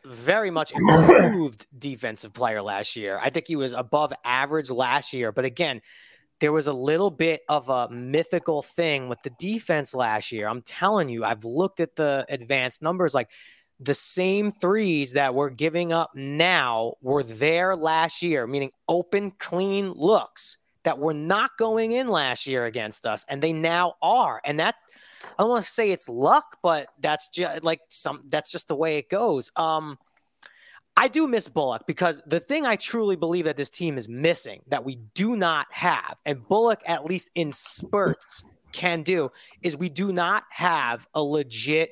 very 0.09 0.51
much 0.51 0.73
improved 0.77 1.67
defensive 1.79 2.33
player 2.33 2.63
last 2.63 2.97
year. 2.97 3.19
I 3.23 3.31
think 3.31 3.47
he 3.47 3.57
was 3.57 3.73
above 3.73 4.13
average 4.25 4.71
last 4.71 5.13
year, 5.13 5.33
but 5.33 5.45
again, 5.45 5.81
there 6.41 6.53
was 6.53 6.67
a 6.69 6.73
little 6.73 7.11
bit 7.11 7.41
of 7.49 7.69
a 7.69 7.89
mythical 7.91 8.63
thing 8.63 9.09
with 9.09 9.21
the 9.23 9.31
defense 9.31 9.95
last 9.95 10.31
year. 10.31 10.49
I'm 10.49 10.63
telling 10.63 11.09
you, 11.09 11.25
I've 11.25 11.45
looked 11.45 11.81
at 11.81 11.97
the 11.97 12.25
advanced 12.29 12.81
numbers 12.81 13.15
like 13.15 13.29
the 13.81 13.95
same 13.95 14.51
threes 14.51 15.13
that 15.13 15.35
we're 15.35 15.51
giving 15.51 15.93
up 15.93 16.11
now 16.15 16.95
were 17.01 17.23
there 17.23 17.77
last 17.77 18.23
year, 18.23 18.47
meaning 18.47 18.71
open, 18.89 19.33
clean 19.39 19.93
looks 19.93 20.59
that 20.85 20.99
were 20.99 21.15
not 21.15 21.51
going 21.59 21.93
in 21.93 22.09
last 22.09 22.47
year 22.47 22.65
against 22.65 23.07
us, 23.07 23.25
and 23.29 23.43
they 23.43 23.53
now 23.53 23.95
are. 24.01 24.41
And 24.45 24.59
that 24.61 24.77
I 25.25 25.43
don't 25.43 25.51
want 25.51 25.65
to 25.65 25.71
say 25.71 25.91
it's 25.91 26.09
luck, 26.09 26.59
but 26.63 26.89
that's 27.01 27.29
just 27.29 27.65
like 27.65 27.81
some 27.89 28.23
that's 28.29 28.51
just 28.53 28.69
the 28.69 28.77
way 28.77 28.99
it 28.99 29.09
goes. 29.09 29.51
Um 29.57 29.99
I 30.97 31.07
do 31.07 31.29
miss 31.29 31.47
Bullock 31.47 31.87
because 31.87 32.21
the 32.27 32.41
thing 32.41 32.67
I 32.67 32.75
truly 32.75 33.15
believe 33.15 33.45
that 33.45 33.57
this 33.57 33.71
team 33.71 33.99
is 33.99 34.09
missing 34.09 34.63
that 34.67 34.85
we 34.85 34.97
do 35.15 35.37
not 35.37 35.69
have, 35.71 36.17
and 36.27 36.47
Bullock, 36.49 36.81
at 36.87 37.05
least 37.05 37.31
in 37.37 37.53
spurts, 37.53 38.43
can 38.73 39.05
do, 39.05 39.31
is 39.63 39.77
we 39.77 39.91
do 39.91 40.13
not 40.13 40.43
have 40.51 41.07
a 41.15 41.23
legit 41.23 41.91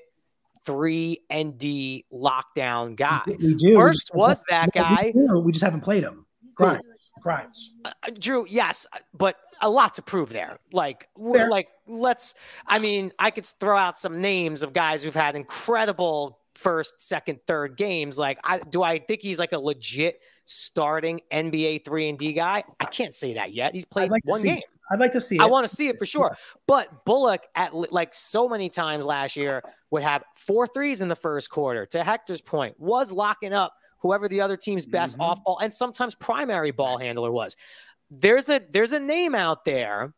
three 0.64 1.20
and 1.30 1.56
D 1.56 2.04
lockdown 2.12 2.96
guy. 2.96 3.22
We 3.26 3.54
do. 3.54 3.68
We 3.68 3.74
Burks 3.76 4.06
was 4.12 4.42
that 4.50 4.72
guy. 4.72 5.12
We. 5.14 5.40
We 5.40 5.52
just 5.52 5.64
haven't 5.64 5.82
played 5.82 6.02
him. 6.02 6.26
Grimes. 6.56 6.82
Grimes. 7.20 7.74
Uh, 7.84 7.90
Drew, 8.18 8.44
yes, 8.48 8.88
but 9.14 9.36
a 9.60 9.68
lot 9.70 9.94
to 9.94 10.02
prove 10.02 10.28
there. 10.30 10.58
Like, 10.72 11.08
we're 11.16 11.38
Fair. 11.40 11.50
like, 11.50 11.68
let's. 11.86 12.34
I 12.66 12.78
mean, 12.78 13.12
I 13.18 13.30
could 13.30 13.46
throw 13.46 13.76
out 13.76 13.98
some 13.98 14.20
names 14.20 14.62
of 14.62 14.72
guys 14.72 15.02
who've 15.02 15.14
had 15.14 15.34
incredible 15.36 16.38
first, 16.54 17.00
second, 17.00 17.40
third 17.46 17.76
games. 17.76 18.18
Like, 18.18 18.38
I 18.44 18.58
do 18.58 18.82
I 18.82 18.98
think 18.98 19.20
he's 19.22 19.38
like 19.38 19.52
a 19.52 19.58
legit 19.58 20.20
starting 20.44 21.20
NBA 21.32 21.84
three 21.84 22.08
and 22.08 22.18
D 22.18 22.32
guy? 22.32 22.62
I 22.80 22.84
can't 22.86 23.12
say 23.14 23.34
that 23.34 23.52
yet. 23.52 23.74
He's 23.74 23.84
played 23.84 24.10
like 24.10 24.24
one 24.24 24.42
game. 24.42 24.58
it. 24.58 24.64
I'd 24.90 25.00
like 25.00 25.12
to 25.12 25.20
see 25.20 25.34
it. 25.36 25.40
I 25.42 25.46
want 25.46 25.68
to 25.68 25.74
see 25.74 25.88
it 25.88 25.98
for 25.98 26.06
sure. 26.06 26.36
But 26.68 27.04
Bullock, 27.04 27.42
at 27.56 27.74
like 27.92 28.14
so 28.14 28.48
many 28.48 28.68
times 28.68 29.04
last 29.04 29.36
year, 29.36 29.62
would 29.90 30.02
have 30.04 30.22
four 30.34 30.66
threes 30.68 31.00
in 31.00 31.08
the 31.08 31.16
first 31.16 31.50
quarter. 31.50 31.86
To 31.86 32.04
Hector's 32.04 32.40
point, 32.40 32.78
was 32.78 33.10
locking 33.12 33.52
up 33.52 33.74
whoever 33.98 34.28
the 34.28 34.40
other 34.40 34.56
team's 34.56 34.86
best 34.86 35.18
Mhm. 35.18 35.22
off 35.24 35.42
ball 35.42 35.58
and 35.58 35.72
sometimes 35.74 36.14
primary 36.14 36.70
ball 36.70 36.98
handler 36.98 37.32
was. 37.32 37.56
There's 38.10 38.48
a 38.48 38.60
there's 38.70 38.92
a 38.92 39.00
name 39.00 39.34
out 39.34 39.64
there 39.64 40.14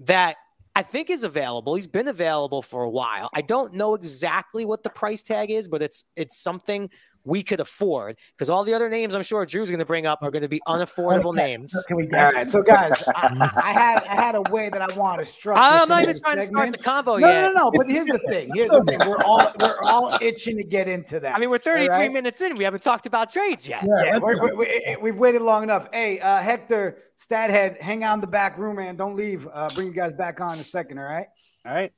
that 0.00 0.36
I 0.74 0.82
think 0.82 1.08
is 1.08 1.22
available. 1.22 1.74
He's 1.74 1.86
been 1.86 2.08
available 2.08 2.60
for 2.62 2.82
a 2.82 2.90
while. 2.90 3.30
I 3.32 3.40
don't 3.40 3.74
know 3.74 3.94
exactly 3.94 4.64
what 4.64 4.82
the 4.82 4.90
price 4.90 5.22
tag 5.22 5.50
is, 5.50 5.68
but 5.68 5.82
it's 5.82 6.04
it's 6.16 6.36
something 6.36 6.90
we 7.26 7.42
could 7.42 7.60
afford 7.60 8.16
because 8.34 8.48
all 8.48 8.64
the 8.64 8.72
other 8.72 8.88
names 8.88 9.14
I'm 9.14 9.22
sure 9.22 9.44
Drew's 9.44 9.68
going 9.68 9.80
to 9.80 9.84
bring 9.84 10.06
up 10.06 10.20
are 10.22 10.30
going 10.30 10.42
to 10.44 10.48
be 10.48 10.62
unaffordable 10.66 11.36
Yes. 11.36 11.58
names. 11.58 11.84
Can 11.86 11.96
we 11.98 12.04
All 12.04 12.08
guess? 12.10 12.34
right, 12.34 12.48
so 12.48 12.62
guys, 12.62 13.02
I, 13.16 13.50
I 13.62 13.72
had 13.72 14.02
I 14.04 14.14
had 14.14 14.34
a 14.36 14.42
way 14.42 14.70
that 14.70 14.80
I 14.80 14.96
want 14.96 15.18
to 15.18 15.26
structure. 15.26 15.60
I'm 15.60 15.88
not 15.88 16.02
even 16.02 16.14
these 16.14 16.22
trying 16.22 16.36
to 16.36 16.42
start 16.42 16.72
the 16.72 16.78
segments. 16.78 17.10
convo 17.10 17.20
No, 17.20 17.26
yet. 17.28 17.42
no, 17.42 17.48
no, 17.52 17.64
no. 17.64 17.70
But 17.76 17.88
here's 17.90 18.06
the 18.06 18.20
thing. 18.28 18.50
Here's 18.54 18.70
the 18.70 18.82
thing. 18.84 19.00
We're 19.00 19.22
all 19.24 19.52
we're 19.58 19.82
all 19.82 20.16
itching 20.22 20.56
to 20.56 20.64
get 20.64 20.88
into 20.88 21.20
that. 21.20 21.34
I 21.34 21.38
mean, 21.38 21.50
we're 21.50 21.58
33 21.58 21.88
right? 21.88 22.12
minutes 22.12 22.40
in. 22.40 22.56
We 22.56 22.64
haven't 22.64 22.82
talked 22.82 23.06
about 23.06 23.28
trades 23.30 23.68
yet. 23.68 23.82
Yeah, 23.84 24.04
Yeah, 24.04 24.12
let's 24.14 24.24
we're, 24.26 24.36
go. 24.48 24.54
we 24.56 24.96
we, 25.02 25.10
have 25.10 25.18
waited 25.18 25.42
long 25.42 25.62
enough. 25.64 25.88
Hey, 25.92 26.20
uh, 26.20 26.38
Hector, 26.38 26.98
Stathead, 27.18 27.80
hang 27.80 28.04
out 28.04 28.14
in 28.14 28.20
the 28.20 28.26
back 28.28 28.56
room, 28.56 28.76
man. 28.76 28.96
Don't 28.96 29.16
leave. 29.16 29.48
Uh, 29.52 29.68
bring 29.74 29.88
you 29.88 29.92
guys 29.92 30.12
back 30.12 30.40
on 30.40 30.54
in 30.54 30.60
a 30.60 30.64
second. 30.64 30.98
All 30.98 31.04
right. 31.04 31.26
All 31.66 31.74
right. 31.74 31.92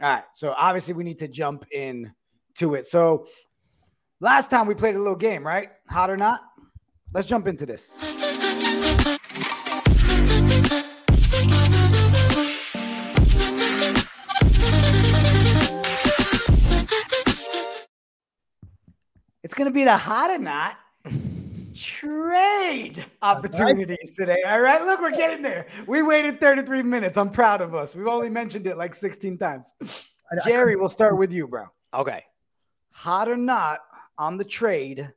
All 0.00 0.08
right. 0.08 0.24
So 0.32 0.54
obviously 0.56 0.94
we 0.94 1.04
need 1.04 1.18
to 1.18 1.28
jump 1.28 1.66
in 1.70 2.12
to 2.56 2.74
it. 2.74 2.86
So 2.86 3.26
last 4.22 4.50
time 4.50 4.66
we 4.66 4.74
played 4.74 4.94
a 4.94 4.98
little 4.98 5.16
game, 5.16 5.44
right? 5.44 5.70
Hot 5.90 6.08
or 6.08 6.16
not? 6.16 6.40
Let's 7.12 7.26
jump 7.26 7.46
into 7.48 7.66
this. 7.66 7.94
It's 19.42 19.54
gonna 19.54 19.72
be 19.72 19.84
the 19.84 19.96
hot 19.96 20.30
or 20.30 20.38
not 20.38 20.78
trade 21.74 23.04
opportunities 23.22 24.14
today. 24.16 24.42
All 24.46 24.60
right. 24.60 24.82
Look, 24.82 25.00
we're 25.00 25.10
getting 25.10 25.42
there. 25.42 25.66
We 25.86 26.02
waited 26.02 26.40
33 26.40 26.82
minutes. 26.82 27.18
I'm 27.18 27.28
proud 27.28 27.60
of 27.60 27.74
us. 27.74 27.94
We've 27.94 28.06
only 28.06 28.30
mentioned 28.30 28.66
it 28.68 28.76
like 28.76 28.94
16 28.94 29.36
times. 29.36 29.74
Jerry, 30.44 30.76
we'll 30.76 30.88
start 30.88 31.18
with 31.18 31.32
you, 31.32 31.48
bro. 31.48 31.66
Okay. 31.92 32.24
Hot 32.92 33.28
or 33.28 33.36
not 33.36 33.80
on 34.22 34.36
the 34.36 34.44
trade 34.44 35.12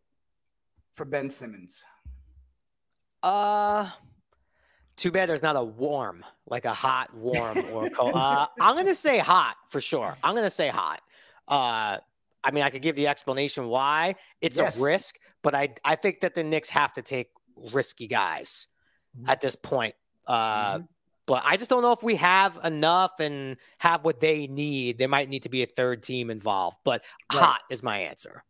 for 0.95 1.05
Ben 1.05 1.29
Simmons? 1.29 1.83
Uh, 3.21 3.87
too 4.95 5.11
bad 5.11 5.29
there's 5.29 5.43
not 5.43 5.55
a 5.55 5.63
warm, 5.63 6.25
like 6.47 6.65
a 6.65 6.73
hot, 6.73 7.15
warm, 7.15 7.59
or 7.69 7.87
cold. 7.89 8.15
Uh, 8.15 8.47
I'm 8.59 8.75
gonna 8.75 8.95
say 8.95 9.19
hot 9.19 9.57
for 9.69 9.79
sure. 9.79 10.17
I'm 10.23 10.33
gonna 10.33 10.49
say 10.49 10.69
hot. 10.69 11.01
Uh, 11.47 11.99
I 12.43 12.51
mean, 12.51 12.63
I 12.63 12.71
could 12.71 12.81
give 12.81 12.95
the 12.95 13.07
explanation 13.07 13.67
why 13.67 14.15
it's 14.41 14.57
Yes. 14.57 14.79
a 14.79 14.83
risk, 14.83 15.19
but 15.43 15.53
I 15.53 15.75
I 15.83 15.95
think 15.95 16.21
that 16.21 16.33
the 16.33 16.43
Knicks 16.43 16.69
have 16.69 16.93
to 16.93 17.03
take 17.03 17.29
risky 17.55 18.07
guys 18.07 18.67
at 19.27 19.39
this 19.39 19.55
point. 19.55 19.95
Uh, 20.25 20.79
but 21.27 21.43
I 21.45 21.57
just 21.57 21.69
don't 21.69 21.81
know 21.83 21.91
if 21.91 22.03
we 22.03 22.15
have 22.17 22.59
enough 22.63 23.19
and 23.19 23.57
have 23.77 24.03
what 24.03 24.19
they 24.19 24.47
need. 24.47 24.97
There 24.97 25.07
might 25.07 25.29
need 25.29 25.43
to 25.43 25.49
be 25.49 25.61
a 25.63 25.67
third 25.67 26.01
team 26.03 26.29
involved, 26.31 26.77
but 26.83 27.03
Right. 27.33 27.43
hot 27.43 27.61
is 27.69 27.81
my 27.83 27.99
answer. 27.99 28.43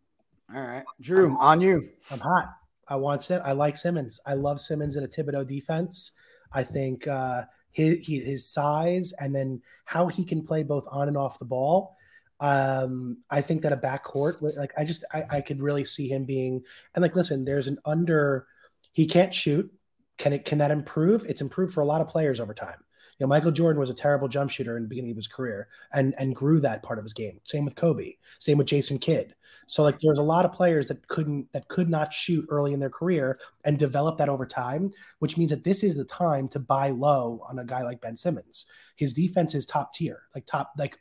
All 0.54 0.62
right. 0.62 0.84
Drew, 1.02 1.38
on 1.40 1.62
you. 1.62 1.90
I'm 2.12 2.20
hot. 2.20 2.50
I 2.88 2.96
want 2.96 3.24
Sim. 3.24 3.42
I 3.44 3.54
like 3.54 3.76
Simmons. 3.76 4.20
I 4.26 4.36
love 4.36 4.60
Simmons 4.60 4.96
in 4.96 5.04
a 5.04 5.08
Thibodeau 5.08 5.46
defense. 5.46 6.12
I 6.54 6.64
think 6.64 7.08
uh, 7.08 7.44
his 7.72 8.06
his 8.06 8.48
size 8.48 9.12
and 9.20 9.36
then 9.36 9.62
how 9.86 10.08
he 10.08 10.24
can 10.24 10.46
play 10.46 10.64
both 10.64 10.86
on 10.92 11.08
and 11.08 11.18
off 11.18 11.40
the 11.40 11.46
ball. 11.46 11.96
Um, 12.40 13.18
I 13.30 13.42
think 13.42 13.62
that 13.62 13.74
a 13.74 13.78
backcourt, 13.78 14.42
like 14.42 14.74
I 14.78 14.84
just 14.84 15.04
I, 15.14 15.24
I 15.30 15.42
could 15.42 15.62
really 15.62 15.86
see 15.86 16.08
him 16.08 16.26
being 16.26 16.64
and 16.94 17.02
like 17.02 17.16
listen, 17.16 17.46
there's 17.46 17.68
an 17.68 17.80
under. 17.86 18.48
He 18.94 19.08
can't 19.08 19.34
shoot. 19.34 19.72
Can 20.18 20.34
it? 20.34 20.46
Can 20.46 20.60
that 20.60 20.72
improve? 20.72 21.26
It's 21.28 21.42
improved 21.42 21.74
for 21.74 21.82
a 21.82 21.86
lot 21.86 22.02
of 22.02 22.08
players 22.08 22.40
over 22.40 22.54
time. 22.54 22.78
You 23.18 23.26
know, 23.26 23.30
Michael 23.30 23.52
Jordan 23.52 23.80
was 23.80 23.90
a 23.90 23.94
terrible 23.94 24.28
jump 24.28 24.52
shooter 24.52 24.78
in 24.78 24.84
the 24.84 24.90
beginning 24.90 25.12
of 25.12 25.18
his 25.18 25.28
career, 25.28 25.70
and 25.94 26.14
and 26.18 26.36
grew 26.36 26.60
that 26.62 26.84
part 26.84 27.00
of 27.00 27.06
his 27.06 27.14
game. 27.14 27.40
Same 27.46 27.66
with 27.66 27.76
Kobe. 27.76 28.14
Same 28.40 28.58
with 28.58 28.68
Jason 28.68 29.00
Kidd. 29.00 29.36
So 29.68 29.84
like 29.84 30.00
there's 30.00 30.20
a 30.20 30.24
lot 30.24 30.46
of 30.46 30.52
players 30.52 30.88
that 30.90 31.08
couldn't 31.08 31.52
that 31.54 31.68
could 31.68 31.90
not 31.90 32.14
shoot 32.14 32.46
early 32.50 32.74
in 32.74 32.80
their 32.80 32.90
career 32.90 33.40
and 33.64 33.78
develop 33.78 34.18
that 34.18 34.30
over 34.30 34.46
time, 34.46 34.92
which 35.20 35.38
means 35.38 35.52
that 35.52 35.64
this 35.64 35.84
is 35.84 35.96
the 35.96 36.06
time 36.06 36.48
to 36.50 36.60
buy 36.60 36.90
low 36.90 37.42
on 37.50 37.60
a 37.60 37.66
guy 37.66 37.82
like 37.84 38.02
Ben 38.02 38.16
Simmons. 38.16 38.68
His 38.96 39.14
defense 39.14 39.56
is 39.56 39.66
top 39.66 39.94
tier, 39.94 40.24
like 40.34 40.46
top 40.46 40.74
like 40.78 41.00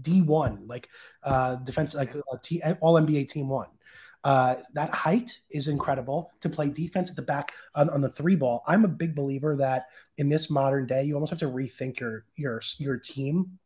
D 0.00 0.22
one, 0.22 0.66
like 0.66 0.88
uh 1.22 1.56
defense 1.56 1.94
like 1.94 2.14
a 2.14 2.38
T, 2.42 2.62
all 2.80 3.00
NBA 3.00 3.28
team 3.28 3.48
one. 3.48 3.68
Uh, 4.22 4.56
that 4.74 4.92
height 4.92 5.40
is 5.50 5.68
incredible 5.68 6.30
to 6.40 6.50
play 6.50 6.68
defense 6.68 7.08
at 7.08 7.16
the 7.16 7.22
back 7.22 7.52
on, 7.74 7.88
on 7.88 8.02
the 8.02 8.08
three 8.08 8.36
ball. 8.36 8.62
I'm 8.66 8.84
a 8.84 8.88
big 8.88 9.14
believer 9.14 9.56
that 9.56 9.86
in 10.18 10.28
this 10.28 10.50
modern 10.50 10.86
day, 10.86 11.04
you 11.04 11.14
almost 11.14 11.30
have 11.30 11.38
to 11.38 11.46
rethink 11.46 12.00
your 12.00 12.26
your 12.36 12.60
your 12.78 12.98
team 12.98 13.58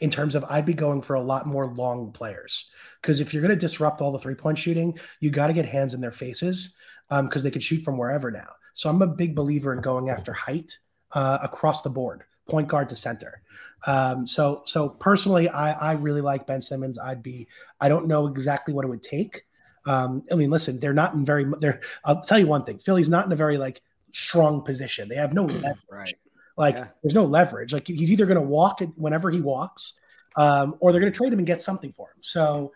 in 0.00 0.10
terms 0.10 0.34
of 0.34 0.44
I'd 0.48 0.66
be 0.66 0.74
going 0.74 1.02
for 1.02 1.14
a 1.14 1.22
lot 1.22 1.46
more 1.46 1.66
long 1.66 2.12
players 2.12 2.70
because 3.00 3.20
if 3.20 3.32
you're 3.32 3.42
going 3.42 3.50
to 3.50 3.56
disrupt 3.56 4.00
all 4.00 4.12
the 4.12 4.18
three 4.18 4.34
point 4.34 4.58
shooting, 4.58 4.98
you 5.20 5.30
got 5.30 5.48
to 5.48 5.52
get 5.52 5.66
hands 5.66 5.94
in 5.94 6.00
their 6.00 6.12
faces 6.12 6.76
because 7.10 7.42
they 7.42 7.50
can 7.50 7.60
shoot 7.60 7.82
from 7.82 7.98
wherever 7.98 8.30
now. 8.30 8.48
So 8.74 8.90
I'm 8.90 9.02
a 9.02 9.06
big 9.06 9.34
believer 9.34 9.72
in 9.72 9.80
going 9.80 10.10
after 10.10 10.32
height 10.32 10.78
uh, 11.12 11.38
across 11.42 11.82
the 11.82 11.90
board, 11.90 12.24
point 12.48 12.68
guard 12.68 12.88
to 12.90 12.96
center. 12.96 13.40
Um, 13.86 14.26
so 14.26 14.62
so 14.66 14.88
personally, 14.88 15.48
I 15.48 15.72
I 15.72 15.92
really 15.92 16.20
like 16.20 16.46
Ben 16.46 16.60
Simmons. 16.62 16.98
I'd 16.98 17.22
be 17.22 17.48
I 17.80 17.88
don't 17.88 18.08
know 18.08 18.26
exactly 18.26 18.74
what 18.74 18.84
it 18.84 18.88
would 18.88 19.02
take. 19.02 19.44
Um, 19.86 20.24
I 20.32 20.34
mean, 20.34 20.50
listen, 20.50 20.80
they're 20.80 20.94
not 20.94 21.14
in 21.14 21.24
very. 21.24 21.46
They're. 21.60 21.80
I'll 22.04 22.22
tell 22.22 22.38
you 22.38 22.46
one 22.46 22.64
thing. 22.64 22.78
Philly's 22.78 23.08
not 23.08 23.26
in 23.26 23.32
a 23.32 23.36
very 23.36 23.58
like 23.58 23.82
strong 24.12 24.62
position. 24.62 25.08
They 25.08 25.16
have 25.16 25.34
no 25.34 25.44
leverage. 25.44 25.78
Right. 25.90 26.14
Like 26.56 26.74
Yeah. 26.76 26.86
there's 27.02 27.14
no 27.14 27.24
leverage. 27.24 27.72
Like 27.72 27.86
he's 27.86 28.10
either 28.10 28.26
going 28.26 28.40
to 28.40 28.46
walk 28.46 28.80
it 28.82 28.90
whenever 28.96 29.30
he 29.30 29.40
walks, 29.40 29.94
um, 30.36 30.76
or 30.80 30.92
they're 30.92 31.00
going 31.00 31.12
to 31.12 31.16
trade 31.16 31.32
him 31.32 31.38
and 31.40 31.46
get 31.46 31.60
something 31.60 31.92
for 31.92 32.08
him. 32.10 32.18
So 32.20 32.72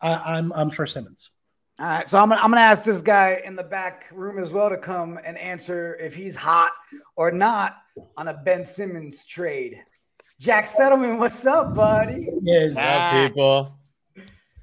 I, 0.00 0.14
I'm 0.36 0.52
I'm 0.52 0.70
for 0.70 0.86
Simmons. 0.86 1.30
All 1.78 1.86
right. 1.86 2.08
So 2.08 2.18
I'm 2.18 2.28
gonna, 2.30 2.40
I'm 2.40 2.50
gonna 2.50 2.62
ask 2.62 2.84
this 2.84 3.02
guy 3.02 3.40
in 3.44 3.54
the 3.54 3.62
back 3.62 4.06
room 4.12 4.38
as 4.38 4.50
well 4.50 4.68
to 4.70 4.76
come 4.78 5.18
and 5.24 5.36
answer 5.38 5.94
if 5.96 6.14
he's 6.14 6.34
hot 6.34 6.72
or 7.16 7.30
not 7.30 7.76
on 8.16 8.28
a 8.28 8.34
Ben 8.34 8.64
Simmons 8.64 9.24
trade. 9.26 9.78
Jack 10.40 10.68
Settleman, 10.68 11.18
what's 11.18 11.46
up, 11.46 11.74
buddy? 11.74 12.28
Is 12.46 12.76
Ah. 12.76 12.80
Yeah, 12.80 13.28
people. 13.28 13.78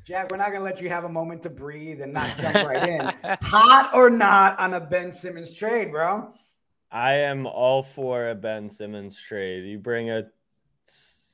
Jack, 0.06 0.30
we're 0.32 0.38
not 0.38 0.52
gonna 0.52 0.66
let 0.66 0.82
you 0.82 0.89
have 0.89 1.04
a 1.06 1.10
moment 1.10 1.44
to 1.44 1.50
breathe 1.50 2.02
and 2.02 2.12
not 2.14 2.30
jump 2.38 2.56
right 2.68 2.89
in. 2.89 3.02
Hot 3.41 3.91
or 3.94 4.10
not 4.10 4.60
on 4.60 4.74
a 4.74 4.80
Ben 4.80 5.12
Simmons 5.12 5.54
trade, 5.54 5.91
bro? 5.91 6.32
I 6.94 7.14
am 7.16 7.48
all 7.48 7.82
for 7.82 8.30
a 8.30 8.36
Ben 8.36 8.70
Simmons 8.70 9.20
trade. 9.20 9.66
You 9.66 9.80
bring 9.80 10.12
a, 10.12 10.28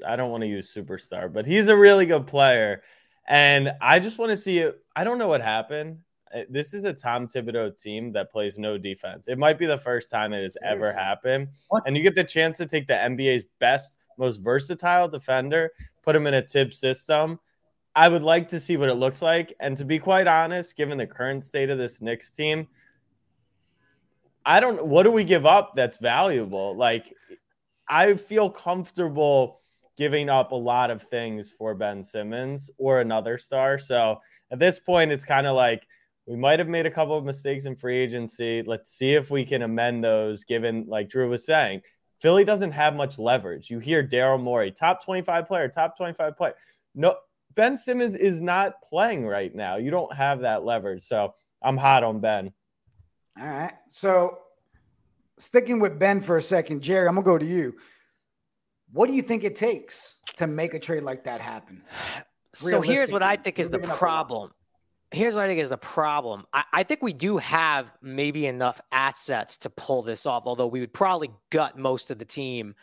I 0.07 0.15
don't 0.15 0.31
want 0.31 0.41
to 0.41 0.47
use 0.47 0.73
superstar, 0.73 1.31
but 1.31 1.45
he's 1.45 1.67
a 1.67 1.75
really 1.75 2.05
good 2.05 2.25
player. 2.25 2.81
And 3.27 3.73
I 3.81 3.99
just 3.99 4.17
want 4.17 4.31
to 4.31 4.37
see 4.37 4.59
it. 4.59 4.81
I 4.95 5.03
don't 5.03 5.17
know 5.17 5.27
what 5.27 5.41
happened. 5.41 5.99
Uh, 6.33 6.43
This 6.49 6.73
is 6.73 6.85
a 6.85 6.93
Tom 6.93 7.27
Thibodeau 7.27 7.77
team 7.77 8.13
that 8.13 8.31
plays 8.31 8.57
no 8.57 8.77
defense. 8.77 9.27
It 9.27 9.37
might 9.37 9.59
be 9.59 9.65
the 9.65 9.77
first 9.77 10.09
time 10.09 10.31
it 10.31 10.43
has 10.43 10.55
ever 10.63 10.93
happened. 10.93 11.49
What? 11.67 11.83
And 11.85 11.97
you 11.97 12.03
get 12.03 12.15
the 12.15 12.23
chance 12.23 12.57
to 12.59 12.65
take 12.65 12.87
the 12.87 12.93
NBA's 12.93 13.43
best, 13.59 13.97
most 14.17 14.37
versatile 14.37 15.09
defender, 15.09 15.71
put 16.03 16.15
him 16.15 16.25
in 16.25 16.35
a 16.35 16.41
Thibs 16.41 16.79
system. 16.79 17.37
I 17.95 18.07
would 18.07 18.23
like 18.23 18.47
to 18.49 18.61
see 18.61 18.77
what 18.77 18.87
it 18.87 18.95
looks 18.95 19.21
like. 19.21 19.53
And 19.59 19.75
to 19.75 19.83
be 19.83 19.99
quite 19.99 20.25
honest, 20.27 20.77
given 20.77 20.97
the 20.97 21.05
current 21.07 21.43
state 21.43 21.69
of 21.69 21.77
this 21.77 22.01
Knicks 22.01 22.31
team, 22.31 22.67
I 24.49 24.59
don't 24.59 24.83
what 24.83 25.03
do 25.03 25.11
we 25.11 25.23
give 25.23 25.45
up 25.45 25.73
that's 25.75 25.99
valuable? 25.99 26.75
Like 26.75 27.13
I 27.87 28.15
feel 28.15 28.49
comfortable 28.49 29.61
giving 29.95 30.27
up 30.27 30.53
a 30.53 30.55
lot 30.55 30.89
of 30.89 31.03
things 31.03 31.51
for 31.51 31.75
Ben 31.75 32.03
Simmons 32.03 32.71
or 32.79 32.99
another 32.99 33.37
star. 33.37 33.77
So 33.77 34.19
at 34.49 34.57
this 34.57 34.79
point, 34.79 35.11
it's 35.11 35.23
kind 35.23 35.45
of 35.45 35.55
like 35.55 35.85
we 36.25 36.35
might 36.35 36.57
have 36.57 36.67
made 36.67 36.87
a 36.87 36.91
couple 36.91 37.15
of 37.15 37.25
mistakes 37.25 37.65
in 37.65 37.75
free 37.75 37.99
agency. 37.99 38.63
Let's 38.65 38.89
see 38.89 39.13
if 39.13 39.29
we 39.29 39.45
can 39.45 39.61
amend 39.61 40.03
those, 40.03 40.43
given, 40.45 40.85
like 40.87 41.09
Drew 41.09 41.29
was 41.29 41.45
saying, 41.45 41.81
Philly 42.19 42.43
doesn't 42.43 42.71
have 42.71 42.95
much 42.95 43.19
leverage. 43.19 43.69
You 43.69 43.77
hear 43.77 44.03
Daryl 44.03 44.41
Morey, 44.41 44.71
top 44.71 45.05
25 45.05 45.45
player, 45.45 45.67
top 45.67 45.95
25 45.95 46.35
player. 46.35 46.55
No, 46.95 47.15
Ben 47.53 47.77
Simmons 47.77 48.15
is 48.15 48.41
not 48.41 48.81
playing 48.81 49.27
right 49.27 49.53
now. 49.53 49.75
You 49.75 49.91
don't 49.91 50.13
have 50.13 50.41
that 50.41 50.65
leverage. 50.65 51.03
So 51.03 51.35
I'm 51.61 51.77
hot 51.77 52.03
on 52.03 52.19
Ben. 52.19 52.51
All 53.39 53.47
right. 53.47 53.73
So 53.89 54.39
sticking 55.37 55.79
with 55.79 55.97
Ben 55.97 56.21
for 56.21 56.37
a 56.37 56.41
second, 56.41 56.81
Jerry, 56.81 57.07
I'm 57.07 57.15
gonna 57.15 57.25
go 57.25 57.37
to 57.37 57.45
you. 57.45 57.75
What 58.91 59.07
do 59.07 59.13
you 59.13 59.21
think 59.21 59.43
it 59.43 59.55
takes 59.55 60.15
to 60.37 60.47
make 60.47 60.73
a 60.73 60.79
trade 60.79 61.03
like 61.03 61.23
that 61.25 61.41
happen? 61.41 61.83
So 62.51 62.81
here's 62.81 63.11
what 63.11 63.21
I 63.21 63.35
think 63.35 63.59
is 63.59 63.69
the 63.69 63.77
giving 63.77 63.91
up 63.91 63.91
a 63.91 63.93
lot. 63.93 63.99
problem. 63.99 64.51
Here's 65.11 65.35
what 65.35 65.43
I 65.43 65.47
think 65.47 65.59
is 65.59 65.69
the 65.69 65.77
problem. 65.77 66.47
I, 66.51 66.63
I 66.73 66.83
think 66.83 67.03
we 67.03 67.13
do 67.13 67.37
have 67.37 67.93
maybe 68.01 68.47
enough 68.47 68.81
assets 68.91 69.59
to 69.59 69.69
pull 69.69 70.01
this 70.01 70.25
off, 70.25 70.43
although 70.47 70.65
we 70.65 70.79
would 70.79 70.91
probably 70.91 71.29
gut 71.51 71.77
most 71.77 72.09
of 72.09 72.17
the 72.17 72.25
team 72.25 72.73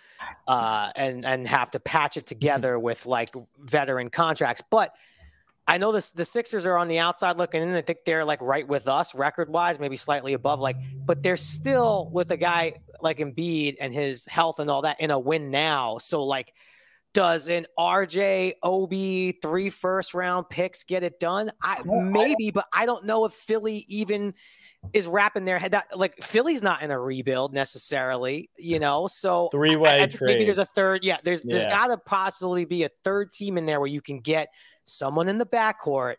uh, 0.47 0.93
and 0.95 1.27
and 1.27 1.49
have 1.49 1.73
to 1.73 1.81
patch 1.81 2.17
it 2.17 2.27
together 2.27 2.79
with 2.79 3.07
like 3.07 3.35
veteran 3.59 4.09
contracts. 4.09 4.63
But 4.71 4.95
I 5.69 5.79
know 5.79 5.93
this 5.93 6.11
the 6.11 6.25
Sixers 6.25 6.67
are 6.67 6.77
on 6.77 6.89
the 6.89 6.99
outside 6.99 7.39
looking 7.39 7.63
in. 7.63 7.75
I 7.75 7.83
think 7.83 8.01
they're 8.07 8.25
like 8.25 8.41
right 8.41 8.67
with 8.67 8.87
us 8.87 9.15
record 9.15 9.51
wise, 9.51 9.79
maybe 9.81 9.97
slightly 9.97 10.33
above. 10.33 10.61
Like, 10.61 10.77
but 11.05 11.23
they're 11.23 11.37
still 11.37 12.09
with 12.13 12.31
a 12.31 12.37
guy 12.37 12.75
like 13.01 13.19
Embiid 13.19 13.77
and 13.81 13.93
his 13.93 14.27
health 14.27 14.61
and 14.61 14.71
all 14.71 14.83
that 14.83 15.01
in 15.01 15.11
a 15.11 15.19
win 15.19 15.51
now. 15.51 15.99
So 15.99 16.25
like 16.25 16.53
does 17.17 17.49
an 17.49 17.67
RJ 17.79 18.53
Obi 18.63 19.39
three 19.41 19.71
first 19.71 20.13
round 20.13 20.51
picks 20.51 20.85
get 20.85 21.03
it 21.03 21.19
done? 21.19 21.51
I 21.63 21.81
maybe, 21.87 22.51
but 22.51 22.67
I 22.75 22.85
don't 22.85 23.07
know 23.07 23.25
if 23.25 23.33
Philly 23.33 23.87
even 23.89 24.35
is 24.93 25.07
wrapping 25.07 25.47
their 25.47 25.59
head 25.59 25.73
that 25.73 25.97
like 25.97 26.23
Philly's 26.23 26.63
not 26.63 26.83
in 26.83 26.91
a 26.91 27.01
rebuild 27.01 27.55
necessarily, 27.55 28.51
you 28.59 28.79
know. 28.79 29.07
So 29.07 29.49
Three 29.51 29.77
way 29.77 30.07
trade. 30.09 30.27
maybe 30.27 30.45
there's 30.45 30.59
a 30.59 30.67
third. 30.67 31.05
Yeah, 31.05 31.17
there's 31.25 31.43
there's 31.43 31.65
got 31.65 31.87
to 31.87 31.97
possibly 31.97 32.67
be 32.67 32.85
a 32.85 32.91
third 33.03 33.33
team 33.33 33.57
in 33.57 33.65
there 33.65 33.81
where 33.81 33.89
you 33.89 34.03
can 34.03 34.21
get 34.21 34.49
someone 34.87 35.29
in 35.29 35.37
the 35.39 35.47
backcourt. 35.47 36.17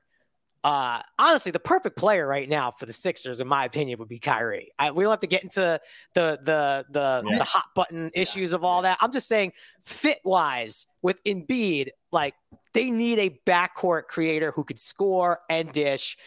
Uh, 0.64 1.02
honestly, 1.18 1.52
the 1.52 1.60
perfect 1.60 1.96
player 1.96 2.28
right 2.28 2.50
now 2.50 2.72
for 2.72 2.86
the 2.86 2.92
Sixers, 2.94 3.40
in 3.40 3.48
my 3.48 3.64
opinion, 3.66 4.00
would 4.00 4.10
be 4.10 4.20
Kyrie. 4.20 4.72
I, 4.78 4.92
we 4.92 5.04
don't 5.04 5.12
have 5.12 5.20
to 5.22 5.28
get 5.28 5.44
into 5.44 5.80
the 6.14 6.40
the 6.44 6.86
the, 6.90 7.24
Yeah. 7.26 7.38
the 7.38 7.44
hot 7.44 7.68
button 7.74 8.12
issues 8.14 8.54
of 8.54 8.64
all 8.64 8.82
that. 8.82 8.98
I'm 9.00 9.12
just 9.12 9.28
saying, 9.28 9.54
fit 9.82 10.18
wise, 10.26 10.88
with 11.02 11.24
Embiid, 11.24 11.90
like 12.12 12.34
they 12.74 12.92
need 12.92 13.20
a 13.20 13.40
backcourt 13.46 14.08
creator 14.08 14.52
who 14.52 14.64
could 14.64 14.80
score 14.80 15.40
and 15.50 15.72
dish. 15.72 16.18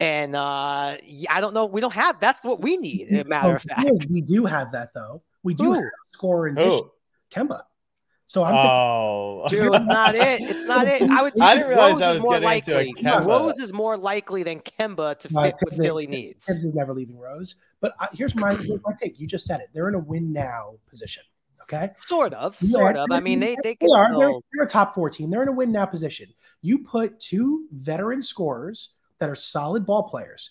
And 0.00 0.34
uh, 0.34 0.96
yeah, 1.04 1.32
I 1.32 1.40
don't 1.40 1.54
know. 1.54 1.66
We 1.66 1.80
don't 1.80 1.94
have. 1.94 2.18
That's 2.18 2.42
what 2.42 2.60
we 2.60 2.76
need. 2.76 3.12
As 3.12 3.20
a 3.20 3.24
matter 3.28 3.54
of 3.54 3.62
fact. 3.62 4.06
we 4.10 4.22
do 4.22 4.44
have 4.44 4.72
that 4.72 4.92
though. 4.92 5.22
We 5.44 5.54
do 5.54 5.64
Who? 5.66 5.72
have 5.74 5.84
a 5.84 5.90
scorer 6.10 6.48
in 6.48 6.56
dish, 6.56 6.72
Who? 6.72 6.90
Kemba. 7.30 7.62
So 8.34 8.42
I'm 8.42 8.52
thinking, 8.52 8.70
Oh, 8.70 9.44
Dude, 9.48 9.74
it's 9.74 9.84
not 9.84 10.14
it. 10.16 10.40
It's 10.42 10.64
not 10.64 10.88
it. 10.88 11.02
I 11.02 11.22
would. 11.22 11.32
I 11.40 11.54
didn't 11.54 11.68
realize 11.68 11.92
Rose 11.92 12.02
I 12.02 12.10
is 12.10 12.14
was 12.16 12.24
more 12.24 12.40
getting 12.40 12.50
into 12.58 12.74
a 12.74 12.76
likely. 12.78 12.94
Kemba. 13.02 13.26
Rose 13.26 13.58
is 13.60 13.72
more 13.72 13.96
likely 13.96 14.42
than 14.42 14.58
Kemba 14.58 15.16
to 15.20 15.32
No, 15.32 15.42
fit 15.42 15.54
what 15.60 15.72
Kemba- 15.72 15.76
Philly 15.84 16.06
needs. 16.08 16.46
Thibs 16.46 16.64
is 16.64 16.74
never 16.74 16.92
leaving 16.92 17.16
Rose. 17.16 17.54
But 17.80 17.94
uh, 18.00 18.08
here's 18.12 18.34
my 18.34 18.56
here's 18.56 18.80
my 18.84 18.92
take. 19.00 19.20
You 19.20 19.28
just 19.28 19.46
said 19.46 19.60
it. 19.60 19.68
They're 19.72 19.88
in 19.88 19.94
a 19.94 20.00
win 20.00 20.32
now 20.32 20.74
position. 20.90 21.22
Okay. 21.62 21.90
Sort 21.96 22.34
of, 22.34 22.58
Yeah, 22.60 22.68
sort 22.68 22.96
of. 22.96 23.06
I 23.12 23.20
mean, 23.20 23.38
they 23.38 23.54
they 23.62 23.70
They 23.70 23.74
can 23.76 23.88
are. 23.92 24.08
They're, 24.10 24.28
still. 24.30 24.44
they're 24.52 24.64
a 24.64 24.68
top 24.68 24.96
four 24.96 25.08
team. 25.10 25.30
They're 25.30 25.42
in 25.44 25.48
a 25.48 25.52
win 25.52 25.70
now 25.70 25.86
position. 25.86 26.26
You 26.60 26.78
put 26.80 27.20
two 27.20 27.66
veteran 27.70 28.20
scorers 28.20 28.90
that 29.20 29.30
are 29.30 29.36
solid 29.36 29.86
ball 29.86 30.02
players, 30.02 30.50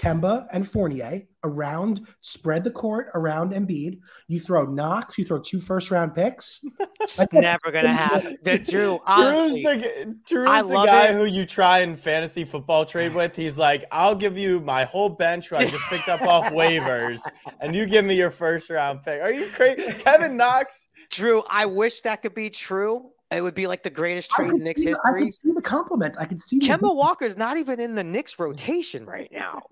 Kemba 0.00 0.46
and 0.50 0.66
Fournier, 0.66 1.22
around, 1.44 2.06
spread 2.22 2.64
the 2.64 2.70
court 2.70 3.08
around 3.14 3.52
Embiid. 3.52 3.98
You 4.28 4.40
throw 4.40 4.64
Knox, 4.64 5.18
you 5.18 5.26
throw 5.26 5.38
two 5.38 5.60
first 5.60 5.90
round 5.90 6.14
picks. 6.14 6.64
It's 7.02 7.32
never 7.32 7.70
gonna 7.70 7.92
happen. 7.94 8.36
The 8.42 8.58
Drew, 8.58 9.00
honestly, 9.06 9.62
Drew's 9.62 9.82
the, 9.82 10.16
Drew's 10.26 10.48
I 10.48 10.62
the 10.62 10.84
guy 10.84 11.06
it. 11.08 11.14
who 11.14 11.24
you 11.24 11.46
try 11.46 11.80
in 11.80 11.96
fantasy 11.96 12.44
football 12.44 12.84
trade 12.84 13.14
with. 13.14 13.34
He's 13.34 13.56
like, 13.56 13.84
I'll 13.90 14.14
give 14.14 14.36
you 14.36 14.60
my 14.60 14.84
whole 14.84 15.08
bench 15.08 15.48
who 15.48 15.56
I 15.56 15.64
just 15.64 15.82
picked 15.88 16.08
up 16.08 16.20
off 16.22 16.44
waivers, 16.52 17.20
and 17.60 17.74
you 17.74 17.86
give 17.86 18.04
me 18.04 18.14
your 18.16 18.30
first 18.30 18.68
round 18.68 19.02
pick. 19.02 19.22
Are 19.22 19.32
you 19.32 19.46
crazy? 19.48 19.92
Kevin 19.94 20.36
Knox, 20.36 20.88
Drew. 21.10 21.42
I 21.48 21.64
wish 21.66 22.02
that 22.02 22.20
could 22.20 22.34
be 22.34 22.50
true. 22.50 23.10
It 23.30 23.42
would 23.42 23.54
be 23.54 23.66
like 23.66 23.82
the 23.82 23.90
greatest 23.90 24.30
trade 24.30 24.50
in 24.50 24.58
Knicks 24.58 24.82
see, 24.82 24.88
I 24.88 24.90
history. 24.90 25.20
can 25.22 25.32
see 25.32 25.52
the 25.52 25.62
compliment. 25.62 26.16
I 26.18 26.24
can 26.26 26.38
see 26.38 26.58
the 26.58 26.66
Kemba 26.66 26.94
Walker's 26.94 27.36
not 27.36 27.56
even 27.56 27.78
in 27.80 27.94
the 27.94 28.04
Knicks 28.04 28.38
rotation 28.38 29.06
right 29.06 29.30
now. 29.32 29.62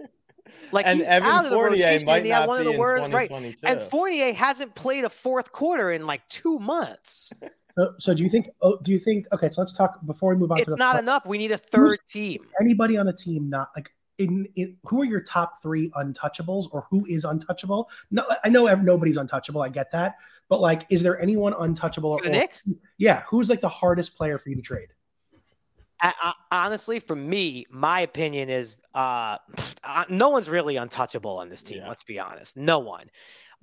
Like 0.72 0.86
and 0.86 0.98
he's 0.98 1.08
Evan 1.08 1.28
out 1.28 1.44
of 1.44 1.50
the 1.50 1.56
Fournier 1.56 1.84
rotation. 1.86 2.06
might 2.06 2.16
and 2.18 2.26
he 2.26 2.32
had 2.32 2.40
not 2.40 2.48
one 2.48 2.58
of 2.58 2.64
the 2.64 2.72
in 2.72 2.78
worst, 2.78 3.12
right? 3.12 3.30
And 3.64 3.80
Fournier 3.80 4.32
hasn't 4.32 4.74
played 4.74 5.04
a 5.04 5.10
fourth 5.10 5.52
quarter 5.52 5.90
in 5.90 6.06
like 6.06 6.26
two 6.28 6.58
months. 6.58 7.32
So, 7.76 7.94
so 7.98 8.14
do 8.14 8.22
you 8.24 8.28
think? 8.28 8.48
Oh, 8.60 8.78
do 8.82 8.90
you 8.90 8.98
think? 8.98 9.26
Okay, 9.32 9.48
so 9.48 9.60
let's 9.60 9.76
talk 9.76 10.04
before 10.04 10.34
we 10.34 10.40
move 10.40 10.50
on. 10.50 10.58
to 10.58 10.62
It's 10.62 10.72
the 10.72 10.76
not 10.76 10.98
enough. 10.98 11.24
We 11.26 11.38
need 11.38 11.52
a 11.52 11.58
third 11.58 12.00
team. 12.08 12.44
anybody 12.60 12.96
on 12.96 13.06
the 13.06 13.12
team 13.12 13.48
not 13.48 13.68
like 13.76 13.92
in, 14.18 14.48
in 14.56 14.76
who 14.84 15.00
are 15.00 15.04
your 15.04 15.20
top 15.20 15.62
three 15.62 15.90
untouchables 15.90 16.66
or 16.72 16.86
who 16.90 17.06
is 17.06 17.24
untouchable? 17.24 17.88
No, 18.10 18.24
I 18.42 18.48
know 18.48 18.66
nobody's 18.74 19.16
untouchable. 19.16 19.62
I 19.62 19.68
get 19.68 19.92
that, 19.92 20.16
but 20.48 20.60
like, 20.60 20.86
is 20.90 21.02
there 21.02 21.20
anyone 21.20 21.54
untouchable? 21.58 22.18
For 22.18 22.24
the 22.24 22.30
or- 22.30 22.32
Knicks? 22.32 22.68
yeah, 22.98 23.22
who's 23.28 23.48
like 23.48 23.60
the 23.60 23.68
hardest 23.68 24.16
player 24.16 24.38
for 24.38 24.50
you 24.50 24.56
to 24.56 24.62
trade? 24.62 24.88
I, 26.00 26.12
I, 26.22 26.32
honestly, 26.66 27.00
for 27.00 27.16
me, 27.16 27.66
my 27.70 28.00
opinion 28.00 28.48
is 28.50 28.78
uh, 28.94 29.38
uh, 29.84 30.04
no 30.08 30.28
one's 30.28 30.48
really 30.48 30.76
untouchable 30.76 31.38
on 31.38 31.48
this 31.48 31.62
team. 31.62 31.78
Yeah. 31.78 31.88
Let's 31.88 32.04
be 32.04 32.18
honest. 32.20 32.56
No 32.56 32.78
one. 32.78 33.02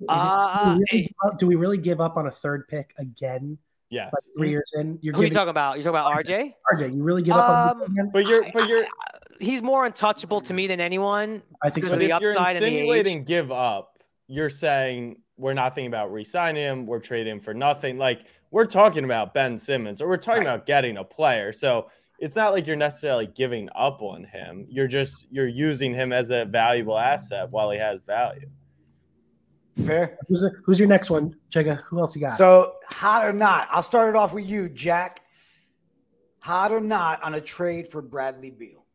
It- 0.00 0.06
Uh, 0.08 0.74
do, 0.74 0.78
we 0.78 0.84
really, 0.92 1.02
give 1.02 1.12
up- 1.24 1.38
do 1.38 1.46
we 1.46 1.54
really 1.56 1.78
give 1.78 2.00
up 2.00 2.16
on 2.16 2.26
a 2.26 2.30
third 2.30 2.68
pick 2.68 2.92
again? 2.98 3.56
yes, 3.88 4.10
Like 4.12 4.22
three 4.36 4.50
years 4.50 4.70
in, 4.74 4.98
you're 5.00 5.14
Who 5.14 5.22
are 5.22 5.24
you 5.24 5.30
talking 5.30 5.48
about? 5.50 5.78
You 5.78 5.82
talking 5.84 5.98
about 5.98 6.12
RJ? 6.24 6.54
RJ. 6.74 6.94
You 6.94 7.02
really 7.02 7.22
give 7.22 7.34
up 7.36 7.76
Um, 7.76 7.82
him 7.82 7.92
again? 7.92 8.10
but 8.12 8.26
you're 8.26 8.44
but 8.52 8.68
you're 8.68 8.84
I- 8.84 9.18
he's 9.40 9.62
more 9.62 9.86
untouchable 9.86 10.40
to 10.42 10.52
me 10.54 10.66
than 10.66 10.80
anyone. 10.80 11.40
I 11.62 11.70
think 11.70 11.76
because 11.76 11.90
so. 11.90 11.94
of 11.94 12.00
but 12.00 12.06
the 12.08 12.14
if 12.16 12.20
you're 12.20 12.30
upside 12.32 12.56
and 12.56 12.64
the 12.64 12.68
age. 12.68 12.74
insinuating 12.74 13.24
give 13.24 13.50
up, 13.52 13.98
you're 14.28 14.50
saying 14.50 15.20
we're 15.38 15.54
not 15.54 15.74
thinking 15.74 15.90
about 15.90 16.12
re-signing 16.12 16.62
him. 16.62 16.86
We're 16.86 16.98
trading 17.00 17.34
him 17.34 17.40
for 17.40 17.54
nothing. 17.54 17.96
Like 17.96 18.24
we're 18.50 18.66
talking 18.66 19.04
about 19.04 19.32
Ben 19.34 19.56
Simmons, 19.56 20.02
or 20.02 20.08
we're 20.08 20.16
talking 20.18 20.42
about 20.42 20.66
getting 20.66 20.96
a 20.98 21.04
player. 21.04 21.52
So 21.54 21.88
it's 22.18 22.36
not 22.36 22.52
like 22.52 22.66
you're 22.66 22.76
necessarily 22.76 23.26
giving 23.26 23.68
up 23.74 24.02
on 24.02 24.24
him. 24.24 24.66
You're 24.68 24.88
just 24.88 25.26
you're 25.30 25.48
using 25.48 25.94
him 25.94 26.12
as 26.12 26.30
a 26.30 26.44
valuable 26.44 26.98
asset 26.98 27.50
while 27.50 27.70
he 27.70 27.78
has 27.78 28.00
value. 28.02 28.48
Fair. 29.84 30.18
Who's, 30.28 30.40
the, 30.40 30.52
who's 30.64 30.78
your 30.78 30.88
next 30.88 31.10
one, 31.10 31.36
Jigga? 31.50 31.82
Who 31.88 32.00
else 32.00 32.14
you 32.14 32.22
got? 32.22 32.38
So 32.38 32.76
hot 32.88 33.26
or 33.26 33.32
not, 33.32 33.68
I'll 33.70 33.82
start 33.82 34.08
it 34.08 34.16
off 34.16 34.32
with 34.32 34.46
you, 34.46 34.70
Jack. 34.70 35.20
Hot 36.38 36.72
or 36.72 36.80
not 36.80 37.22
on 37.22 37.34
a 37.34 37.40
trade 37.40 37.88
for 37.88 38.00
Bradley 38.00 38.50
Beal? 38.50 38.86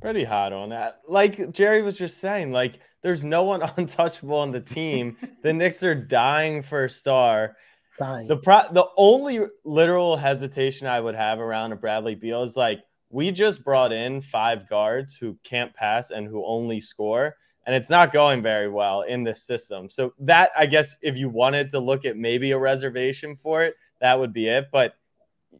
Pretty 0.00 0.24
hot 0.24 0.52
on 0.52 0.68
that. 0.68 1.00
Like 1.08 1.50
Jerry 1.50 1.82
was 1.82 1.98
just 1.98 2.18
saying, 2.18 2.52
like 2.52 2.78
there's 3.02 3.24
no 3.24 3.42
one 3.42 3.62
untouchable 3.76 4.36
on 4.36 4.52
the 4.52 4.60
team. 4.60 5.16
the 5.42 5.52
Knicks 5.52 5.82
are 5.82 5.94
dying 5.94 6.62
for 6.62 6.84
a 6.84 6.90
star. 6.90 7.56
Dying. 7.98 8.28
The 8.28 8.36
pro- 8.36 8.70
the 8.72 8.86
only 8.96 9.40
literal 9.64 10.16
hesitation 10.16 10.86
I 10.86 11.00
would 11.00 11.14
have 11.14 11.40
around 11.40 11.72
a 11.72 11.76
Bradley 11.76 12.14
Beal 12.14 12.42
is 12.42 12.56
like 12.56 12.82
we 13.10 13.30
just 13.30 13.64
brought 13.64 13.92
in 13.92 14.20
five 14.20 14.68
guards 14.68 15.16
who 15.16 15.38
can't 15.42 15.72
pass 15.74 16.10
and 16.10 16.26
who 16.26 16.44
only 16.44 16.80
score, 16.80 17.36
and 17.64 17.74
it's 17.74 17.88
not 17.88 18.12
going 18.12 18.42
very 18.42 18.68
well 18.68 19.02
in 19.02 19.24
this 19.24 19.42
system. 19.42 19.88
So 19.88 20.12
that 20.20 20.50
I 20.56 20.66
guess 20.66 20.96
if 21.00 21.16
you 21.16 21.28
wanted 21.28 21.70
to 21.70 21.80
look 21.80 22.04
at 22.04 22.16
maybe 22.16 22.50
a 22.50 22.58
reservation 22.58 23.34
for 23.36 23.62
it, 23.62 23.74
that 24.00 24.18
would 24.18 24.32
be 24.32 24.48
it. 24.48 24.66
But 24.70 24.94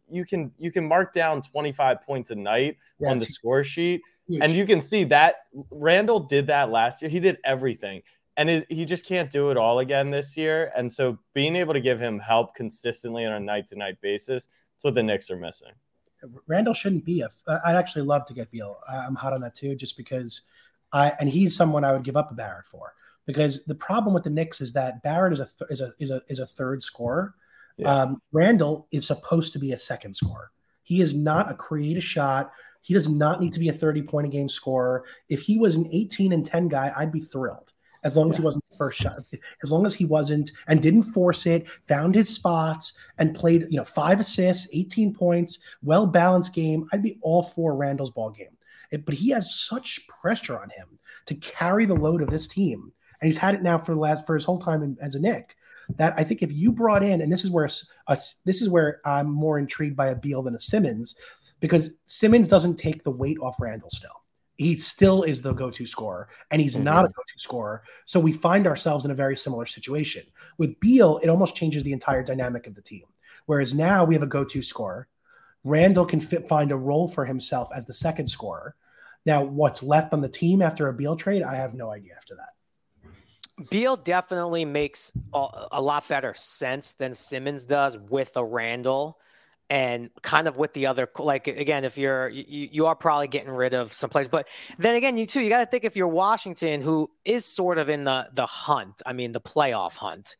you 0.09 0.25
can 0.25 0.51
you 0.59 0.71
can 0.71 0.87
mark 0.87 1.13
down 1.13 1.41
25 1.41 2.03
points 2.03 2.29
a 2.29 2.35
night 2.35 2.77
on 3.05 3.17
the 3.17 3.25
score 3.25 3.63
sheet, 3.63 4.01
huge. 4.27 4.43
and 4.43 4.53
you 4.53 4.65
can 4.65 4.81
see 4.81 5.03
that 5.05 5.37
Randle 5.71 6.19
did 6.19 6.47
that 6.47 6.69
last 6.69 7.01
year. 7.01 7.09
He 7.09 7.19
did 7.19 7.37
everything 7.43 8.03
and 8.37 8.49
it, 8.49 8.67
he 8.69 8.85
just 8.85 9.05
can't 9.05 9.31
do 9.31 9.49
it 9.49 9.57
all 9.57 9.79
again 9.79 10.11
this 10.11 10.37
year. 10.37 10.71
And 10.75 10.89
so 10.91 11.17
being 11.33 11.55
able 11.55 11.73
to 11.73 11.81
give 11.81 11.99
him 11.99 12.19
help 12.19 12.53
consistently 12.55 13.25
on 13.25 13.33
a 13.33 13.39
night 13.39 13.67
to 13.69 13.75
night 13.75 13.99
basis, 13.99 14.47
that's 14.75 14.83
what 14.83 14.93
the 14.93 15.03
Knicks 15.03 15.31
are 15.31 15.35
missing. 15.35 15.71
Randle 16.47 16.73
shouldn't 16.73 17.03
be 17.03 17.21
a. 17.21 17.29
I'd 17.65 17.75
actually 17.75 18.03
love 18.03 18.25
to 18.25 18.33
get 18.33 18.51
Beal. 18.51 18.79
I'm 18.89 19.15
hot 19.15 19.33
on 19.33 19.41
that 19.41 19.55
too, 19.55 19.75
just 19.75 19.97
because 19.97 20.43
I 20.93 21.13
and 21.19 21.29
he's 21.29 21.55
someone 21.55 21.83
I 21.83 21.93
would 21.93 22.03
give 22.03 22.17
up 22.17 22.31
a 22.31 22.35
Barrett 22.35 22.67
for. 22.67 22.93
Because 23.25 23.65
the 23.65 23.75
problem 23.75 24.13
with 24.13 24.23
the 24.23 24.29
Knicks 24.29 24.61
is 24.61 24.71
that 24.73 25.03
Barrett 25.03 25.33
is 25.33 25.39
a 25.41 25.45
th- 25.45 25.71
is 25.71 25.81
a 25.81 25.93
is 25.99 26.11
a 26.11 26.21
is 26.27 26.39
a 26.39 26.45
third 26.45 26.81
scorer. 26.81 27.35
Yeah. 27.77 27.93
Um, 27.93 28.21
Randle 28.31 28.87
is 28.91 29.05
supposed 29.05 29.53
to 29.53 29.59
be 29.59 29.73
a 29.73 29.77
second 29.77 30.15
scorer. 30.15 30.51
He 30.83 31.01
is 31.01 31.13
not 31.13 31.51
a 31.51 31.53
create 31.53 31.97
a 31.97 32.01
shot. 32.01 32.51
He 32.81 32.93
does 32.93 33.09
not 33.09 33.41
need 33.41 33.53
to 33.53 33.59
be 33.59 33.69
a 33.69 33.73
30 33.73 34.03
point 34.03 34.27
a 34.27 34.29
game 34.29 34.49
scorer. 34.49 35.03
If 35.29 35.41
he 35.41 35.59
was 35.59 35.75
an 35.75 35.87
18 35.91 36.31
and 36.31 36.45
10 36.45 36.69
guy, 36.69 36.91
I'd 36.95 37.11
be 37.11 37.19
thrilled. 37.19 37.73
As 38.07 38.15
long 38.15 38.29
as 38.29 38.37
he 38.37 38.41
wasn't 38.41 38.63
the 38.69 38.77
first 38.77 38.99
shot, 38.99 39.19
as 39.61 39.71
long 39.71 39.85
as 39.85 39.93
he 39.93 40.05
wasn't 40.05 40.51
and 40.67 40.81
didn't 40.81 41.03
force 41.03 41.45
it, 41.45 41.65
found 41.83 42.15
his 42.15 42.29
spots 42.29 42.93
and 43.17 43.35
played, 43.35 43.67
you 43.69 43.75
know, 43.75 43.83
five 43.83 44.21
assists, 44.21 44.69
18 44.71 45.13
points, 45.13 45.59
well 45.83 46.07
balanced 46.07 46.53
game, 46.53 46.87
I'd 46.93 47.03
be 47.03 47.19
all 47.21 47.43
for 47.43 47.75
Randle's 47.75 48.11
ball 48.11 48.29
game. 48.29 48.55
It- 48.91 49.05
but 49.05 49.13
he 49.13 49.29
has 49.31 49.53
such 49.53 50.07
pressure 50.07 50.57
on 50.57 50.69
him 50.69 50.87
to 51.25 51.35
carry 51.35 51.85
the 51.85 51.95
load 51.95 52.21
of 52.21 52.29
this 52.29 52.47
team, 52.47 52.93
and 53.19 53.27
he's 53.27 53.37
had 53.37 53.55
it 53.55 53.61
now 53.61 53.77
for 53.77 53.93
the 53.93 53.99
last 53.99 54.25
for 54.25 54.35
his 54.35 54.45
whole 54.45 54.59
time 54.59 54.81
in, 54.83 54.97
as 55.01 55.15
a 55.15 55.19
Knick. 55.19 55.57
That 55.97 56.13
I 56.17 56.23
think 56.23 56.41
if 56.41 56.53
you 56.53 56.71
brought 56.71 57.03
in, 57.03 57.21
and 57.21 57.29
this 57.31 57.43
is 57.43 57.51
where 57.51 57.67
us, 58.07 58.35
this 58.45 58.61
is 58.61 58.69
where 58.69 59.01
I'm 59.05 59.29
more 59.29 59.59
intrigued 59.59 59.97
by 59.97 60.07
a 60.07 60.15
Beal 60.15 60.43
than 60.43 60.55
a 60.55 60.59
Simmons, 60.59 61.17
because 61.59 61.89
Simmons 62.05 62.47
doesn't 62.47 62.75
take 62.75 63.03
the 63.03 63.11
weight 63.11 63.37
off 63.41 63.59
Randle 63.59 63.89
still. 63.89 64.23
He 64.57 64.75
still 64.75 65.23
is 65.23 65.41
the 65.41 65.53
go-to 65.53 65.85
scorer, 65.85 66.29
and 66.51 66.59
he's 66.59 66.77
not 66.77 67.05
a 67.05 67.07
mm-hmm. 67.07 67.15
go-to 67.15 67.39
scorer. 67.39 67.83
So 68.05 68.19
we 68.19 68.33
find 68.33 68.65
ourselves 68.65 69.05
in 69.05 69.11
a 69.11 69.15
very 69.15 69.37
similar 69.37 69.67
situation. 69.67 70.23
With 70.57 70.79
Beal, 70.79 71.19
it 71.19 71.29
almost 71.29 71.55
changes 71.55 71.83
the 71.83 71.93
entire 71.93 72.23
dynamic 72.23 72.65
of 72.65 72.73
the 72.73 72.81
team. 72.81 73.03
Whereas 73.45 73.73
now 73.73 74.03
we 74.03 74.15
have 74.15 74.23
a 74.23 74.27
go-to 74.27 74.61
scorer. 74.61 75.07
Randle 75.63 76.05
can 76.05 76.19
fit, 76.19 76.47
find 76.47 76.71
a 76.71 76.75
role 76.75 77.07
for 77.07 77.23
himself 77.23 77.69
as 77.75 77.85
the 77.85 77.93
second 77.93 78.27
scorer. 78.27 78.75
Now, 79.25 79.43
what's 79.43 79.83
left 79.83 80.13
on 80.13 80.21
the 80.21 80.29
team 80.29 80.61
after 80.61 80.87
a 80.87 80.93
Beal 80.93 81.15
trade, 81.15 81.43
I 81.43 81.55
have 81.55 81.73
no 81.73 81.91
idea 81.91 82.13
after 82.15 82.35
that. 82.35 83.69
Beal 83.69 83.97
definitely 83.97 84.65
makes 84.65 85.11
a, 85.33 85.67
a 85.73 85.81
lot 85.81 86.07
better 86.07 86.33
sense 86.33 86.93
than 86.93 87.13
Simmons 87.13 87.65
does 87.65 87.97
with 87.97 88.37
a 88.37 88.43
Randle 88.45 89.19
and 89.69 90.09
kind 90.21 90.47
of 90.47 90.57
with 90.57 90.73
the 90.73 90.85
other 90.85 91.09
like 91.19 91.47
again 91.47 91.83
if 91.83 91.97
you're 91.97 92.29
you, 92.29 92.69
you 92.71 92.85
are 92.85 92.95
probably 92.95 93.27
getting 93.27 93.51
rid 93.51 93.73
of 93.73 93.91
some 93.91 94.09
players 94.09 94.27
but 94.27 94.47
then 94.77 94.95
again 94.95 95.17
you 95.17 95.25
too 95.25 95.41
you 95.41 95.49
got 95.49 95.59
to 95.59 95.65
think 95.69 95.83
if 95.83 95.95
you're 95.95 96.07
washington 96.07 96.81
who 96.81 97.09
is 97.25 97.45
sort 97.45 97.77
of 97.77 97.89
in 97.89 98.03
the 98.03 98.29
the 98.33 98.45
hunt 98.45 99.01
i 99.05 99.13
mean 99.13 99.31
the 99.31 99.41
playoff 99.41 99.95
hunt 99.95 100.37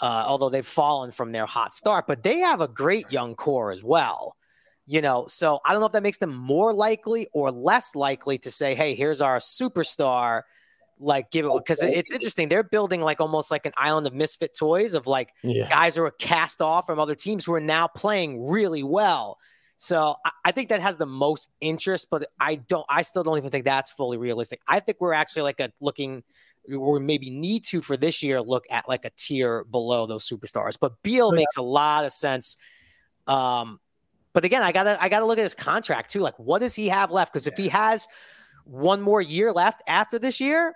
uh, 0.00 0.24
although 0.26 0.48
they've 0.48 0.66
fallen 0.66 1.12
from 1.12 1.32
their 1.32 1.46
hot 1.46 1.74
start 1.74 2.06
but 2.06 2.22
they 2.22 2.38
have 2.38 2.60
a 2.60 2.68
great 2.68 3.10
young 3.10 3.34
core 3.34 3.70
as 3.70 3.84
well 3.84 4.36
you 4.84 5.00
know? 5.00 5.26
So 5.28 5.60
i 5.64 5.72
don't 5.72 5.80
know 5.80 5.86
if 5.86 5.92
that 5.92 6.02
makes 6.02 6.18
them 6.18 6.34
more 6.34 6.72
likely 6.72 7.28
or 7.32 7.50
less 7.50 7.94
likely 7.94 8.38
to 8.38 8.50
say 8.50 8.74
hey 8.74 8.94
here's 8.94 9.20
our 9.20 9.36
superstar 9.36 10.42
like 10.98 11.30
give 11.30 11.46
it 11.46 11.52
because 11.56 11.82
it's 11.82 12.12
interesting. 12.12 12.48
They're 12.48 12.62
building 12.62 13.00
like 13.00 13.20
almost 13.20 13.50
like 13.50 13.66
an 13.66 13.72
island 13.76 14.06
of 14.06 14.14
misfit 14.14 14.56
toys 14.56 14.94
of 14.94 15.06
like 15.06 15.32
yeah. 15.42 15.68
guys 15.68 15.96
who 15.96 16.04
are 16.04 16.10
cast 16.10 16.62
off 16.62 16.86
from 16.86 16.98
other 16.98 17.14
teams 17.14 17.44
who 17.44 17.54
are 17.54 17.60
now 17.60 17.88
playing 17.88 18.48
really 18.48 18.82
well. 18.82 19.38
So 19.78 20.14
I, 20.24 20.30
I, 20.44 20.52
think 20.52 20.68
that 20.68 20.80
has 20.80 20.96
the 20.96 21.06
most 21.06 21.50
interest, 21.60 22.06
but 22.08 22.30
I 22.38 22.54
don't. 22.54 22.86
I 22.88 23.02
still 23.02 23.24
don't 23.24 23.36
even 23.36 23.50
think 23.50 23.64
that's 23.64 23.90
fully 23.90 24.16
realistic. 24.16 24.60
I 24.68 24.78
think 24.78 24.98
we're 25.00 25.12
actually 25.12 25.42
like 25.42 25.58
a 25.58 25.72
looking, 25.80 26.22
or 26.72 27.00
maybe 27.00 27.30
need 27.30 27.64
to 27.64 27.82
for 27.82 27.96
this 27.96 28.22
year 28.22 28.40
look 28.40 28.64
at 28.70 28.88
like 28.88 29.04
a 29.04 29.10
tier 29.16 29.64
below 29.64 30.06
those 30.06 30.28
superstars. 30.28 30.78
But 30.80 31.02
Beal 31.02 31.32
yeah. 31.32 31.40
makes 31.40 31.56
a 31.56 31.62
lot 31.62 32.04
of 32.04 32.12
sense. 32.12 32.56
Um, 33.26 33.80
but 34.32 34.44
again, 34.44 34.62
I 34.62 34.70
gotta 34.70 35.02
I 35.02 35.08
gotta 35.08 35.26
look 35.26 35.38
at 35.38 35.42
his 35.42 35.54
contract 35.54 36.10
too. 36.10 36.20
Like, 36.20 36.38
what 36.38 36.60
does 36.60 36.76
he 36.76 36.88
have 36.88 37.10
left? 37.10 37.32
Because 37.32 37.48
if 37.48 37.56
he 37.56 37.68
has 37.68 38.06
one 38.64 39.00
more 39.00 39.20
year 39.20 39.52
left 39.52 39.82
after 39.88 40.18
this 40.18 40.40
year, 40.40 40.74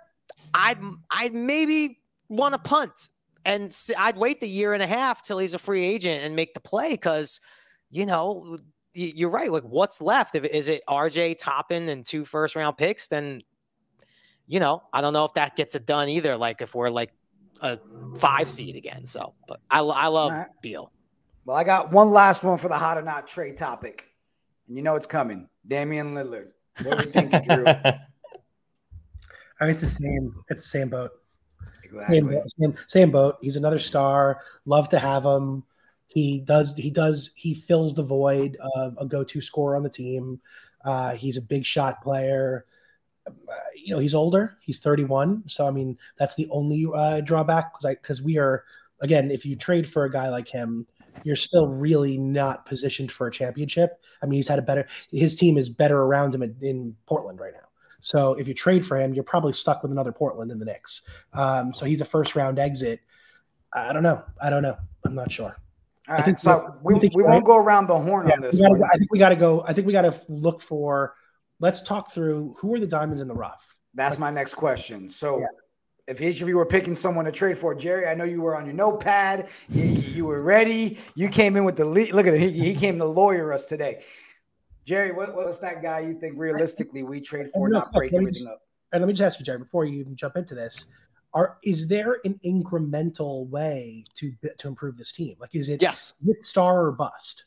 I'd 0.53 0.79
I'd 1.11 1.33
maybe 1.33 1.99
want 2.29 2.53
to 2.53 2.59
punt 2.59 3.09
and 3.45 3.75
I'd 3.97 4.17
wait 4.17 4.41
the 4.41 4.47
year 4.47 4.73
and 4.73 4.83
a 4.83 4.87
half 4.87 5.21
till 5.21 5.37
he's 5.37 5.53
a 5.53 5.59
free 5.59 5.85
agent 5.85 6.23
and 6.23 6.35
make 6.35 6.53
the 6.53 6.59
play 6.59 6.91
because 6.91 7.39
you 7.89 8.05
know 8.05 8.59
you're 8.93 9.29
right. 9.29 9.51
Like 9.51 9.63
what's 9.63 10.01
left? 10.01 10.35
If 10.35 10.43
is 10.43 10.67
it 10.67 10.81
RJ 10.87 11.37
Toppin 11.37 11.87
and 11.89 12.05
two 12.05 12.25
first 12.25 12.55
round 12.55 12.77
picks, 12.77 13.07
then 13.07 13.41
you 14.47 14.59
know 14.59 14.83
I 14.91 15.01
don't 15.01 15.13
know 15.13 15.25
if 15.25 15.33
that 15.35 15.55
gets 15.55 15.75
it 15.75 15.85
done 15.85 16.09
either. 16.09 16.35
Like 16.35 16.61
if 16.61 16.75
we're 16.75 16.89
like 16.89 17.11
a 17.61 17.79
five 18.17 18.49
seed 18.49 18.75
again. 18.75 19.05
So, 19.05 19.33
but 19.47 19.61
I 19.69 19.79
I 19.79 20.07
love 20.07 20.31
right. 20.31 20.47
Beal. 20.61 20.91
Well, 21.45 21.55
I 21.55 21.63
got 21.63 21.91
one 21.91 22.11
last 22.11 22.43
one 22.43 22.57
for 22.57 22.67
the 22.67 22.77
hot 22.77 22.97
or 22.97 23.01
not 23.01 23.27
trade 23.27 23.55
topic, 23.57 24.11
and 24.67 24.75
you 24.75 24.83
know 24.83 24.95
it's 24.95 25.07
coming. 25.07 25.47
Damian 25.65 26.13
Lillard. 26.13 26.49
What 26.83 26.97
do 26.97 27.05
you 27.05 27.11
think, 27.11 27.45
Drew? 27.45 27.65
I 29.59 29.65
mean, 29.65 29.73
it's 29.73 29.81
the 29.81 29.87
same. 29.87 30.35
It's 30.49 30.63
the 30.63 30.69
same 30.69 30.89
boat. 30.89 31.11
Exactly. 31.83 32.19
Same, 32.19 32.41
same, 32.59 32.75
same 32.87 33.11
boat. 33.11 33.37
He's 33.41 33.55
another 33.55 33.79
star. 33.79 34.41
Love 34.65 34.89
to 34.89 34.99
have 34.99 35.25
him. 35.25 35.63
He 36.07 36.41
does. 36.41 36.75
He 36.75 36.91
does. 36.91 37.31
He 37.35 37.53
fills 37.53 37.95
the 37.95 38.03
void 38.03 38.57
of 38.75 38.97
a 38.99 39.05
go-to 39.05 39.41
scorer 39.41 39.75
on 39.75 39.83
the 39.83 39.89
team. 39.89 40.39
Uh, 40.83 41.13
he's 41.13 41.37
a 41.37 41.41
big 41.41 41.65
shot 41.65 42.01
player. 42.01 42.65
Uh, 43.27 43.31
you 43.75 43.93
know, 43.93 43.99
he's 43.99 44.15
older. 44.15 44.57
He's 44.61 44.79
31. 44.79 45.43
So 45.47 45.67
I 45.67 45.71
mean, 45.71 45.97
that's 46.17 46.35
the 46.35 46.47
only 46.49 46.87
uh, 46.93 47.21
drawback 47.21 47.73
because 47.73 47.95
because 47.95 48.21
we 48.21 48.37
are 48.37 48.63
again, 49.01 49.31
if 49.31 49.45
you 49.45 49.55
trade 49.55 49.87
for 49.87 50.05
a 50.05 50.11
guy 50.11 50.29
like 50.29 50.47
him, 50.47 50.87
you're 51.23 51.35
still 51.35 51.67
really 51.67 52.17
not 52.17 52.65
positioned 52.65 53.11
for 53.11 53.27
a 53.27 53.31
championship. 53.31 54.01
I 54.21 54.25
mean, 54.25 54.37
he's 54.37 54.47
had 54.47 54.59
a 54.59 54.63
better. 54.63 54.87
His 55.11 55.35
team 55.35 55.57
is 55.57 55.69
better 55.69 55.99
around 56.01 56.33
him 56.33 56.43
in, 56.43 56.55
in 56.61 56.95
Portland 57.05 57.39
right 57.39 57.53
now. 57.53 57.66
So 58.07 58.35
if 58.35 58.47
you 58.47 58.53
trade 58.53 58.85
for 58.85 58.95
him, 58.95 59.13
you're 59.13 59.25
probably 59.25 59.51
stuck 59.51 59.83
with 59.83 59.91
another 59.91 60.13
Portland 60.13 60.49
in 60.49 60.59
the 60.59 60.65
Knicks. 60.65 61.01
Um, 61.33 61.73
so 61.73 61.85
he's 61.85 61.99
a 61.99 62.05
first 62.05 62.37
round 62.37 62.57
exit. 62.57 63.01
I 63.73 63.91
don't 63.91 64.01
know. 64.01 64.23
I 64.41 64.49
don't 64.49 64.63
know. 64.63 64.77
I'm 65.05 65.13
not 65.13 65.29
sure. 65.29 65.57
I 66.07 66.21
think 66.21 66.39
so. 66.39 66.77
We, 66.81 66.93
we, 66.93 67.09
we 67.13 67.23
won't 67.23 67.43
go 67.43 67.57
around 67.57 67.87
the 67.87 67.99
horn 67.99 68.27
yeah, 68.27 68.35
on 68.35 68.41
this. 68.41 68.57
Gotta, 68.57 68.81
I 68.93 68.97
think 68.97 69.11
we 69.11 69.19
got 69.19 69.29
to 69.29 69.35
go. 69.35 69.61
I 69.67 69.73
think 69.73 69.87
we 69.87 69.91
got 69.91 70.03
to 70.03 70.21
look 70.29 70.61
for. 70.61 71.15
Let's 71.59 71.81
talk 71.81 72.13
through 72.13 72.55
who 72.57 72.73
are 72.75 72.79
the 72.79 72.87
diamonds 72.87 73.19
in 73.19 73.27
the 73.27 73.33
rough. 73.33 73.75
That's 73.93 74.15
like, 74.15 74.19
my 74.21 74.31
next 74.31 74.53
question. 74.53 75.09
So, 75.09 75.39
yeah. 75.39 75.47
if 76.07 76.21
each 76.21 76.39
of 76.39 76.47
you 76.47 76.55
were 76.55 76.65
picking 76.65 76.95
someone 76.95 77.25
to 77.25 77.31
trade 77.33 77.57
for, 77.57 77.75
Jerry, 77.75 78.07
I 78.07 78.13
know 78.13 78.23
you 78.23 78.41
were 78.41 78.55
on 78.55 78.65
your 78.65 78.73
notepad. 78.73 79.49
You, 79.67 79.83
you 79.83 80.25
were 80.25 80.41
ready. 80.41 80.97
You 81.15 81.27
came 81.27 81.57
in 81.57 81.65
with 81.65 81.75
the 81.75 81.83
lead. 81.83 82.13
Look 82.13 82.25
at 82.25 82.35
it. 82.35 82.39
He, 82.39 82.51
he 82.51 82.73
came 82.73 82.99
to 82.99 83.05
lawyer 83.05 83.51
us 83.51 83.65
today. 83.65 84.05
Jerry, 84.87 85.11
what, 85.11 85.35
what's 85.35 85.57
that 85.57 85.83
guy 85.83 85.99
you 85.99 86.17
think 86.17 86.35
realistically 86.37 87.03
we 87.03 87.19
trade 87.19 87.47
for, 87.53 87.67
not 87.67 87.91
break 87.91 88.13
everything 88.13 88.33
just, 88.33 88.47
up? 88.47 88.61
And 88.93 89.01
let 89.01 89.07
me 89.07 89.13
just 89.13 89.21
ask 89.21 89.39
you, 89.39 89.45
Jerry, 89.45 89.59
before 89.59 89.83
you 89.83 89.99
even 89.99 90.15
jump 90.15 90.37
into 90.37 90.55
this, 90.55 90.85
are 91.33 91.57
is 91.61 91.89
there 91.89 92.19
an 92.23 92.39
incremental 92.45 93.47
way 93.49 94.05
to 94.15 94.31
to 94.57 94.67
improve 94.69 94.95
this 94.95 95.11
team? 95.11 95.35
Like, 95.39 95.53
is 95.53 95.67
it 95.67 95.81
yes, 95.81 96.13
star 96.41 96.85
or 96.85 96.93
bust? 96.93 97.43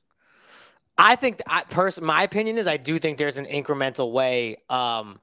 I 0.99 1.17
think, 1.17 1.41
I, 1.47 1.63
person, 1.63 2.05
my 2.05 2.25
opinion 2.25 2.59
is, 2.59 2.67
I 2.67 2.77
do 2.77 2.99
think 2.99 3.17
there's 3.17 3.39
an 3.39 3.47
incremental 3.47 4.13
way. 4.13 4.59
Um, 4.69 5.19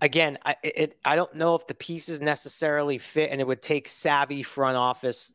again, 0.00 0.38
I, 0.46 0.56
it, 0.62 0.96
I 1.04 1.16
don't 1.16 1.34
know 1.34 1.54
if 1.54 1.66
the 1.66 1.74
pieces 1.74 2.18
necessarily 2.18 2.96
fit, 2.96 3.30
and 3.30 3.38
it 3.38 3.46
would 3.46 3.60
take 3.60 3.88
savvy 3.88 4.42
front 4.42 4.78
office 4.78 5.34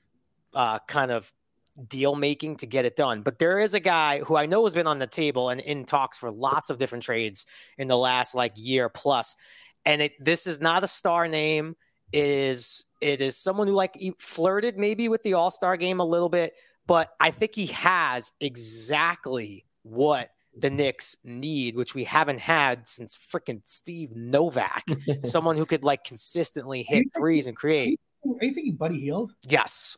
uh, 0.55 0.79
kind 0.87 1.11
of 1.11 1.31
deal 1.87 2.15
making 2.15 2.57
to 2.57 2.65
get 2.65 2.85
it 2.85 2.95
done. 2.95 3.21
But 3.21 3.39
there 3.39 3.59
is 3.59 3.73
a 3.73 3.79
guy 3.79 4.19
who 4.19 4.35
I 4.35 4.45
know 4.45 4.63
has 4.63 4.73
been 4.73 4.87
on 4.87 4.99
the 4.99 5.07
table 5.07 5.49
and 5.49 5.61
in 5.61 5.85
talks 5.85 6.17
for 6.17 6.31
lots 6.31 6.69
of 6.69 6.77
different 6.77 7.03
trades 7.03 7.45
in 7.77 7.87
the 7.87 7.97
last 7.97 8.35
like 8.35 8.53
year 8.55 8.89
plus. 8.89 9.35
And 9.85 10.01
it 10.01 10.13
this 10.23 10.47
is 10.47 10.61
not 10.61 10.83
a 10.83 10.87
star 10.87 11.27
name. 11.27 11.75
It 12.11 12.25
is 12.25 12.85
it 13.01 13.21
is 13.21 13.35
someone 13.35 13.67
who 13.67 13.73
like 13.73 13.97
flirted 14.19 14.77
maybe 14.77 15.09
with 15.09 15.23
the 15.23 15.33
All 15.33 15.51
Star 15.51 15.77
game 15.77 15.99
a 15.99 16.05
little 16.05 16.29
bit, 16.29 16.53
but 16.85 17.13
I 17.19 17.31
think 17.31 17.55
he 17.55 17.67
has 17.67 18.31
exactly 18.39 19.65
what 19.81 20.29
the 20.55 20.69
Knicks 20.69 21.17
need, 21.23 21.75
which 21.75 21.95
we 21.95 22.03
haven't 22.03 22.39
had 22.39 22.87
since 22.87 23.17
freaking 23.17 23.61
Steve 23.63 24.15
Novak, 24.15 24.85
someone 25.21 25.57
who 25.57 25.65
could 25.65 25.83
like 25.83 26.03
consistently 26.03 26.83
hit 26.83 27.05
threes 27.15 27.47
and 27.47 27.55
create. 27.55 27.99
Are 28.25 28.45
you 28.45 28.53
thinking 28.53 28.75
Buddy 28.75 28.99
Hield? 28.99 29.33
Yes. 29.47 29.97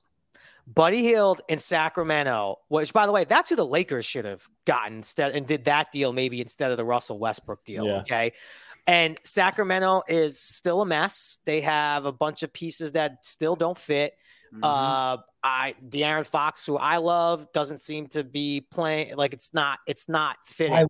Buddy 0.67 1.03
Hield 1.03 1.41
in 1.47 1.59
Sacramento, 1.59 2.59
which 2.69 2.91
by 2.93 3.05
the 3.05 3.11
way, 3.11 3.23
that's 3.23 3.49
who 3.49 3.55
the 3.55 3.65
Lakers 3.65 4.05
should 4.05 4.25
have 4.25 4.47
gotten 4.65 4.97
instead 4.97 5.35
and 5.35 5.45
did 5.45 5.65
that 5.65 5.91
deal 5.91 6.11
maybe 6.11 6.41
instead 6.41 6.71
of 6.71 6.77
the 6.77 6.85
Russell 6.85 7.19
Westbrook 7.19 7.63
deal. 7.63 7.85
Yeah. 7.85 7.99
Okay. 7.99 8.33
And 8.87 9.19
Sacramento 9.23 10.03
is 10.07 10.39
still 10.39 10.81
a 10.81 10.85
mess. 10.85 11.39
They 11.45 11.61
have 11.61 12.05
a 12.05 12.11
bunch 12.11 12.43
of 12.43 12.53
pieces 12.53 12.93
that 12.93 13.25
still 13.25 13.55
don't 13.55 13.77
fit. 13.77 14.13
Mm-hmm. 14.53 14.63
Uh, 14.63 15.17
I 15.43 15.75
De'Aaron 15.87 16.25
Fox, 16.25 16.65
who 16.65 16.77
I 16.77 16.97
love, 16.97 17.51
doesn't 17.51 17.79
seem 17.79 18.07
to 18.09 18.23
be 18.23 18.61
playing 18.61 19.15
like 19.15 19.33
it's 19.33 19.53
not 19.53 19.79
it's 19.85 20.07
not 20.07 20.37
fitting. 20.45 20.87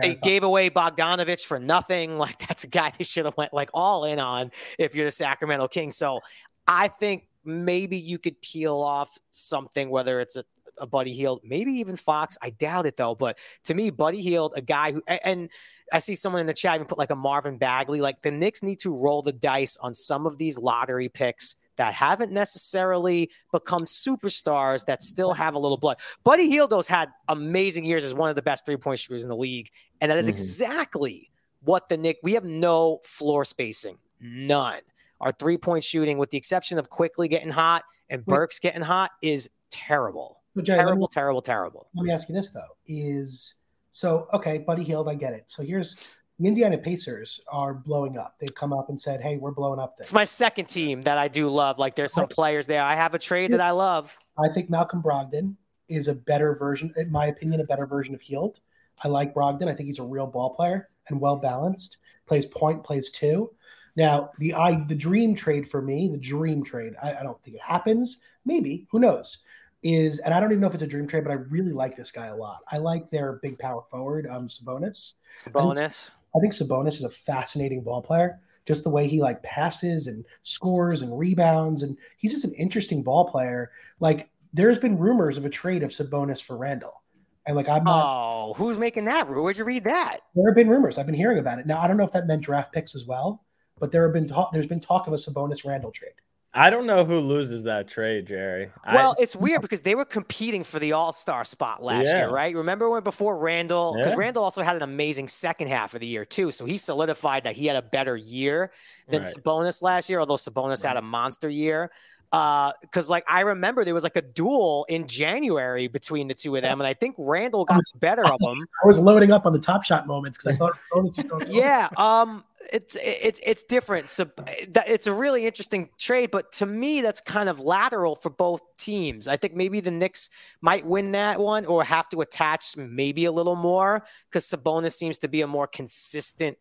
they 0.00 0.14
Fox. 0.14 0.20
gave 0.22 0.42
away 0.42 0.70
Bogdanovich 0.70 1.44
for 1.46 1.58
nothing. 1.58 2.18
Like 2.22 2.38
that's 2.46 2.62
a 2.62 2.68
guy 2.68 2.92
they 2.96 3.04
should 3.04 3.24
have 3.24 3.36
went 3.36 3.52
like 3.52 3.70
all 3.74 4.04
in 4.04 4.20
on 4.20 4.52
if 4.78 4.94
you're 4.94 5.06
the 5.06 5.12
Sacramento 5.12 5.66
Kings. 5.66 5.96
So 5.96 6.20
I 6.68 6.86
think 6.88 7.26
maybe 7.44 7.96
you 7.96 8.18
could 8.18 8.40
peel 8.40 8.80
off 8.80 9.16
something, 9.32 9.90
whether 9.90 10.20
it's 10.20 10.36
a, 10.36 10.44
a 10.78 10.86
Buddy 10.86 11.12
Hield, 11.12 11.40
maybe 11.44 11.72
even 11.72 11.96
Fox. 11.96 12.38
I 12.42 12.50
doubt 12.50 12.86
it 12.86 12.96
though. 12.96 13.14
But 13.14 13.38
to 13.64 13.74
me, 13.74 13.90
Buddy 13.90 14.22
Hield, 14.22 14.52
a 14.56 14.62
guy 14.62 14.92
who, 14.92 15.02
and 15.06 15.50
I 15.92 15.98
see 15.98 16.14
someone 16.14 16.40
in 16.40 16.46
the 16.46 16.54
chat 16.54 16.76
even 16.76 16.86
put 16.86 16.98
like 16.98 17.10
a 17.10 17.16
Marvin 17.16 17.58
Bagley. 17.58 18.00
Like 18.00 18.22
the 18.22 18.30
Knicks 18.30 18.62
need 18.62 18.78
to 18.80 18.96
roll 18.96 19.22
the 19.22 19.32
dice 19.32 19.76
on 19.76 19.94
some 19.94 20.26
of 20.26 20.38
these 20.38 20.58
lottery 20.58 21.08
picks 21.08 21.56
that 21.76 21.94
haven't 21.94 22.32
necessarily 22.32 23.30
become 23.50 23.84
superstars 23.84 24.84
that 24.86 25.02
still 25.02 25.32
have 25.32 25.54
a 25.54 25.58
little 25.58 25.78
blood. 25.78 25.98
Buddy 26.24 26.50
Hieldo's 26.50 26.88
had 26.88 27.10
amazing 27.28 27.84
years 27.84 28.04
as 28.04 28.14
one 28.14 28.30
of 28.30 28.36
the 28.36 28.42
best 28.42 28.66
three 28.66 28.76
point 28.76 28.98
shooters 28.98 29.22
in 29.22 29.28
the 29.28 29.36
league. 29.36 29.70
And 30.00 30.10
that 30.10 30.18
is 30.18 30.26
mm-hmm. 30.26 30.32
exactly 30.32 31.30
what 31.60 31.88
the 31.88 31.96
Knick, 31.96 32.18
we 32.22 32.34
have 32.34 32.44
no 32.44 33.00
floor 33.04 33.44
spacing, 33.44 33.98
none. 34.20 34.80
Our 35.22 35.32
three 35.32 35.56
point 35.56 35.84
shooting, 35.84 36.18
with 36.18 36.30
the 36.30 36.36
exception 36.36 36.78
of 36.78 36.90
Quickley 36.90 37.28
getting 37.28 37.50
hot 37.50 37.84
and 38.10 38.24
Burks 38.26 38.58
getting 38.58 38.82
hot, 38.82 39.12
is 39.22 39.48
terrible. 39.70 40.42
Jerry, 40.62 40.80
terrible, 40.80 41.02
me, 41.02 41.08
terrible, 41.10 41.40
terrible. 41.40 41.88
Let 41.94 42.04
me 42.04 42.12
ask 42.12 42.28
you 42.28 42.34
this 42.34 42.50
though: 42.50 42.76
Is 42.86 43.54
so 43.92 44.28
okay, 44.34 44.58
Buddy 44.58 44.82
Hield, 44.82 45.08
I 45.08 45.14
get 45.14 45.32
it. 45.32 45.44
So 45.46 45.62
here's 45.62 46.16
the 46.38 46.48
Indiana 46.48 46.76
Pacers 46.76 47.40
are 47.50 47.72
blowing 47.72 48.18
up. 48.18 48.34
They've 48.40 48.54
come 48.54 48.72
up 48.72 48.88
and 48.88 49.00
said, 49.00 49.22
"Hey, 49.22 49.36
we're 49.36 49.52
blowing 49.52 49.78
up." 49.78 49.96
Things. 49.96 50.08
It's 50.08 50.12
my 50.12 50.24
second 50.24 50.66
team 50.66 51.02
that 51.02 51.16
I 51.16 51.28
do 51.28 51.48
love. 51.48 51.78
Like, 51.78 51.94
there's 51.94 52.12
some 52.12 52.26
players 52.26 52.66
there. 52.66 52.82
I 52.82 52.96
have 52.96 53.14
a 53.14 53.18
trade 53.18 53.52
that 53.52 53.60
I 53.60 53.70
love. 53.70 54.18
I 54.36 54.52
think 54.52 54.68
Malcolm 54.68 55.02
Brogdon 55.02 55.54
is 55.88 56.08
a 56.08 56.14
better 56.14 56.54
version, 56.56 56.92
in 56.96 57.12
my 57.12 57.26
opinion, 57.26 57.60
a 57.60 57.64
better 57.64 57.86
version 57.86 58.14
of 58.14 58.20
Hield. 58.20 58.58
I 59.04 59.08
like 59.08 59.34
Brogdon. 59.34 59.68
I 59.68 59.74
think 59.74 59.86
he's 59.86 59.98
a 59.98 60.04
real 60.04 60.26
ball 60.26 60.54
player 60.54 60.88
and 61.08 61.20
well 61.20 61.36
balanced. 61.36 61.98
Plays 62.26 62.46
point, 62.46 62.82
plays 62.84 63.10
two. 63.10 63.50
Now, 63.96 64.30
the 64.38 64.54
I 64.54 64.84
the 64.86 64.94
dream 64.94 65.34
trade 65.34 65.68
for 65.68 65.82
me, 65.82 66.08
the 66.08 66.18
dream 66.18 66.64
trade, 66.64 66.94
I, 67.02 67.14
I 67.14 67.22
don't 67.22 67.42
think 67.42 67.56
it 67.56 67.62
happens. 67.62 68.18
Maybe, 68.44 68.86
who 68.90 68.98
knows? 68.98 69.44
is, 69.82 70.18
and 70.20 70.32
I 70.32 70.40
don't 70.40 70.50
even 70.50 70.60
know 70.60 70.68
if 70.68 70.74
it's 70.74 70.82
a 70.82 70.86
dream 70.86 71.06
trade, 71.06 71.24
but 71.24 71.32
I 71.32 71.36
really 71.36 71.72
like 71.72 71.96
this 71.96 72.10
guy 72.10 72.26
a 72.26 72.36
lot. 72.36 72.60
I 72.70 72.78
like 72.78 73.10
their 73.10 73.34
big 73.42 73.58
power 73.58 73.82
forward, 73.90 74.26
um, 74.30 74.48
Sabonis. 74.48 75.14
Sabonis. 75.36 76.10
I 76.34 76.40
think 76.40 76.52
Sabonis 76.52 76.96
is 76.96 77.04
a 77.04 77.10
fascinating 77.10 77.82
ball 77.82 78.02
player. 78.02 78.40
Just 78.64 78.84
the 78.84 78.90
way 78.90 79.08
he 79.08 79.20
like 79.20 79.42
passes 79.42 80.06
and 80.06 80.24
scores 80.44 81.02
and 81.02 81.18
rebounds, 81.18 81.82
and 81.82 81.96
he's 82.16 82.30
just 82.30 82.44
an 82.44 82.54
interesting 82.54 83.02
ball 83.02 83.28
player. 83.28 83.72
Like 83.98 84.30
there's 84.52 84.78
been 84.78 84.96
rumors 84.96 85.36
of 85.36 85.44
a 85.44 85.50
trade 85.50 85.82
of 85.82 85.90
Sabonis 85.90 86.40
for 86.40 86.56
Randle, 86.56 87.02
and 87.44 87.56
like 87.56 87.68
I'm 87.68 87.82
not. 87.82 88.04
Oh, 88.06 88.54
who's 88.54 88.78
making 88.78 89.06
that? 89.06 89.28
Where'd 89.28 89.56
you 89.56 89.64
read 89.64 89.82
that? 89.84 90.18
There 90.36 90.48
have 90.48 90.54
been 90.54 90.68
rumors. 90.68 90.96
I've 90.96 91.06
been 91.06 91.14
hearing 91.14 91.38
about 91.38 91.58
it. 91.58 91.66
Now 91.66 91.80
I 91.80 91.88
don't 91.88 91.96
know 91.96 92.04
if 92.04 92.12
that 92.12 92.28
meant 92.28 92.42
draft 92.42 92.72
picks 92.72 92.94
as 92.94 93.04
well, 93.04 93.42
but 93.82 93.90
there 93.90 94.04
have 94.04 94.12
been 94.12 94.28
talk. 94.28 94.52
There's 94.52 94.68
been 94.68 94.78
talk 94.78 95.08
of 95.08 95.12
a 95.12 95.16
Sabonis 95.16 95.66
Randle 95.66 95.90
trade. 95.90 96.12
I 96.54 96.70
don't 96.70 96.86
know 96.86 97.04
who 97.04 97.18
loses 97.18 97.64
that 97.64 97.88
trade, 97.88 98.26
Jerry. 98.28 98.70
Well, 98.92 99.16
I, 99.18 99.22
it's 99.22 99.34
weird 99.34 99.60
because 99.60 99.80
they 99.80 99.96
were 99.96 100.04
competing 100.04 100.62
for 100.62 100.78
the 100.78 100.92
All 100.92 101.12
Star 101.12 101.42
spot 101.44 101.82
last 101.82 102.06
Yeah. 102.06 102.18
year, 102.18 102.30
right? 102.30 102.54
Remember 102.54 102.88
when 102.88 103.02
before 103.02 103.36
Randle, 103.36 103.94
because 103.96 104.12
Yeah. 104.12 104.18
Randle 104.18 104.44
also 104.44 104.62
had 104.62 104.76
an 104.76 104.82
amazing 104.82 105.26
second 105.26 105.66
half 105.66 105.94
of 105.94 106.00
the 106.00 106.06
year 106.06 106.24
too, 106.24 106.52
so 106.52 106.64
he 106.64 106.76
solidified 106.76 107.42
that 107.42 107.56
he 107.56 107.66
had 107.66 107.74
a 107.74 107.82
better 107.82 108.14
year 108.16 108.70
than 109.08 109.22
Right. 109.22 109.34
Sabonis 109.36 109.82
last 109.82 110.08
year. 110.08 110.20
Although 110.20 110.36
Sabonis 110.36 110.84
had 110.86 110.96
a 110.96 111.02
monster 111.02 111.48
year, 111.48 111.90
because 112.32 113.10
like 113.10 113.24
I 113.28 113.40
remember 113.40 113.84
there 113.84 113.92
was 113.92 114.04
like 114.04 114.16
a 114.16 114.22
duel 114.22 114.86
in 114.88 115.06
January 115.06 115.86
between 115.86 116.28
the 116.28 116.34
two 116.34 116.56
of 116.56 116.62
them, 116.62 116.80
and 116.80 116.88
I 116.88 116.94
think 116.94 117.14
Randle 117.18 117.66
got 117.66 117.82
the 117.92 117.98
better 117.98 118.24
of 118.24 118.38
them. 118.40 118.66
I 118.84 118.86
was 118.86 118.98
loading 118.98 119.32
up 119.32 119.44
on 119.44 119.52
the 119.52 119.58
top 119.58 119.84
shot 119.84 120.06
moments 120.06 120.38
because 120.38 120.54
I 120.54 120.56
thought 120.56 120.72
was 120.94 121.46
yeah 121.48 121.90
um 121.98 122.42
it's 122.72 122.96
it's 123.02 123.38
it's 123.44 123.64
different 123.64 124.08
so 124.08 124.30
it's 124.46 125.06
a 125.06 125.12
really 125.12 125.46
interesting 125.46 125.90
trade 125.98 126.30
but 126.30 126.52
to 126.52 126.64
me 126.64 127.02
that's 127.02 127.20
kind 127.20 127.50
of 127.50 127.60
lateral 127.60 128.16
for 128.16 128.30
both 128.30 128.62
teams. 128.78 129.28
I 129.28 129.36
think 129.36 129.54
maybe 129.54 129.80
the 129.80 129.90
Knicks 129.90 130.30
might 130.62 130.86
win 130.86 131.12
that 131.12 131.38
one 131.38 131.66
or 131.66 131.84
have 131.84 132.08
to 132.10 132.22
attach 132.22 132.78
maybe 132.78 133.26
a 133.26 133.32
little 133.32 133.56
more 133.56 134.04
because 134.30 134.46
Sabonis 134.46 134.92
seems 134.92 135.18
to 135.18 135.28
be 135.28 135.42
a 135.42 135.46
more 135.46 135.66
consistent 135.66 136.56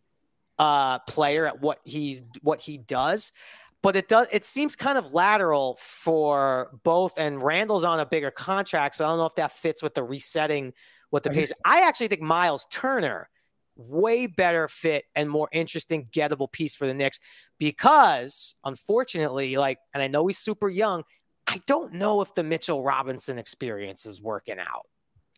uh 0.59 0.99
player 0.99 1.47
at 1.47 1.61
what 1.61 1.79
he's 1.85 2.21
what 2.41 2.59
he 2.59 2.77
does 2.77 3.31
but 3.81 3.95
it 3.95 4.07
does 4.07 4.27
it 4.31 4.45
seems 4.45 4.75
kind 4.75 4.97
of 4.97 5.13
lateral 5.13 5.77
for 5.79 6.69
both 6.83 7.17
and 7.17 7.41
Randle's 7.41 7.83
on 7.83 7.99
a 7.99 8.05
bigger 8.05 8.31
contract 8.31 8.95
so 8.95 9.05
I 9.05 9.09
don't 9.09 9.17
know 9.17 9.25
if 9.25 9.35
that 9.35 9.51
fits 9.51 9.81
with 9.81 9.93
the 9.93 10.03
resetting 10.03 10.73
what 11.09 11.23
the 11.23 11.29
pace 11.29 11.51
I 11.65 11.81
actually 11.81 12.07
think 12.07 12.21
Miles 12.21 12.65
Turner 12.71 13.29
way 13.75 14.27
better 14.27 14.67
fit 14.67 15.05
and 15.15 15.29
more 15.29 15.49
interesting 15.51 16.07
gettable 16.11 16.51
piece 16.51 16.75
for 16.75 16.87
the 16.87 16.93
Knicks 16.93 17.19
because 17.57 18.55
unfortunately 18.63 19.57
like 19.57 19.79
and 19.93 20.03
I 20.03 20.07
know 20.07 20.27
he's 20.27 20.37
super 20.37 20.69
young 20.69 21.03
I 21.47 21.61
don't 21.67 21.93
know 21.93 22.21
if 22.21 22.33
the 22.33 22.43
Mitchell 22.43 22.83
Robinson 22.83 23.37
experience 23.37 24.05
is 24.05 24.21
working 24.21 24.59
out 24.59 24.85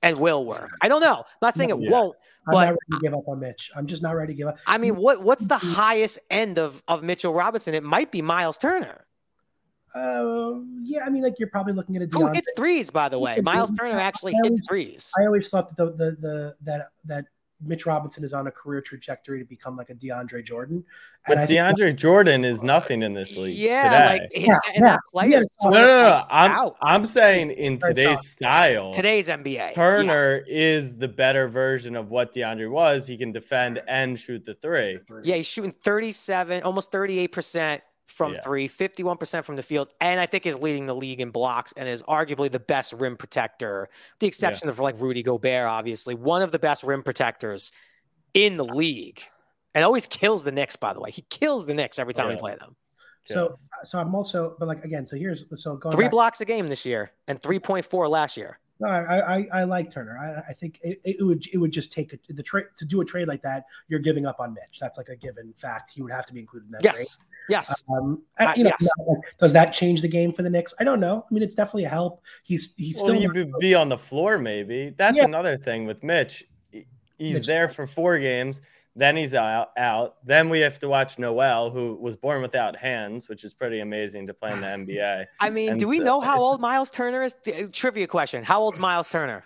and 0.04 0.18
will 0.20 0.46
work. 0.46 0.70
I 0.82 0.88
don't 0.90 1.02
know. 1.02 1.16
I'm 1.18 1.24
not 1.42 1.56
saying 1.56 1.72
it 1.72 1.80
Yeah. 1.80 1.90
won't. 1.90 2.16
I'm 2.48 2.52
But- 2.54 2.60
not 2.66 2.70
ready 2.72 2.78
to 2.92 3.00
give 3.02 3.14
up 3.14 3.28
on 3.28 3.40
Mitch. 3.40 3.72
I'm 3.76 3.88
just 3.88 4.04
not 4.04 4.12
ready 4.16 4.34
to 4.34 4.38
give 4.38 4.48
up. 4.50 4.58
I 4.68 4.78
mean, 4.78 4.96
what 4.98 5.24
what's 5.24 5.46
the 5.46 5.58
highest 5.82 6.20
end 6.30 6.60
of 6.60 6.84
of 6.88 7.02
Mitchell 7.02 7.34
Robinson? 7.34 7.74
It 7.74 7.84
might 7.84 8.12
be 8.12 8.22
Miles 8.22 8.58
Turner. 8.58 9.06
Uh, 9.96 10.56
yeah, 10.82 11.04
I 11.06 11.10
mean, 11.10 11.22
like 11.24 11.36
you're 11.40 11.50
probably 11.50 11.74
looking 11.74 11.96
at 11.96 12.02
a 12.02 12.06
Who 12.08 12.28
hits 12.34 12.52
threes, 12.58 12.90
by 12.90 13.10
the 13.10 13.20
way? 13.20 13.40
Miles 13.42 13.72
Turner 13.72 14.00
actually 14.00 14.34
I 14.34 14.38
hits 14.44 14.62
always- 14.62 14.62
threes. 14.68 15.12
I 15.20 15.26
always 15.26 15.50
thought 15.50 15.70
that 15.70 15.78
the, 15.78 15.92
the 15.92 16.18
the 16.20 16.56
that 16.64 16.90
that 17.06 17.26
Mitch 17.66 17.86
Robinson 17.86 18.24
is 18.24 18.34
on 18.34 18.48
a 18.48 18.52
career 18.52 18.82
trajectory 18.82 19.40
to 19.40 19.46
become 19.46 19.76
like 19.76 19.90
a 19.90 19.96
DeAndre 19.96 20.44
Jordan. 20.44 20.84
but 21.28 21.38
I 21.38 21.46
think 21.46 21.60
DeAndre 21.60 21.96
Jordan 21.96 22.44
is 22.44 22.64
nothing 22.64 23.02
in 23.02 23.14
this 23.14 23.38
league. 23.38 23.58
Yeah, 23.58 23.84
today. 23.84 24.06
like 24.06 24.22
and, 24.36 24.46
Yeah, 24.46 24.60
and 24.76 24.86
that 24.86 25.00
player 25.12 25.42
no, 25.64 25.70
no, 25.70 25.78
no, 25.78 25.86
no. 25.86 26.26
I'm 26.30 26.52
out. 26.52 26.76
I'm 26.82 27.06
saying 27.06 27.52
in 27.52 27.80
today's 27.80 28.28
style, 28.28 28.94
today's 28.94 29.28
NBA. 29.28 29.54
Yeah. 29.54 29.74
Turner 29.74 30.44
is 30.48 30.98
the 30.98 31.08
better 31.08 31.48
version 31.48 31.96
of 31.96 32.10
what 32.10 32.34
DeAndre 32.34 32.70
was. 32.70 33.08
He 33.08 33.18
can 33.18 33.32
defend 33.32 33.82
and 33.88 34.20
shoot 34.20 34.46
the 34.46 34.54
three. 34.54 35.00
Yeah, 35.24 35.36
he's 35.36 35.48
shooting 35.48 35.72
37, 35.72 36.64
almost 36.64 36.92
38% 36.92 37.82
from 38.06 38.34
Yeah. 38.34 38.42
three, 38.42 38.68
51% 38.68 39.46
from 39.46 39.56
the 39.56 39.64
field, 39.64 39.90
and 40.00 40.20
I 40.20 40.26
think 40.26 40.46
is 40.46 40.58
leading 40.58 40.86
the 40.86 40.96
league 40.96 41.20
in 41.20 41.32
blocks 41.32 41.74
and 41.76 41.88
is 41.88 42.04
arguably 42.04 42.52
the 42.52 42.60
best 42.60 42.94
rim 42.94 43.18
protector, 43.18 43.90
the 44.20 44.28
exception 44.28 44.70
of 44.70 44.78
like 44.80 45.00
Rudy 45.00 45.24
Gobert, 45.24 45.68
obviously, 45.68 46.14
one 46.16 46.42
of 46.42 46.52
the 46.52 46.60
best 46.60 46.84
rim 46.84 47.02
protectors 47.04 47.72
in 48.34 48.58
the 48.58 48.66
league. 48.66 49.22
And 49.76 49.84
always 49.84 50.06
kills 50.06 50.44
the 50.44 50.52
Knicks, 50.52 50.76
by 50.76 50.94
the 50.94 51.02
way. 51.02 51.10
He 51.10 51.24
kills 51.30 51.66
the 51.66 51.74
Knicks 51.74 51.98
every 51.98 52.14
time 52.14 52.28
we 52.30 52.36
play 52.36 52.56
them. 52.56 52.76
so. 53.26 53.56
So 53.86 54.00
I'm 54.00 54.14
also, 54.14 54.56
but 54.60 54.68
like 54.68 54.86
again, 54.86 55.06
so 55.08 55.18
here's 55.18 55.46
so 55.60 55.76
going 55.76 55.96
Three 55.96 56.06
back, 56.06 56.12
blocks 56.12 56.42
a 56.42 56.46
game 56.46 56.68
this 56.68 56.86
year 56.86 57.12
and 57.28 57.42
3.4 57.42 58.08
last 58.10 58.38
year. 58.38 58.60
No, 58.80 58.88
I, 58.88 59.38
I 59.38 59.48
I 59.54 59.64
like 59.64 59.90
Turner. 59.90 60.18
I, 60.18 60.52
I 60.52 60.54
think 60.54 60.80
it, 60.84 61.02
it 61.04 61.24
would 61.26 61.46
it 61.52 61.58
would 61.58 61.72
just 61.72 61.92
take 61.92 62.14
a, 62.14 62.20
the 62.34 62.44
trade 62.44 62.66
to 62.78 62.86
do 62.86 63.02
a 63.02 63.06
trade 63.06 63.28
like 63.28 63.42
that. 63.42 63.66
You're 63.88 64.00
giving 64.00 64.26
up 64.26 64.40
on 64.40 64.54
Mitch. 64.54 64.80
That's 64.80 64.98
like 64.98 65.10
a 65.10 65.16
given 65.16 65.54
fact. 65.58 65.92
He 65.92 66.02
would 66.02 66.12
have 66.12 66.26
to 66.28 66.34
be 66.34 66.40
included 66.40 66.68
in 66.68 66.72
that 66.74 66.84
Yes. 66.84 67.18
Yes. 67.50 67.84
Um, 67.90 68.22
I- 68.40 68.56
you 68.56 68.64
know, 68.64 68.72
yes. 68.80 68.88
like, 69.08 69.18
does 69.38 69.54
that 69.54 69.74
change 69.74 70.02
the 70.02 70.08
game 70.08 70.32
for 70.32 70.44
the 70.44 70.50
Knicks? 70.50 70.74
I 70.80 70.84
don't 70.84 71.00
know. 71.00 71.26
I 71.30 71.34
mean, 71.34 71.44
it's 71.44 71.56
definitely 71.56 71.86
a 71.86 71.90
help. 71.90 72.22
He's 72.44 72.74
he's 72.78 72.96
Well, 72.98 73.06
still 73.08 73.20
he 73.20 73.28
would 73.28 73.54
be 73.60 73.76
on 73.76 73.90
the 73.90 73.98
floor, 73.98 74.38
maybe. 74.38 74.94
That's 74.98 75.18
Yeah. 75.18 75.26
another 75.26 75.58
thing 75.58 75.86
with 75.86 76.04
Mitch. 76.04 76.44
He's 77.18 77.36
Mitch- 77.36 77.46
there 77.48 77.70
for 77.70 77.86
four 77.88 78.18
games, 78.20 78.62
then 78.96 79.16
he's 79.18 79.34
out, 79.34 79.70
out. 79.78 80.16
Then 80.26 80.50
we 80.50 80.60
have 80.62 80.80
to 80.80 80.88
watch 80.88 81.18
Noel, 81.20 81.70
who 81.70 81.96
was 81.96 82.16
born 82.16 82.42
without 82.42 82.76
hands, 82.76 83.28
which 83.30 83.44
is 83.44 83.54
pretty 83.54 83.80
amazing 83.80 84.28
to 84.28 84.34
play 84.34 84.52
in 84.52 84.62
the 84.62 84.68
NBA. 84.68 85.26
I 85.40 85.50
mean, 85.50 85.72
and 85.72 85.80
do 85.80 85.88
we 85.88 85.98
so- 86.00 86.04
know 86.04 86.22
how 86.22 86.40
old 86.42 86.62
Miles 86.62 86.92
Turner 86.92 87.24
is? 87.24 87.36
Trivia 87.72 88.08
question. 88.08 88.44
How 88.44 88.62
old's 88.62 88.80
Miles 88.80 89.08
Turner? 89.10 89.46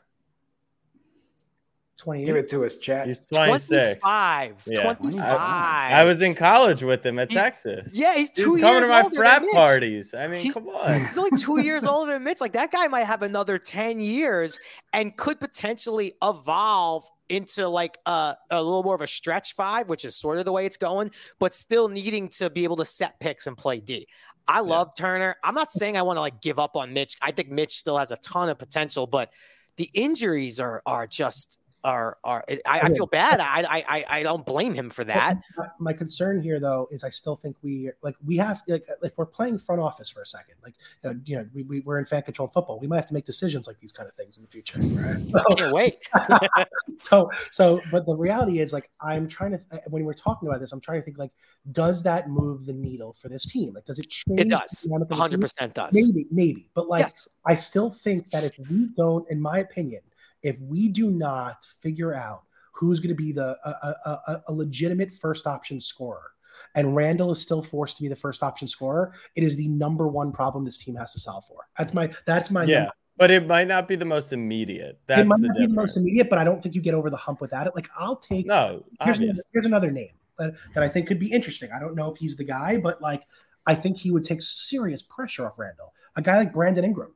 28. 1.98 2.26
Give 2.26 2.36
it 2.36 2.48
to 2.50 2.64
us, 2.66 2.78
chat. 2.78 3.08
He's 3.08 3.26
26. 3.28 4.02
25. 4.02 4.64
Yeah. 4.68 4.94
25. 4.94 5.28
I 5.30 6.04
was 6.04 6.22
in 6.22 6.36
college 6.36 6.84
with 6.84 7.06
him 7.06 7.18
at 7.20 7.32
He's- 7.32 7.42
Texas. 7.44 7.90
Yeah, 7.94 8.16
he's 8.16 8.30
He 8.30 8.44
two 8.44 8.52
was 8.52 8.60
years 8.60 8.70
coming 8.70 8.82
to 8.84 8.88
my 8.88 9.10
frat 9.16 9.44
parties. 9.52 10.14
I 10.14 10.28
mean, 10.28 10.40
He's- 10.40 10.54
come 10.54 10.68
on. 10.70 11.06
He's 11.06 11.18
only 11.18 11.38
two 11.38 11.60
years 11.62 11.84
older 11.86 12.14
than 12.14 12.24
Mitch. 12.24 12.40
Like 12.40 12.54
that 12.54 12.72
guy 12.72 12.88
might 12.88 13.06
have 13.06 13.24
another 13.24 13.58
10 13.58 14.00
years 14.00 14.60
and 14.94 15.16
could 15.18 15.40
potentially 15.40 16.14
evolve 16.24 17.10
into 17.30 17.68
like 17.68 17.98
a, 18.06 18.36
a 18.52 18.64
little 18.64 18.84
more 18.84 18.96
of 18.96 19.02
a 19.02 19.08
stretch 19.08 19.54
five, 19.56 19.90
which 19.90 20.06
is 20.06 20.16
sort 20.16 20.38
of 20.38 20.46
the 20.46 20.52
way 20.52 20.66
it's 20.66 20.78
going, 20.78 21.12
but 21.40 21.54
still 21.54 21.90
needing 21.90 22.30
to 22.30 22.50
be 22.50 22.64
able 22.64 22.78
to 22.78 22.86
set 22.86 23.20
picks 23.20 23.48
and 23.48 23.58
play 23.58 23.80
D. 23.80 24.08
I 24.48 24.62
love 24.62 24.92
Turner. 24.96 25.36
I'm 25.44 25.56
not 25.56 25.70
saying 25.72 25.98
I 25.98 26.04
want 26.04 26.16
to 26.16 26.22
like 26.22 26.42
give 26.42 26.58
up 26.58 26.78
on 26.78 26.94
Mitch. 26.94 27.16
I 27.22 27.32
think 27.32 27.50
Mitch 27.50 27.74
still 27.76 27.98
has 27.98 28.12
a 28.12 28.18
ton 28.18 28.48
of 28.48 28.58
potential, 28.58 29.06
but 29.06 29.30
the 29.76 29.90
injuries 29.94 30.60
are 30.62 30.82
are 30.86 31.06
just 31.06 31.60
are 31.84 32.18
are 32.24 32.44
I, 32.66 32.80
I 32.82 32.94
feel 32.94 33.06
bad. 33.06 33.40
I, 33.40 33.84
I 33.88 34.06
I 34.20 34.24
don't 34.24 34.46
blame 34.46 34.74
him 34.74 34.90
for 34.90 35.04
that. 35.06 35.40
My- 35.80 35.94
concern 35.94 36.42
here, 36.42 36.60
though, 36.60 36.88
is 36.92 37.04
I 37.04 37.10
still 37.10 37.36
think 37.36 37.56
we 37.64 37.90
like 38.04 38.16
we 38.26 38.38
have 38.38 38.62
like 38.68 38.86
if 39.02 39.18
we're 39.18 39.26
playing 39.26 39.58
front 39.58 39.82
office 39.82 40.10
for 40.10 40.22
a 40.22 40.26
second, 40.26 40.56
like 40.64 40.76
you 41.04 41.10
know, 41.10 41.20
you 41.26 41.36
know 41.38 41.46
we, 41.54 41.64
we 41.64 41.80
we're 41.82 41.98
in 42.00 42.06
fan 42.06 42.22
controlled 42.22 42.54
football, 42.54 42.80
we 42.80 42.88
might 42.88 42.98
have 42.98 43.08
to 43.08 43.14
make 43.14 43.26
decisions 43.26 43.66
like 43.68 43.80
these 43.80 43.92
kind 43.92 44.08
of 44.08 44.16
things 44.16 44.38
in 44.38 44.44
the 44.44 44.50
future. 44.50 44.80
Right? 44.80 45.18
So- 45.38 45.56
Can't 45.56 45.74
wait. 45.74 46.08
so 46.98 47.30
so 47.52 47.82
but 47.92 48.06
the 48.06 48.16
reality 48.16 48.60
is 48.60 48.74
like 48.74 48.90
i'm 49.02 49.28
trying 49.28 49.52
to 49.52 49.60
when 49.90 50.04
we're 50.04 50.14
talking 50.14 50.48
about 50.48 50.60
this 50.60 50.72
i'm 50.72 50.82
trying 50.82 51.00
to 51.00 51.06
think 51.06 51.18
like 51.18 51.32
does 51.72 52.02
that 52.04 52.30
move 52.30 52.66
the 52.66 52.74
needle 52.74 53.14
for 53.14 53.30
this 53.30 53.46
team 53.46 53.74
like 53.74 53.86
does 53.86 54.00
it 54.00 54.10
change 54.10 54.40
It 54.40 54.50
does. 54.50 54.82
dynamic 54.90 55.12
of 55.12 55.18
the 55.18 55.30
team? 55.30 55.40
100% 55.42 55.74
does. 55.74 55.94
maybe 55.94 56.28
maybe 56.32 56.68
but 56.74 56.88
like 56.88 57.02
yes. 57.02 57.28
i 57.46 57.56
still 57.56 57.90
think 57.90 58.30
that 58.32 58.44
if 58.44 58.58
we 58.70 58.90
don't 58.98 59.30
in 59.30 59.40
my 59.40 59.60
opinion 59.60 60.02
if 60.44 60.60
we 60.62 60.88
do 60.90 61.12
not 61.12 61.66
figure 61.82 62.14
out 62.14 62.44
who's 62.72 63.00
going 63.00 63.10
to 63.10 63.16
be 63.16 63.32
the 63.32 63.58
a, 63.66 63.70
a, 64.06 64.44
a, 64.48 64.54
legitimate 64.54 65.14
first 65.14 65.48
option 65.48 65.82
scorer 65.82 66.32
and 66.76 66.96
Randle 66.96 67.32
is 67.32 67.42
still 67.42 67.62
forced 67.62 67.98
to 67.98 68.04
be 68.04 68.10
the 68.10 68.16
first 68.16 68.44
option 68.44 68.68
scorer. 68.68 69.14
It 69.36 69.44
is 69.44 69.56
the 69.56 69.68
number 69.68 70.08
one 70.08 70.32
problem 70.32 70.66
this 70.66 70.78
team 70.78 70.96
has 70.96 71.14
to 71.14 71.20
solve 71.20 71.46
for. 71.46 71.68
That's 71.78 71.94
my 71.94 72.12
that's 72.26 72.52
my 72.52 72.64
Yeah. 72.64 72.80
number 72.80 72.94
But 73.18 73.32
it 73.32 73.48
might 73.48 73.68
not 73.68 73.88
be 73.88 73.96
the 73.96 74.06
most 74.06 74.32
immediate. 74.32 75.00
That's 75.08 75.22
it 75.22 75.26
might 75.26 75.42
the 75.42 75.48
not 75.48 75.58
be 75.58 75.66
the 75.66 75.74
most 75.74 75.98
immediate, 75.98 76.30
but 76.30 76.40
I 76.40 76.44
don't 76.44 76.62
think 76.62 76.76
you 76.76 76.82
get 76.82 76.94
over 76.94 77.10
the 77.10 77.18
hump 77.18 77.42
without 77.42 77.68
it. 77.68 77.76
Like 77.76 77.90
I'll 77.98 78.16
take. 78.16 78.46
No, 78.46 78.84
here's, 79.02 79.20
another, 79.20 79.42
here's 79.54 79.66
another 79.66 79.92
name 79.92 80.12
that, 80.38 80.54
that 80.76 80.84
I 80.84 80.88
think 80.88 81.08
could 81.08 81.20
be 81.20 81.32
interesting. 81.32 81.72
I 81.72 81.80
don't 81.80 81.96
know 81.96 82.12
if 82.12 82.18
he's 82.18 82.36
the 82.36 82.44
guy, 82.44 82.78
but 82.78 83.02
like 83.02 83.24
I 83.66 83.76
think 83.76 83.98
he 83.98 84.12
would 84.12 84.24
take 84.24 84.42
serious 84.42 85.02
pressure 85.02 85.48
off 85.48 85.58
Randle. 85.58 85.94
A 86.16 86.22
guy 86.22 86.38
like 86.38 86.54
Brandon 86.54 86.86
Ingram. 86.86 87.14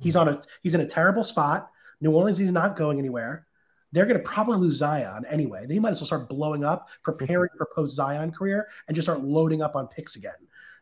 He's 0.00 0.16
on 0.16 0.28
a 0.28 0.42
he's 0.62 0.74
in 0.74 0.80
a 0.80 0.86
terrible 0.86 1.24
spot. 1.24 1.70
New 2.04 2.12
Orleans 2.12 2.38
is 2.38 2.52
not 2.52 2.76
going 2.76 2.98
anywhere. 2.98 3.46
They're 3.90 4.04
going 4.04 4.18
to 4.18 4.22
probably 4.22 4.58
lose 4.58 4.76
Zion 4.76 5.24
anyway. 5.28 5.66
They 5.66 5.78
might 5.78 5.90
as 5.90 6.00
well 6.00 6.06
start 6.06 6.28
blowing 6.28 6.62
up, 6.62 6.88
preparing 7.02 7.48
for 7.56 7.66
post 7.74 7.96
Zion 7.96 8.30
career, 8.30 8.68
and 8.86 8.94
just 8.94 9.06
start 9.06 9.22
loading 9.22 9.62
up 9.62 9.74
on 9.74 9.88
picks 9.88 10.16
again. 10.16 10.34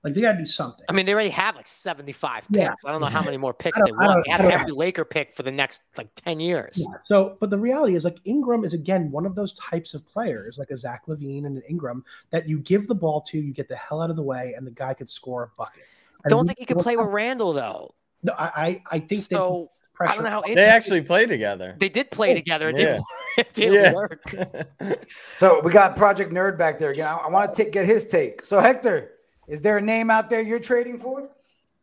Like 0.03 0.15
they 0.15 0.21
got 0.21 0.33
to 0.33 0.39
do 0.39 0.47
something. 0.47 0.85
I 0.89 0.93
mean, 0.93 1.07
they 1.07 1.15
already 1.15 1.31
have 1.31 1.55
like 1.55 1.69
75 1.69 2.49
picks. 2.49 2.59
Yeah. 2.59 2.75
I 2.85 2.91
don't 2.91 3.01
know 3.01 3.07
how 3.07 3.23
many 3.23 3.37
more 3.37 3.55
picks 3.55 3.81
they 3.81 3.93
want. 3.93 4.25
They 4.25 4.33
have 4.33 4.41
every 4.41 4.73
Laker 4.73 5.05
pick 5.05 5.33
for 5.33 5.45
the 5.45 5.53
next 5.53 5.83
like 5.97 6.09
10 6.17 6.41
years. 6.41 6.85
Yeah. 6.85 6.97
So, 7.05 7.37
but 7.39 7.51
the 7.51 7.59
reality 7.59 7.95
is, 7.95 8.05
like 8.05 8.17
Ingram 8.25 8.65
is 8.65 8.75
again 8.75 9.13
one 9.13 9.25
of 9.25 9.37
those 9.37 9.53
types 9.53 9.95
of 9.95 10.05
players, 10.05 10.59
like 10.59 10.71
a 10.71 10.77
Zach 10.77 11.03
LaVine 11.07 11.47
and 11.47 11.57
an 11.57 11.63
Ingram, 11.69 12.05
that 12.31 12.49
you 12.49 12.59
give 12.59 12.89
the 12.89 12.97
ball 12.97 13.21
to, 13.21 13.39
you 13.39 13.53
get 13.53 13.69
the 13.69 13.77
hell 13.77 14.03
out 14.03 14.11
of 14.11 14.17
the 14.17 14.23
way, 14.23 14.55
and 14.57 14.67
the 14.67 14.73
guy 14.73 14.93
could 14.93 15.09
score 15.09 15.45
a 15.45 15.51
bucket. 15.57 15.85
And 16.25 16.31
Don't 16.31 16.49
think 16.49 16.59
he 16.59 16.65
could 16.65 16.79
play 16.79 16.97
with 16.97 17.07
Randle 17.07 17.53
though. 17.53 17.95
No, 18.25 18.33
I 18.37 18.51
I, 18.57 18.83
I 18.91 18.99
think 18.99 19.29
they 19.29 19.37
So 20.07 20.13
I 20.13 20.15
don't 20.15 20.25
know 20.25 20.31
how 20.31 20.43
They 20.43 20.67
actually 20.67 21.03
play 21.03 21.27
together. 21.27 21.77
they 21.79 21.89
did 21.89 22.11
play 22.11 22.35
together. 22.35 22.69
It 22.71 22.77
didn't, 22.77 23.03
it 23.39 23.53
didn't 23.55 23.75
Yeah. 23.75 23.93
work. 23.93 24.35
So 25.37 25.61
we 25.61 25.73
got 25.73 25.97
Project 25.97 26.33
Nerd 26.33 26.59
back 26.59 26.79
there 26.79 26.91
again. 26.91 27.07
I, 27.07 27.17
I 27.17 27.29
want 27.31 27.55
to 27.55 27.65
get 27.65 27.87
his 27.87 28.07
take. 28.07 28.45
So 28.45 28.61
Hector, 28.61 29.13
is 29.49 29.63
there 29.63 29.79
a 29.79 29.81
name 29.83 30.11
out 30.11 30.29
there 30.31 30.41
you're 30.41 30.61
trading 30.61 30.99
for? 30.99 31.29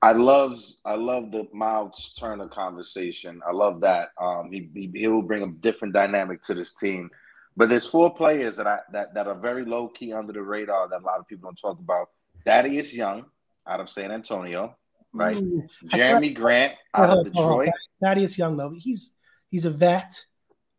I 0.02 0.14
love 0.14 0.62
I 0.86 0.96
love 0.96 1.32
the 1.32 1.48
Miles 1.54 2.14
Turner 2.18 2.48
conversation. 2.48 3.42
I 3.48 3.52
love 3.52 3.82
that. 3.82 4.10
Um, 4.20 4.50
he, 4.52 4.70
he 4.74 4.92
he 4.94 5.08
will 5.08 5.22
bring 5.22 5.44
a 5.44 5.48
different 5.48 5.94
dynamic 5.94 6.42
to 6.44 6.54
this 6.54 6.74
team. 6.76 7.10
But 7.58 7.68
there's 7.70 7.86
four 7.86 8.14
players 8.14 8.56
that 8.56 8.68
I 8.68 8.80
that, 8.94 9.14
that 9.14 9.28
are 9.28 9.36
very 9.36 9.66
low 9.66 9.90
key 9.90 10.14
under 10.14 10.32
the 10.32 10.42
radar 10.42 10.88
that 10.90 11.02
a 11.02 11.06
lot 11.06 11.20
of 11.20 11.28
people 11.28 11.50
don't 11.50 11.60
talk 11.60 11.80
about. 11.80 12.10
Thaddeus 12.46 12.94
Young 12.94 13.26
out 13.68 13.82
of 13.82 13.90
San 13.90 14.12
Antonio, 14.12 14.78
right? 15.14 15.36
Mm, 15.36 15.68
I 15.91 15.97
Jerami 15.97 16.36
Grant 16.36 16.74
out 16.93 17.10
Hold 17.10 17.28
of 17.28 17.38
on, 17.38 17.43
hold. 17.43 17.60
Detroit. 17.66 17.70
Thaddeus 18.03 18.38
Young 18.38 18.57
though, 18.57 18.72
he's 18.72 19.14
he's 19.49 19.66
a 19.66 19.70
vet, 19.70 20.14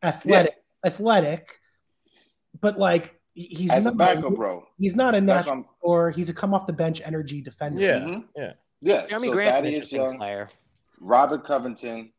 athletic, 0.03 0.55
athletic, 0.85 1.59
but 2.61 2.79
like 2.79 3.21
he- 3.35 3.47
he's 3.47 3.71
As 3.71 3.85
a 3.87 3.91
not 3.91 3.97
backup, 3.97 4.35
bro. 4.35 4.65
he's 4.79 4.97
not 4.97 5.15
a 5.15 5.21
That's 5.21 5.47
natural 5.47 5.55
I'm- 5.55 5.65
or 5.81 6.11
he's 6.11 6.29
a 6.29 6.35
come 6.35 6.55
off 6.55 6.67
the 6.67 6.73
bench 6.73 7.01
energy 7.05 7.41
defender. 7.41 7.81
Yeah, 7.81 7.99
Mhm. 7.99 8.25
yeah. 8.37 8.53
Yeah. 8.81 9.07
Jerami 9.07 9.27
so 9.27 9.33
Grant's 9.33 9.59
an 9.59 9.65
Thaddeus 9.65 9.75
interesting 9.77 10.01
Young, 10.01 10.17
player. 10.17 10.49
Robert 10.99 11.45
Covington, 11.45 12.13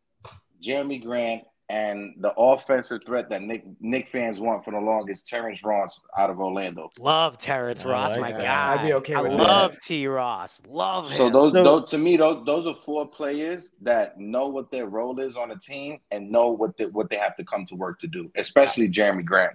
Jerami 0.63 1.01
Grant, 1.03 1.43
and 1.71 2.13
the 2.19 2.33
offensive 2.37 2.99
threat 3.05 3.29
that 3.29 3.41
Knick 3.41 3.63
Knick 3.79 4.09
fans 4.09 4.41
want 4.41 4.65
for 4.65 4.71
the 4.71 4.79
longest, 4.79 5.25
Terrence 5.27 5.63
Ross 5.63 6.01
out 6.17 6.29
of 6.29 6.37
Orlando. 6.39 6.89
Love 6.99 7.37
Terrence 7.37 7.85
Ross, 7.85 8.11
like 8.17 8.19
my 8.19 8.31
that. 8.33 8.41
guy. 8.41 8.73
I'd 8.81 8.85
be 8.85 8.93
okay 8.95 9.15
I 9.15 9.21
with 9.21 9.31
that. 9.31 9.37
love 9.37 9.77
T. 9.81 10.05
Ross. 10.07 10.61
Love 10.67 11.09
him. 11.09 11.17
So 11.17 11.29
those, 11.29 11.53
So- 11.53 11.63
those 11.63 11.89
to 11.91 11.97
me, 11.97 12.17
those 12.17 12.45
those 12.45 12.67
are 12.67 12.73
four 12.75 13.07
players 13.07 13.71
that 13.81 14.19
know 14.19 14.49
what 14.49 14.69
their 14.69 14.87
role 14.87 15.19
is 15.21 15.37
on 15.37 15.51
a 15.51 15.57
team 15.57 15.99
and 16.11 16.29
know 16.29 16.51
what 16.51 16.75
the, 16.77 16.85
what 16.89 17.09
they 17.09 17.15
have 17.17 17.37
to 17.37 17.45
come 17.45 17.65
to 17.67 17.75
work 17.75 17.99
to 17.99 18.07
do. 18.07 18.29
Especially 18.35 18.89
Jerami 18.89 19.23
Grant. 19.23 19.53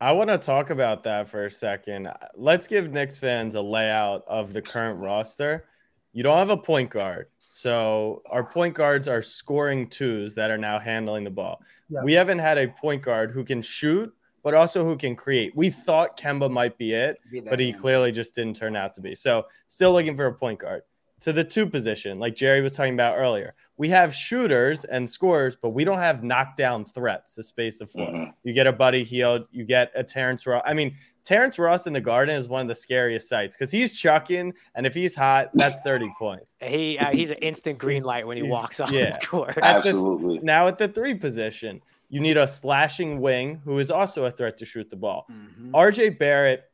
I 0.00 0.10
want 0.10 0.30
to 0.30 0.38
talk 0.38 0.70
about 0.70 1.04
that 1.04 1.28
for 1.28 1.46
a 1.46 1.50
second. 1.50 2.10
Let's 2.34 2.66
give 2.66 2.90
Knicks 2.90 3.18
fans 3.18 3.54
a 3.54 3.62
layout 3.62 4.24
of 4.26 4.52
the 4.52 4.60
current 4.60 4.98
roster. 4.98 5.66
You 6.12 6.24
don't 6.24 6.38
have 6.38 6.50
a 6.50 6.56
point 6.56 6.90
guard. 6.90 7.28
So 7.52 8.22
our 8.30 8.42
point 8.42 8.74
guards 8.74 9.06
are 9.08 9.22
scoring 9.22 9.88
twos 9.88 10.34
that 10.34 10.50
are 10.50 10.58
now 10.58 10.78
handling 10.78 11.22
the 11.24 11.30
ball. 11.30 11.62
Yeah. 11.90 12.00
We 12.02 12.14
haven't 12.14 12.38
had 12.38 12.56
a 12.58 12.68
point 12.68 13.02
guard 13.02 13.30
who 13.30 13.44
can 13.44 13.60
shoot, 13.60 14.12
but 14.42 14.54
also 14.54 14.82
who 14.84 14.96
can 14.96 15.14
create. 15.14 15.54
We 15.54 15.68
thought 15.68 16.18
Kemba 16.18 16.50
might 16.50 16.78
be 16.78 16.94
it, 16.94 17.18
Be 17.30 17.40
but 17.40 17.60
he 17.60 17.72
man. 17.72 17.80
clearly 17.80 18.10
just 18.10 18.34
didn't 18.34 18.56
turn 18.56 18.74
out 18.74 18.94
to 18.94 19.02
be. 19.02 19.14
So 19.14 19.46
still 19.68 19.92
looking 19.92 20.16
for 20.16 20.26
a 20.26 20.32
point 20.34 20.60
guard. 20.60 20.82
To 21.20 21.32
the 21.32 21.44
two 21.44 21.68
position, 21.68 22.18
like 22.18 22.34
Jerry 22.34 22.62
was 22.62 22.72
talking 22.72 22.94
about 22.94 23.16
earlier, 23.16 23.54
we 23.76 23.88
have 23.90 24.12
shooters 24.12 24.84
and 24.84 25.08
scorers, 25.08 25.54
but 25.54 25.68
we 25.70 25.84
don't 25.84 26.00
have 26.00 26.24
knockdown 26.24 26.84
threats 26.84 27.34
to 27.36 27.44
space 27.44 27.78
the 27.78 27.86
floor. 27.86 28.08
Mhm. 28.10 28.32
You 28.42 28.52
get 28.54 28.66
a 28.66 28.72
Buddy 28.72 29.04
Hield, 29.04 29.46
you 29.52 29.64
get 29.64 29.92
a 29.94 30.02
Terrence 30.02 30.44
Ross. 30.48 30.62
I 30.66 30.74
mean, 30.74 30.96
Terrence 31.24 31.58
Ross 31.58 31.86
in 31.86 31.92
the 31.92 32.00
Garden 32.00 32.34
is 32.34 32.48
one 32.48 32.62
of 32.62 32.68
the 32.68 32.74
scariest 32.74 33.28
sights 33.28 33.56
because 33.56 33.70
he's 33.70 33.96
chucking, 33.96 34.52
and 34.74 34.86
if 34.86 34.94
he's 34.94 35.14
hot, 35.14 35.50
that's 35.54 35.80
30 35.82 36.12
points. 36.18 36.56
he 36.62 36.98
uh, 36.98 37.10
he's 37.10 37.30
an 37.30 37.38
instant 37.38 37.78
green 37.78 38.02
light 38.02 38.26
when 38.26 38.36
he 38.36 38.42
walks 38.42 38.80
on 38.80 38.92
yeah. 38.92 39.18
the 39.18 39.26
court. 39.26 39.50
At 39.50 39.54
the- 39.54 39.64
Absolutely. 39.64 40.40
Now 40.40 40.66
at 40.68 40.78
the 40.78 40.88
three 40.88 41.14
position, 41.14 41.80
you 42.08 42.20
need 42.20 42.36
a 42.36 42.46
slashing 42.48 43.20
wing 43.20 43.60
who 43.64 43.78
is 43.78 43.90
also 43.90 44.24
a 44.24 44.30
threat 44.30 44.58
to 44.58 44.64
shoot 44.64 44.90
the 44.90 44.96
ball. 44.96 45.26
Mhm. 45.30 45.70
RJ 45.70 46.18
Barrett 46.18 46.64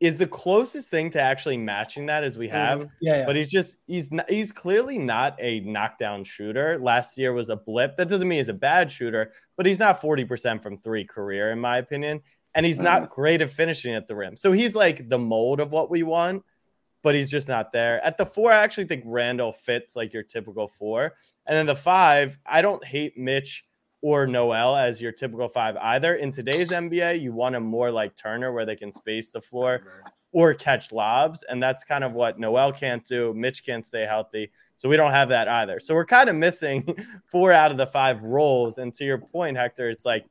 is 0.00 0.18
the 0.18 0.26
closest 0.26 0.90
thing 0.90 1.08
to 1.10 1.20
actually 1.20 1.56
matching 1.56 2.06
that 2.06 2.24
as 2.24 2.36
we 2.36 2.48
have. 2.48 2.88
Yeah, 3.00 3.18
yeah. 3.18 3.26
But 3.26 3.36
he's 3.36 3.50
just 3.50 3.76
he's 3.86 4.10
not, 4.10 4.28
he's 4.30 4.50
clearly 4.50 4.98
not 4.98 5.36
a 5.40 5.60
knockdown 5.60 6.24
shooter. 6.24 6.78
Last 6.80 7.16
year 7.16 7.32
was 7.32 7.48
a 7.50 7.56
blip. 7.56 7.96
That 7.96 8.08
doesn't 8.08 8.26
mean 8.26 8.38
he's 8.38 8.48
a 8.48 8.52
bad 8.54 8.90
shooter, 8.90 9.32
but 9.56 9.66
he's 9.66 9.78
not 9.78 10.00
40% 10.02 10.62
from 10.62 10.78
3 10.78 11.04
career 11.04 11.52
in 11.52 11.60
my 11.60 11.78
opinion, 11.78 12.20
and 12.54 12.64
he's 12.64 12.78
not 12.78 13.02
mm. 13.02 13.10
great 13.10 13.42
at 13.42 13.50
finishing 13.50 13.94
at 13.94 14.06
the 14.06 14.14
rim. 14.14 14.36
So 14.36 14.52
he's 14.52 14.74
like 14.76 15.08
the 15.08 15.18
mold 15.18 15.60
of 15.60 15.72
what 15.72 15.90
we 15.90 16.02
want, 16.02 16.44
but 17.02 17.14
he's 17.14 17.30
just 17.30 17.48
not 17.48 17.72
there. 17.72 18.04
At 18.04 18.16
the 18.16 18.26
4, 18.26 18.52
I 18.52 18.62
actually 18.62 18.86
think 18.86 19.04
Randle 19.06 19.52
fits 19.52 19.96
like 19.96 20.12
your 20.12 20.22
typical 20.22 20.68
4. 20.68 21.12
And 21.46 21.56
then 21.56 21.66
the 21.66 21.76
5, 21.76 22.38
I 22.46 22.62
don't 22.62 22.84
hate 22.84 23.18
Mitch 23.18 23.64
or 24.00 24.26
Noel 24.26 24.76
as 24.76 25.00
your 25.00 25.12
typical 25.12 25.48
5 25.48 25.76
either. 25.76 26.14
In 26.14 26.30
today's 26.30 26.70
NBA, 26.70 27.20
you 27.20 27.32
want 27.32 27.56
him 27.56 27.64
more 27.64 27.90
like 27.90 28.16
Turner 28.16 28.52
where 28.52 28.66
they 28.66 28.76
can 28.76 28.92
space 28.92 29.30
the 29.30 29.40
floor 29.40 29.82
or 30.32 30.52
catch 30.52 30.92
lobs. 30.92 31.42
And 31.42 31.62
that's 31.62 31.84
kind 31.84 32.04
of 32.04 32.12
what 32.12 32.38
Noel 32.38 32.72
can't 32.72 33.04
do. 33.04 33.32
Mitch 33.34 33.64
can't 33.64 33.86
stay 33.86 34.04
healthy. 34.04 34.50
So 34.76 34.88
we 34.88 34.96
don't 34.96 35.12
have 35.12 35.28
that 35.28 35.48
either. 35.48 35.80
So 35.80 35.94
we're 35.94 36.04
kind 36.04 36.28
of 36.28 36.36
missing 36.36 36.86
four 37.30 37.52
out 37.52 37.70
of 37.70 37.76
the 37.76 37.86
five 37.86 38.22
roles. 38.22 38.78
And 38.78 38.92
to 38.94 39.04
your 39.04 39.18
point, 39.18 39.56
Hector, 39.56 39.88
it's 39.88 40.04
like 40.04 40.26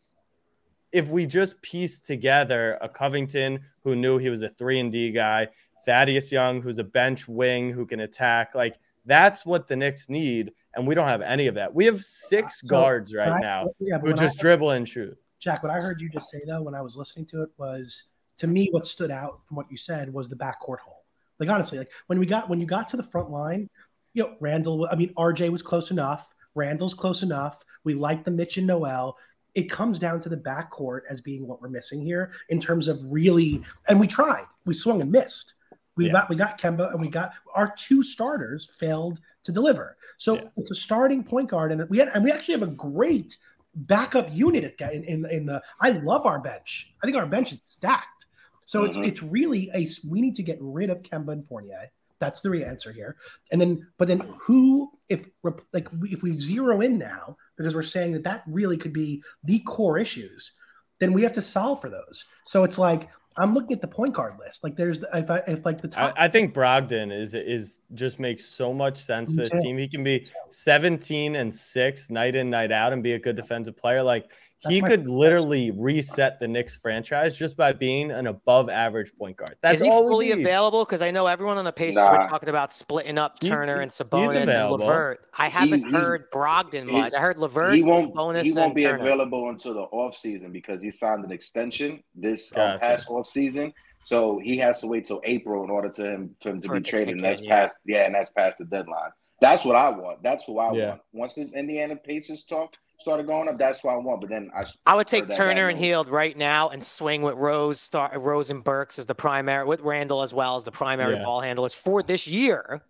if 0.94 1.10
we 1.10 1.26
just 1.26 1.62
piece 1.62 2.00
together 2.00 2.78
a 2.80 2.88
Covington 2.88 3.60
who 3.84 3.96
knew 3.96 4.18
he 4.20 4.30
was 4.30 4.44
a 4.44 4.50
three 4.50 4.80
and 4.80 4.92
D 4.92 5.12
guy, 5.12 5.48
Thaddeus 5.86 6.32
Young, 6.32 6.62
who's 6.62 6.78
a 6.78 6.84
bench 6.84 7.28
wing 7.28 7.72
who 7.72 7.86
can 7.86 8.02
attack, 8.02 8.56
like 8.56 8.78
that's 9.06 9.46
what 9.46 9.68
the 9.68 9.76
Knicks 9.76 10.08
need. 10.08 10.54
And 10.76 10.88
we 10.88 10.96
don't 10.96 11.08
have 11.08 11.22
any 11.22 11.48
of 11.48 11.56
that. 11.56 11.74
We 11.74 11.86
have 11.86 12.02
six 12.04 12.62
So, 12.62 12.68
guards 12.68 13.14
right 13.14 13.34
I- 13.34 13.40
now 13.42 13.68
yeah, 13.80 13.98
who 14.00 14.14
just 14.14 14.40
I, 14.40 14.42
dribble 14.42 14.70
and 14.72 14.88
shoot. 14.88 15.18
Jack, 15.40 15.62
what 15.62 15.72
I 15.72 15.80
heard 15.82 16.00
you 16.00 16.08
just 16.10 16.30
say 16.30 16.40
though 16.48 16.62
when 16.62 16.76
I 16.76 16.82
was 16.82 16.96
listening 16.96 17.26
to 17.28 17.44
it 17.44 17.50
was 17.58 18.04
to 18.38 18.48
me 18.48 18.70
what 18.72 18.86
stood 18.86 19.12
out 19.12 19.42
from 19.46 19.58
what 19.58 19.70
you 19.70 19.78
said 19.78 20.14
was 20.14 20.30
the 20.30 20.36
backcourt 20.36 20.80
hole. 20.80 21.04
Like 21.40 21.50
honestly, 21.50 21.80
like 21.80 21.92
when 22.08 22.20
we 22.20 22.26
got 22.26 22.50
when 22.50 22.62
you 22.62 22.68
got 22.68 22.88
to 22.90 22.98
the 22.98 23.04
front 23.04 23.30
line, 23.30 23.70
you 24.14 24.24
know, 24.24 24.36
Randle, 24.40 24.88
I 24.92 24.96
mean, 24.96 25.12
RJ 25.18 25.50
was 25.50 25.62
close 25.64 25.90
enough, 25.92 26.34
Randle's 26.56 26.94
close 26.94 27.24
enough. 27.24 27.64
We 27.84 27.96
like 27.96 28.24
the 28.24 28.32
Mitch 28.32 28.58
and 28.58 28.68
Noel. 28.68 29.18
It 29.56 29.70
comes 29.70 30.00
down 30.00 30.20
to 30.22 30.30
the 30.30 30.38
backcourt 30.38 31.02
as 31.10 31.22
being 31.22 31.48
what 31.48 31.62
we're 31.62 31.70
missing 31.70 32.02
here 32.02 32.32
in 32.50 32.60
terms 32.60 32.88
of 32.88 33.00
really, 33.12 33.62
and 33.88 34.00
we 34.00 34.08
tried, 34.08 34.46
we 34.66 34.74
swung 34.74 35.02
and 35.02 35.12
missed. 35.12 35.56
We 35.96 36.08
Yeah. 36.08 36.14
got 36.14 36.30
we 36.30 36.36
got 36.36 36.60
Kemba 36.60 36.92
and 36.92 37.00
we 37.00 37.08
got 37.08 37.34
our 37.54 37.72
two 37.78 38.02
starters 38.02 38.66
failed 38.66 39.20
to 39.44 39.52
deliver. 39.52 39.96
So 40.18 40.36
Yeah. 40.36 40.50
it's 40.58 40.72
a 40.72 40.76
starting 40.76 41.24
point 41.24 41.50
guard, 41.50 41.72
and 41.72 41.88
we 41.88 42.00
had 42.00 42.10
and 42.16 42.24
we 42.24 42.32
actually 42.32 42.54
have 42.56 42.64
a 42.64 42.74
great 42.74 43.38
backup 43.76 44.34
unit 44.34 44.76
in, 44.80 45.04
in 45.04 45.26
in 45.30 45.46
the. 45.46 45.62
I 45.80 45.92
love 45.92 46.26
our 46.26 46.40
bench. 46.40 46.94
I 47.04 47.06
think 47.06 47.16
our 47.16 47.28
bench 47.28 47.52
is 47.52 47.62
stacked. 47.64 48.26
So 48.66 48.82
Mhm. 48.84 48.88
it's 48.88 48.98
it's 48.98 49.24
really 49.24 49.70
a 49.76 49.86
we 50.10 50.20
need 50.20 50.34
to 50.36 50.44
get 50.44 50.58
rid 50.62 50.90
of 50.90 51.04
Kemba 51.04 51.32
and 51.32 51.48
Fournier. 51.48 51.92
That's 52.18 52.42
the 52.42 52.50
real 52.50 52.66
answer 52.68 52.92
here. 52.92 53.18
And 53.52 53.60
then, 53.60 53.86
but 53.98 54.08
then 54.08 54.22
who, 54.40 54.92
if 55.10 55.30
like 55.74 55.90
if 56.04 56.24
we 56.24 56.34
zero 56.36 56.82
in 56.82 56.98
now 56.98 57.38
because 57.58 57.76
we're 57.76 57.84
saying 57.84 58.14
that 58.14 58.24
that 58.24 58.44
really 58.48 58.78
could 58.78 58.94
be 58.94 59.24
the 59.44 59.60
core 59.60 59.98
issues, 59.98 60.54
then 61.00 61.14
we 61.14 61.24
have 61.24 61.34
to 61.34 61.42
solve 61.42 61.82
for 61.82 61.90
those. 61.90 62.26
So 62.48 62.64
it's 62.64 62.78
like 62.78 63.10
I'm 63.38 63.54
looking 63.54 63.74
at 63.74 63.82
the 63.82 63.88
point 63.88 64.14
guard 64.14 64.36
list. 64.40 64.64
Like 64.64 64.76
there's 64.76 65.04
if 65.14 65.30
I 65.30 65.42
if 65.48 65.66
like 65.66 65.80
the 65.80 65.88
top. 65.88 66.14
I, 66.18 66.26
I 66.26 66.28
think 66.28 66.54
Brogdon 66.54 67.12
is 67.12 67.34
is 67.34 67.80
just 67.94 68.20
makes 68.20 68.46
so 68.46 68.74
much 68.74 68.98
sense 68.98 69.32
for 69.32 69.38
this 69.38 69.50
team. 69.64 69.78
He 69.78 69.88
can 69.88 70.04
be 70.04 70.26
17 70.50 71.36
and 71.36 71.54
6 71.54 72.10
night 72.10 72.36
in, 72.36 72.50
night 72.50 72.72
out 72.72 72.94
and 72.94 73.02
be 73.02 73.14
a 73.14 73.20
good 73.20 73.36
defensive 73.36 73.76
player. 73.76 74.04
Like 74.04 74.30
That's 74.64 74.82
my- 74.82 74.88
could 74.88 75.08
literally 75.08 75.72
reset 75.72 76.40
the 76.40 76.48
Knicks 76.48 76.78
franchise 76.78 77.36
just 77.38 77.58
by 77.58 77.74
being 77.74 78.12
an 78.12 78.28
above 78.28 78.70
average 78.70 79.12
point 79.18 79.38
guard. 79.38 79.56
That's 79.62 79.78
Is 79.82 79.84
he 79.84 79.90
all 79.90 80.08
fully 80.08 80.28
need. 80.34 80.40
available? 80.46 80.86
Because 80.86 81.02
I 81.02 81.12
know 81.12 81.28
everyone 81.28 81.58
on 81.58 81.66
the 81.66 81.72
Pacers 81.74 81.96
Nah. 81.98 82.18
were 82.18 82.24
talking 82.24 82.50
about 82.50 82.72
splitting 82.72 83.18
up 83.18 83.38
He's- 83.42 83.52
Turner 83.54 83.82
and 83.82 83.92
Sabonis 83.92 84.48
and. 84.48 84.72
Levert. 84.72 85.20
I 85.38 85.50
haven't 85.50 85.80
he's- 85.80 85.92
heard 85.94 86.32
Brogdon 86.32 86.90
he- 86.90 86.92
much. 86.92 87.14
I 87.14 87.20
heard 87.20 87.38
Levert, 87.38 87.76
he 87.76 87.84
won't 87.84 88.14
Sabonis, 88.14 88.44
he 88.44 88.52
won't 88.54 88.66
and 88.68 88.76
be 88.76 88.84
Turner. 88.84 89.04
available 89.04 89.50
until 89.50 89.74
the 89.74 89.82
off 89.82 90.16
season 90.16 90.52
because 90.52 90.82
he 90.82 90.90
signed 90.90 91.24
an 91.26 91.32
extension 91.32 92.04
this 92.16 92.52
uh, 92.54 92.56
Gotcha. 92.56 92.80
past 92.80 93.10
off 93.10 93.28
season. 93.28 93.74
So 94.06 94.38
he 94.40 94.58
has 94.58 94.82
to 94.82 94.88
wait 94.88 95.06
till 95.06 95.22
April 95.24 95.64
in 95.64 95.70
order 95.70 95.88
to 95.90 96.04
him 96.10 96.36
for 96.42 96.50
him 96.50 96.60
to 96.60 96.68
For 96.68 96.76
be 96.76 96.82
traded. 96.82 97.08
kick 97.08 97.16
And 97.16 97.24
that's 97.26 97.42
yeah. 97.42 97.50
past 97.62 97.78
yeah, 97.86 98.06
and 98.06 98.14
that's 98.16 98.30
past 98.32 98.58
the 98.58 98.66
deadline. 98.66 99.12
That's 99.42 99.66
what 99.66 99.76
I 99.76 99.90
want. 99.90 100.22
That's 100.24 100.44
who 100.46 100.60
I 100.60 100.74
Yeah. 100.74 100.88
want. 100.90 101.02
Once 101.14 101.36
this 101.36 101.54
Indiana 101.54 101.96
Pacers 101.96 102.44
talk 102.46 102.74
started 103.00 103.28
going 103.28 103.50
up, 103.50 103.58
that's 103.58 103.84
what 103.84 103.94
I 103.94 103.98
want. 103.98 104.22
But 104.22 104.30
then 104.30 104.50
I 104.56 104.64
I 104.86 104.96
would 104.96 105.08
take 105.08 105.30
Turner 105.30 105.70
and 105.70 105.78
news. 105.78 105.88
Hield 105.88 106.10
right 106.10 106.38
now 106.38 106.70
and 106.70 106.84
swing 106.84 107.22
with 107.22 107.36
Rose, 107.36 107.80
start 107.80 108.14
Rose 108.20 108.50
and 108.50 108.64
Burks 108.64 108.98
as 109.00 109.06
the 109.06 109.16
primary, 109.16 109.66
with 109.66 109.82
Randle 109.82 110.22
as 110.22 110.34
well 110.34 110.56
as 110.56 110.64
the 110.64 110.72
primary 110.72 111.16
Yeah. 111.16 111.24
ball 111.24 111.42
handlers 111.42 111.74
for 111.74 112.02
this 112.04 112.28
year, 112.28 112.82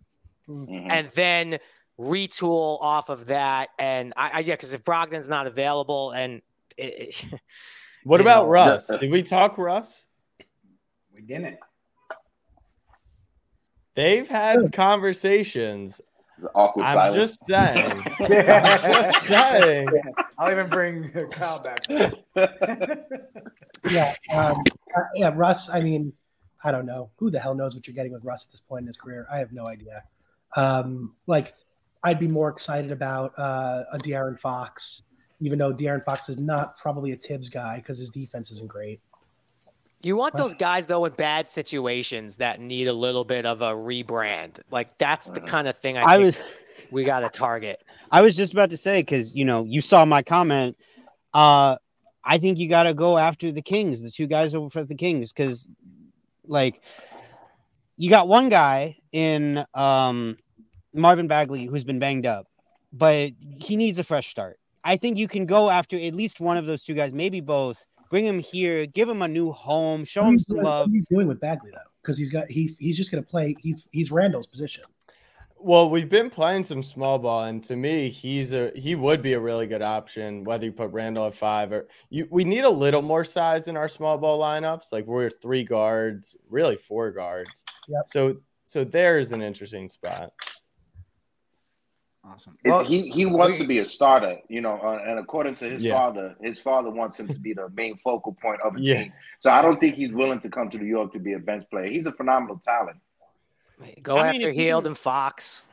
Mhm. 0.48 0.86
and 0.90 1.08
then 1.10 1.58
retool 1.98 2.78
off 2.80 3.08
of 3.08 3.26
that. 3.26 3.70
And 3.78 4.12
I, 4.16 4.30
I 4.34 4.38
yeah, 4.40 4.54
because 4.54 4.74
if 4.74 4.82
Brogdon's 4.84 5.28
not 5.28 5.46
available, 5.46 6.10
and 6.12 6.42
it, 6.76 7.24
it- 7.32 7.40
What 8.04 8.20
about 8.20 8.44
know. 8.44 8.50
Russ? 8.50 8.86
Did 8.86 9.10
we 9.10 9.22
talk 9.22 9.56
Russ? 9.56 10.06
We 11.14 11.22
didn't. 11.22 11.58
They've 13.94 14.28
had 14.28 14.72
conversations. 14.72 16.00
It's 16.36 16.44
an 16.44 16.50
awkward 16.54 16.84
I'm 16.86 16.94
silence. 16.94 17.14
just 17.14 17.46
saying. 17.46 18.02
I'm 18.20 19.02
just 19.02 19.24
saying. 19.24 19.88
I'll 20.38 20.50
even 20.50 20.68
bring 20.68 21.10
Kyle 21.30 21.60
back. 21.60 21.86
yeah, 23.90 24.14
um, 24.32 24.62
uh, 24.96 25.00
yeah, 25.14 25.32
Russ. 25.34 25.70
I 25.70 25.80
mean, 25.80 26.12
I 26.64 26.72
don't 26.72 26.86
know 26.86 27.10
who 27.16 27.30
the 27.30 27.38
hell 27.38 27.54
knows 27.54 27.74
what 27.74 27.86
you're 27.86 27.94
getting 27.94 28.12
with 28.12 28.24
Russ 28.24 28.46
at 28.46 28.50
this 28.50 28.60
point 28.60 28.82
in 28.82 28.86
his 28.88 28.96
career. 28.96 29.26
I 29.30 29.38
have 29.38 29.52
no 29.52 29.66
idea. 29.66 30.02
Um, 30.56 31.14
like, 31.26 31.54
I'd 32.02 32.18
be 32.18 32.28
more 32.28 32.48
excited 32.48 32.90
about 32.90 33.32
uh, 33.38 33.84
a 33.92 33.98
De'Aaron 33.98 34.38
Fox, 34.38 35.02
even 35.40 35.58
though 35.58 35.72
De'Aaron 35.72 36.04
Fox 36.04 36.28
is 36.28 36.38
not 36.38 36.76
probably 36.78 37.12
a 37.12 37.16
Thibs 37.16 37.48
guy 37.48 37.76
because 37.76 37.98
his 37.98 38.10
defense 38.10 38.50
isn't 38.50 38.68
great. 38.68 39.00
You 40.04 40.16
want 40.16 40.36
those 40.36 40.54
guys 40.54 40.86
though 40.86 41.04
in 41.04 41.12
bad 41.12 41.48
situations 41.48 42.36
that 42.38 42.60
need 42.60 42.88
a 42.88 42.92
little 42.92 43.24
bit 43.24 43.46
of 43.46 43.62
a 43.62 43.72
rebrand. 43.72 44.60
Like 44.70 44.98
that's 44.98 45.30
the 45.30 45.40
kind 45.40 45.68
of 45.68 45.76
thing 45.76 45.96
I, 45.96 46.02
I 46.04 46.16
think 46.16 46.36
was 46.36 46.44
we 46.90 47.04
got 47.04 47.20
to 47.20 47.28
target. 47.28 47.82
I 48.10 48.20
was 48.20 48.36
just 48.36 48.52
about 48.52 48.70
to 48.70 48.76
say 48.76 49.00
because 49.00 49.34
you 49.34 49.44
know 49.44 49.64
you 49.64 49.80
saw 49.80 50.04
my 50.04 50.22
comment. 50.22 50.76
Uh, 51.32 51.76
I 52.22 52.38
think 52.38 52.58
you 52.58 52.68
got 52.68 52.84
to 52.84 52.94
go 52.94 53.18
after 53.18 53.52
the 53.52 53.62
Kings, 53.62 54.02
the 54.02 54.10
two 54.10 54.26
guys 54.26 54.54
over 54.54 54.70
for 54.70 54.84
the 54.84 54.94
Kings, 54.94 55.32
because 55.32 55.68
like 56.46 56.82
you 57.96 58.10
got 58.10 58.28
one 58.28 58.48
guy 58.48 58.96
in 59.12 59.64
um, 59.74 60.38
Marvin 60.92 61.26
Bagley 61.26 61.66
who's 61.66 61.84
been 61.84 61.98
banged 61.98 62.26
up, 62.26 62.46
but 62.92 63.32
he 63.58 63.76
needs 63.76 63.98
a 63.98 64.04
fresh 64.04 64.28
start. 64.28 64.58
I 64.82 64.96
think 64.96 65.18
you 65.18 65.28
can 65.28 65.46
go 65.46 65.70
after 65.70 65.96
at 65.96 66.14
least 66.14 66.40
one 66.40 66.56
of 66.56 66.66
those 66.66 66.82
two 66.82 66.94
guys, 66.94 67.12
maybe 67.14 67.40
both. 67.40 67.84
Bring 68.14 68.26
him 68.26 68.38
here, 68.38 68.86
give 68.86 69.08
him 69.08 69.22
a 69.22 69.26
new 69.26 69.50
home, 69.50 70.04
show 70.04 70.22
What 70.22 70.28
him 70.28 70.38
some 70.38 70.54
doing- 70.54 70.64
love. 70.64 70.86
What 70.86 70.92
are 70.92 70.96
you 70.98 71.04
doing 71.10 71.26
with 71.26 71.40
Bagley 71.40 71.72
though? 71.72 71.80
Because 72.00 72.16
he's 72.16 72.30
got 72.30 72.48
he 72.48 72.70
he's 72.78 72.96
just 72.96 73.10
going 73.10 73.20
to 73.20 73.28
play. 73.28 73.56
He's 73.58 73.88
he's 73.90 74.12
Randle's 74.12 74.46
position. 74.46 74.84
Well, 75.58 75.90
we've 75.90 76.08
been 76.08 76.30
playing 76.30 76.62
some 76.62 76.84
small 76.84 77.18
ball, 77.18 77.42
and 77.42 77.64
to 77.64 77.74
me, 77.74 78.10
he's 78.10 78.52
a 78.52 78.70
he 78.76 78.94
would 78.94 79.20
be 79.20 79.32
a 79.32 79.40
really 79.40 79.66
good 79.66 79.82
option. 79.82 80.44
Whether 80.44 80.66
you 80.66 80.70
put 80.70 80.92
Randle 80.92 81.26
at 81.26 81.34
five 81.34 81.72
or 81.72 81.88
you, 82.08 82.28
we 82.30 82.44
need 82.44 82.62
a 82.62 82.70
little 82.70 83.02
more 83.02 83.24
size 83.24 83.66
in 83.66 83.76
our 83.76 83.88
small 83.88 84.16
ball 84.16 84.38
lineups. 84.38 84.92
Like 84.92 85.06
we're 85.08 85.28
three 85.28 85.64
guards, 85.64 86.36
really 86.48 86.76
four 86.76 87.10
guards. 87.10 87.64
Yep. 87.88 88.02
So 88.06 88.36
so 88.66 88.84
there's 88.84 89.32
an 89.32 89.42
interesting 89.42 89.88
spot. 89.88 90.30
Awesome. 92.26 92.56
Well, 92.64 92.84
he 92.84 93.10
he 93.10 93.26
wants 93.26 93.58
to 93.58 93.64
be 93.66 93.80
a 93.80 93.84
starter, 93.84 94.38
you 94.48 94.62
know, 94.62 94.78
uh, 94.80 95.02
and 95.06 95.18
according 95.18 95.54
to 95.56 95.68
his 95.68 95.82
Yeah. 95.82 95.92
father, 95.92 96.34
his 96.40 96.58
father 96.58 96.90
wants 96.90 97.20
him 97.20 97.28
to 97.28 97.38
be 97.38 97.52
the 97.52 97.68
main 97.70 97.96
focal 97.98 98.32
point 98.40 98.60
of 98.62 98.76
a 98.76 98.80
Yeah. 98.80 99.02
team. 99.02 99.12
So 99.40 99.50
I 99.50 99.60
don't 99.60 99.78
think 99.78 99.94
he's 99.94 100.10
willing 100.12 100.40
to 100.40 100.48
come 100.48 100.70
to 100.70 100.78
New 100.78 100.86
York 100.86 101.12
to 101.12 101.18
be 101.18 101.34
a 101.34 101.38
bench 101.38 101.64
player. 101.70 101.86
He's 101.86 102.06
a 102.06 102.12
phenomenal 102.12 102.58
talent. 102.58 102.98
Go 104.02 104.16
I 104.16 104.28
after 104.28 104.48
if 104.48 104.54
Hield 104.54 104.84
can- 104.84 104.92
and 104.92 104.98
Fox. 104.98 105.66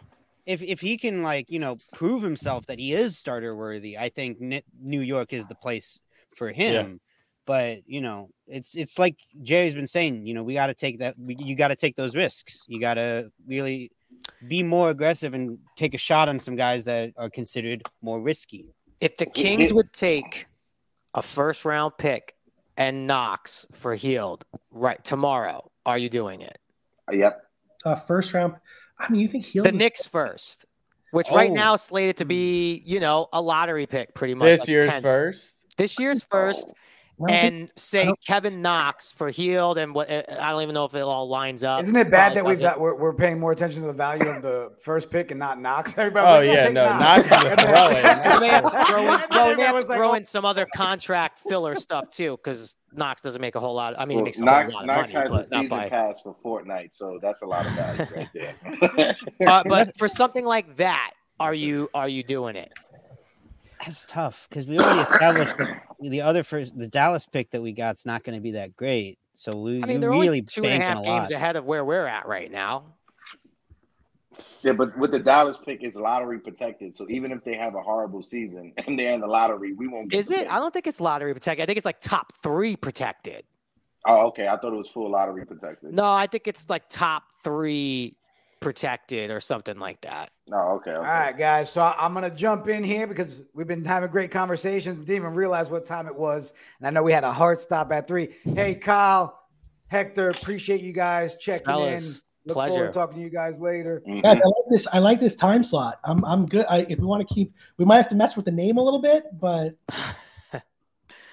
if 0.46 0.62
if 0.62 0.82
he 0.82 0.98
can 0.98 1.24
like 1.24 1.50
you 1.50 1.60
know 1.60 1.78
prove 1.94 2.22
himself 2.22 2.66
that 2.66 2.80
he 2.80 2.94
is 2.94 3.18
starter 3.18 3.56
worthy, 3.56 3.98
I 3.98 4.10
think 4.10 4.42
Ni- 4.42 4.64
New 4.82 5.02
York 5.02 5.32
is 5.34 5.46
the 5.46 5.56
place 5.56 6.00
for 6.36 6.52
him. 6.52 7.00
But 7.46 7.88
you 7.88 8.02
know, 8.02 8.30
it's 8.48 8.76
it's 8.76 9.00
like 9.00 9.16
Jerry's 9.42 9.74
been 9.74 9.88
saying. 9.88 10.26
You 10.28 10.34
know, 10.34 10.44
we 10.44 10.54
got 10.54 10.68
to 10.68 10.74
take 10.74 11.00
that. 11.00 11.16
We, 11.18 11.36
you 11.36 11.56
got 11.56 11.70
to 11.70 11.76
take 11.78 11.96
those 11.96 12.14
risks. 12.16 12.66
You 12.68 12.80
got 12.80 12.96
to 12.96 13.32
really 13.48 13.92
be 14.48 14.64
more 14.64 14.90
aggressive 14.90 15.34
and 15.34 15.58
take 15.76 15.94
a 15.94 15.98
shot 15.98 16.30
on 16.30 16.40
some 16.40 16.56
guys 16.56 16.84
that 16.86 17.14
are 17.18 17.30
considered 17.30 17.84
more 18.02 18.20
risky. 18.22 18.66
If 19.00 19.16
the 19.18 19.26
Kings 19.26 19.74
would 19.74 19.92
take 19.94 20.46
a 21.14 21.22
first 21.22 21.66
round 21.66 21.94
pick 21.98 22.36
and 22.78 23.08
Knox 23.08 23.66
for 23.74 23.96
Hield 23.96 24.46
right 24.72 25.04
tomorrow, 25.04 25.72
are 25.86 25.98
you 25.98 26.10
doing 26.10 26.42
it? 26.42 26.58
Uh, 27.12 27.16
Yep. 27.16 27.42
Uh, 27.84 27.96
first 27.96 28.34
round. 28.34 28.56
I 29.00 29.12
mean, 29.12 29.22
you 29.22 29.28
think 29.28 29.46
he'll 29.46 29.64
The 29.64 29.72
Knicks 29.72 30.06
first, 30.06 30.66
which 31.12 31.32
right 31.32 31.50
Oh. 31.50 31.54
now 31.54 31.74
is 31.74 31.82
slated 31.82 32.18
to 32.18 32.26
be, 32.26 32.84
you 32.86 33.00
know, 33.00 33.28
a 33.34 33.42
lottery 33.42 33.88
pick 33.88 34.14
pretty 34.14 34.36
much. 34.36 34.46
This 34.46 34.60
like 34.62 34.68
year's 34.70 34.86
10th. 34.94 35.02
first. 35.02 35.56
This 35.78 36.00
year's 36.00 36.22
first, 36.22 36.66
I 36.66 36.68
don't 36.68 36.68
think- 36.70 36.78
and 37.30 37.72
say 37.76 38.12
Kevin 38.26 38.62
Knox 38.62 39.12
for 39.12 39.30
Hield 39.30 39.78
and 39.78 39.94
what 39.94 40.10
I 40.10 40.50
don't 40.52 40.62
even 40.64 40.74
know 40.74 40.86
if 40.86 40.96
it 40.96 41.02
all 41.02 41.30
lines 41.30 41.64
up. 41.64 41.82
Isn't 41.82 41.96
it 41.96 42.10
bad 42.10 42.34
that 42.36 42.44
we've 42.44 42.60
got 42.60 42.80
we're, 42.80 42.96
we're 42.96 43.14
paying 43.14 43.40
more 43.40 43.52
attention 43.52 43.82
to 43.82 43.88
the 43.88 43.94
value 43.94 44.28
of 44.28 44.42
the 44.42 44.72
first 44.82 45.12
pick 45.12 45.30
and 45.32 45.40
not 45.40 45.60
Knox? 45.62 45.96
Everybody 45.98 46.26
Oh, 46.28 46.52
like, 46.52 46.58
yeah, 46.58 46.70
no, 46.70 46.90
Knox. 46.98 47.30
Knox 47.30 47.46
is 47.46 47.52
a 47.52 47.58
throw-in. 47.58 48.42
We 48.42 48.48
have 48.48 48.64
to 48.64 48.86
throw 48.86 49.02
in, 49.02 49.08
And 49.10 49.22
then 49.22 49.30
well, 49.30 49.50
we 49.50 49.56
may 49.56 49.64
everybody 49.64 49.64
have 49.64 49.88
to 49.88 49.94
throw 49.94 50.14
in 50.16 50.24
some 50.24 50.46
other 50.46 50.68
contract 50.76 51.40
filler 51.40 51.76
stuff 51.76 52.10
too, 52.10 52.38
because 52.38 52.76
Knox 52.94 53.22
doesn't 53.22 53.42
make 53.42 53.56
a 53.56 53.60
whole 53.60 53.76
lot. 53.76 53.94
I 54.00 54.06
mean, 54.06 54.12
he 54.12 54.16
Well, 54.18 54.26
makes 54.26 54.40
a 54.40 54.46
Knox, 54.46 54.72
whole 54.72 54.82
lot 54.82 54.88
Knox 54.88 55.10
of 55.10 55.14
money, 55.16 55.24
has 55.24 55.32
a 55.32 55.34
but 55.36 55.56
not 55.56 55.62
season 55.64 55.78
by. 55.78 55.90
pass 55.90 56.22
for 56.22 56.36
Fortnite, 56.44 56.94
so 56.96 57.20
that's 57.22 57.42
a 57.44 57.46
lot 57.46 57.66
of 57.66 57.72
value 57.74 58.08
right 58.16 58.30
there. 58.34 59.16
Uh, 59.48 59.64
but 59.68 59.96
for 60.00 60.08
something 60.08 60.46
like 60.46 60.76
that, 60.78 61.12
are 61.40 61.54
you 61.54 61.90
are 61.94 62.08
you 62.08 62.24
doing 62.24 62.56
it? 62.56 62.72
That's 63.84 64.06
tough 64.08 64.48
because 64.50 64.68
we 64.68 64.78
already 64.80 65.00
established 65.02 65.56
the 66.00 66.22
other 66.22 66.44
first, 66.44 66.78
the 66.78 66.88
Dallas 66.88 67.26
pick 67.28 67.52
that 67.52 67.62
we 67.62 67.72
got 67.74 67.96
is 67.96 68.06
not 68.06 68.24
going 68.24 68.36
to 68.36 68.42
be 68.42 68.52
that 68.52 68.76
great. 68.76 69.18
So 69.34 69.52
we 69.58 69.82
I 69.84 69.86
mean 69.86 70.02
they're 70.02 70.10
really 70.10 70.28
only 70.28 70.42
two 70.42 70.64
and 70.64 70.68
a 70.76 70.80
banking 70.80 70.88
half 70.88 71.00
a 71.00 71.04
games 71.04 71.32
lot. 71.32 71.38
ahead 71.38 71.56
of 71.56 71.66
where 71.66 71.84
we're 71.86 72.06
at 72.06 72.28
right 72.28 72.52
now. 72.52 72.84
yeah, 74.62 74.74
but 74.74 74.98
with 74.98 75.12
the 75.12 75.20
Dallas 75.20 75.58
pick, 75.58 75.82
it's 75.84 75.96
lottery 75.96 76.40
protected. 76.40 76.94
So 76.94 77.08
even 77.10 77.32
if 77.32 77.44
they 77.44 77.56
have 77.56 77.76
a 77.76 77.82
horrible 77.82 78.22
season 78.24 78.74
and 78.86 79.00
they're 79.00 79.14
in 79.14 79.22
the 79.22 79.28
lottery, 79.28 79.74
we 79.74 79.88
won't 79.88 80.10
get 80.10 80.20
Is 80.20 80.32
it? 80.32 80.40
pick. 80.40 80.52
I 80.52 80.58
don't 80.58 80.74
think 80.74 80.86
it's 80.88 81.00
lottery 81.02 81.34
protected. 81.34 81.64
I 81.64 81.66
think 81.66 81.78
it's 81.78 81.86
like 81.86 82.02
top 82.02 82.34
three 82.44 82.76
protected. 82.76 83.44
Oh, 84.06 84.28
okay. 84.28 84.48
I 84.48 84.58
thought 84.58 84.74
it 84.74 84.78
was 84.78 84.90
full 84.90 85.12
lottery 85.12 85.46
protected. 85.46 85.94
No, 85.94 86.10
I 86.10 86.28
think 86.28 86.48
it's 86.48 86.70
like 86.70 86.90
top 86.90 87.24
three 87.44 88.16
protected 88.62 89.30
or 89.32 89.42
something 89.42 89.78
like 89.78 90.00
that. 90.02 90.30
No, 90.48 90.58
Oh, 90.58 90.76
okay. 90.76 90.92
okay. 90.92 90.98
All 90.98 91.04
right, 91.04 91.38
guys. 91.38 91.70
So 91.70 91.82
I- 91.82 91.96
I'm 92.00 92.14
gonna 92.14 92.30
jump 92.30 92.70
in 92.70 92.84
here 92.84 93.06
because 93.08 93.42
we've 93.54 93.68
been 93.68 93.84
having 93.84 94.10
great 94.10 94.32
conversations. 94.32 95.00
Didn't 95.02 95.16
even 95.18 95.34
realize 95.36 95.70
what 95.70 95.84
time 95.86 96.08
it 96.08 96.16
was, 96.16 96.54
and 96.80 96.88
I 96.88 96.92
know 96.92 97.04
we 97.04 97.12
had 97.12 97.24
a 97.26 97.32
hard 97.34 97.60
stop 97.60 97.92
at 97.92 98.08
three. 98.08 98.36
Hey, 98.44 98.76
Kyle, 98.76 99.38
Hector, 99.88 100.30
appreciate 100.30 100.80
you 100.82 100.94
guys 100.94 101.36
checking 101.36 101.66
Fellas, 101.66 102.20
in. 102.20 102.28
Look 102.46 102.56
pleasure. 102.56 102.72
forward 102.76 102.88
to 102.88 102.94
talking 102.94 103.18
to 103.18 103.22
you 103.24 103.30
guys 103.30 103.60
later. 103.60 104.02
Mhm. 104.08 104.24
Guys, 104.24 104.40
I 104.42 104.46
like 104.46 104.66
this. 104.70 104.88
I 104.94 105.00
like 105.00 105.20
this 105.20 105.36
time 105.36 105.64
slot. 105.64 106.00
I'm 106.04 106.24
I'm 106.26 106.46
good. 106.46 106.66
I, 106.70 106.86
if 106.88 107.00
we 107.00 107.06
want 107.06 107.28
to 107.28 107.34
keep, 107.34 107.54
we 107.78 107.86
might 107.86 107.98
have 107.98 108.08
to 108.08 108.16
mess 108.16 108.36
with 108.36 108.46
the 108.46 108.52
name 108.52 108.78
a 108.78 108.82
little 108.82 109.02
bit, 109.02 109.26
but 109.40 109.76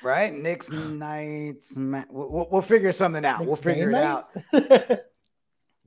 Right? 0.02 0.32
Knicks 0.32 0.70
Knights. 0.70 1.76
Ma- 1.76 2.04
We'll, 2.10 2.28
we'll, 2.30 2.48
we'll 2.52 2.62
figure 2.62 2.92
something 2.92 3.24
out. 3.24 3.44
we'll 3.44 3.56
figure 3.56 3.90
it 3.90 3.94
game 3.94 4.02
out. 4.04 4.30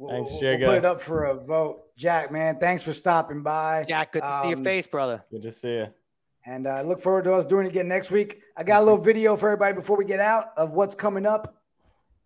night? 0.01 0.13
We'll, 0.13 0.25
Thanks, 0.25 0.31
we'll- 0.41 0.57
we'll 0.59 0.69
put 0.69 0.77
it 0.77 0.85
up 0.85 1.01
for 1.01 1.25
a 1.25 1.35
vote. 1.35 1.83
Jack, 1.97 2.31
man, 2.31 2.57
thanks 2.59 2.83
for 2.83 2.93
stopping 2.93 3.41
by. 3.43 3.83
Jack, 3.87 4.11
good 4.13 4.23
to 4.23 4.29
see 4.29 4.49
your 4.49 4.57
Um, 4.57 4.63
face, 4.63 4.87
brother. 4.87 5.23
Good 5.31 5.43
to 5.43 5.51
see 5.51 5.75
you. 5.75 5.87
And 6.45 6.65
I 6.67 6.81
look 6.81 6.99
forward 7.01 7.25
to 7.25 7.33
us 7.33 7.45
doing 7.45 7.67
it 7.67 7.69
again 7.69 7.87
next 7.87 8.09
week. 8.09 8.41
I 8.57 8.63
got 8.63 8.81
a 8.81 8.85
little 8.85 8.97
video 9.11 9.35
for 9.37 9.47
everybody 9.49 9.73
before 9.75 9.95
we 9.97 10.05
get 10.05 10.19
out 10.19 10.51
of 10.57 10.73
what's 10.73 10.95
coming 10.95 11.25
up. 11.27 11.55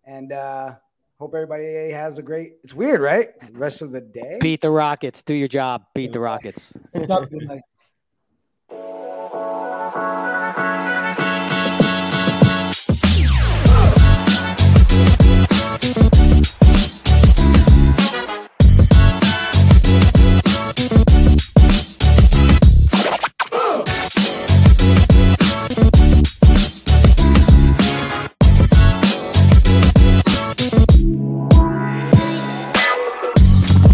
And 0.06 0.32
uh 0.32 0.74
hope 1.18 1.34
everybody 1.34 1.90
has 1.90 2.16
a 2.18 2.22
great 2.22 2.54
it's 2.62 2.72
weird, 2.72 3.00
right? 3.00 3.30
Rest 3.52 3.82
of 3.82 3.90
the 3.92 4.00
day. 4.00 4.38
Beat 4.40 4.60
the 4.62 4.70
Rockets. 4.70 5.22
Do 5.22 5.34
your 5.34 5.48
job. 5.48 5.84
Beat 5.94 6.12
the 6.12 6.20
Rockets. 6.20 6.72
Good 6.94 7.08
night. 7.10 7.60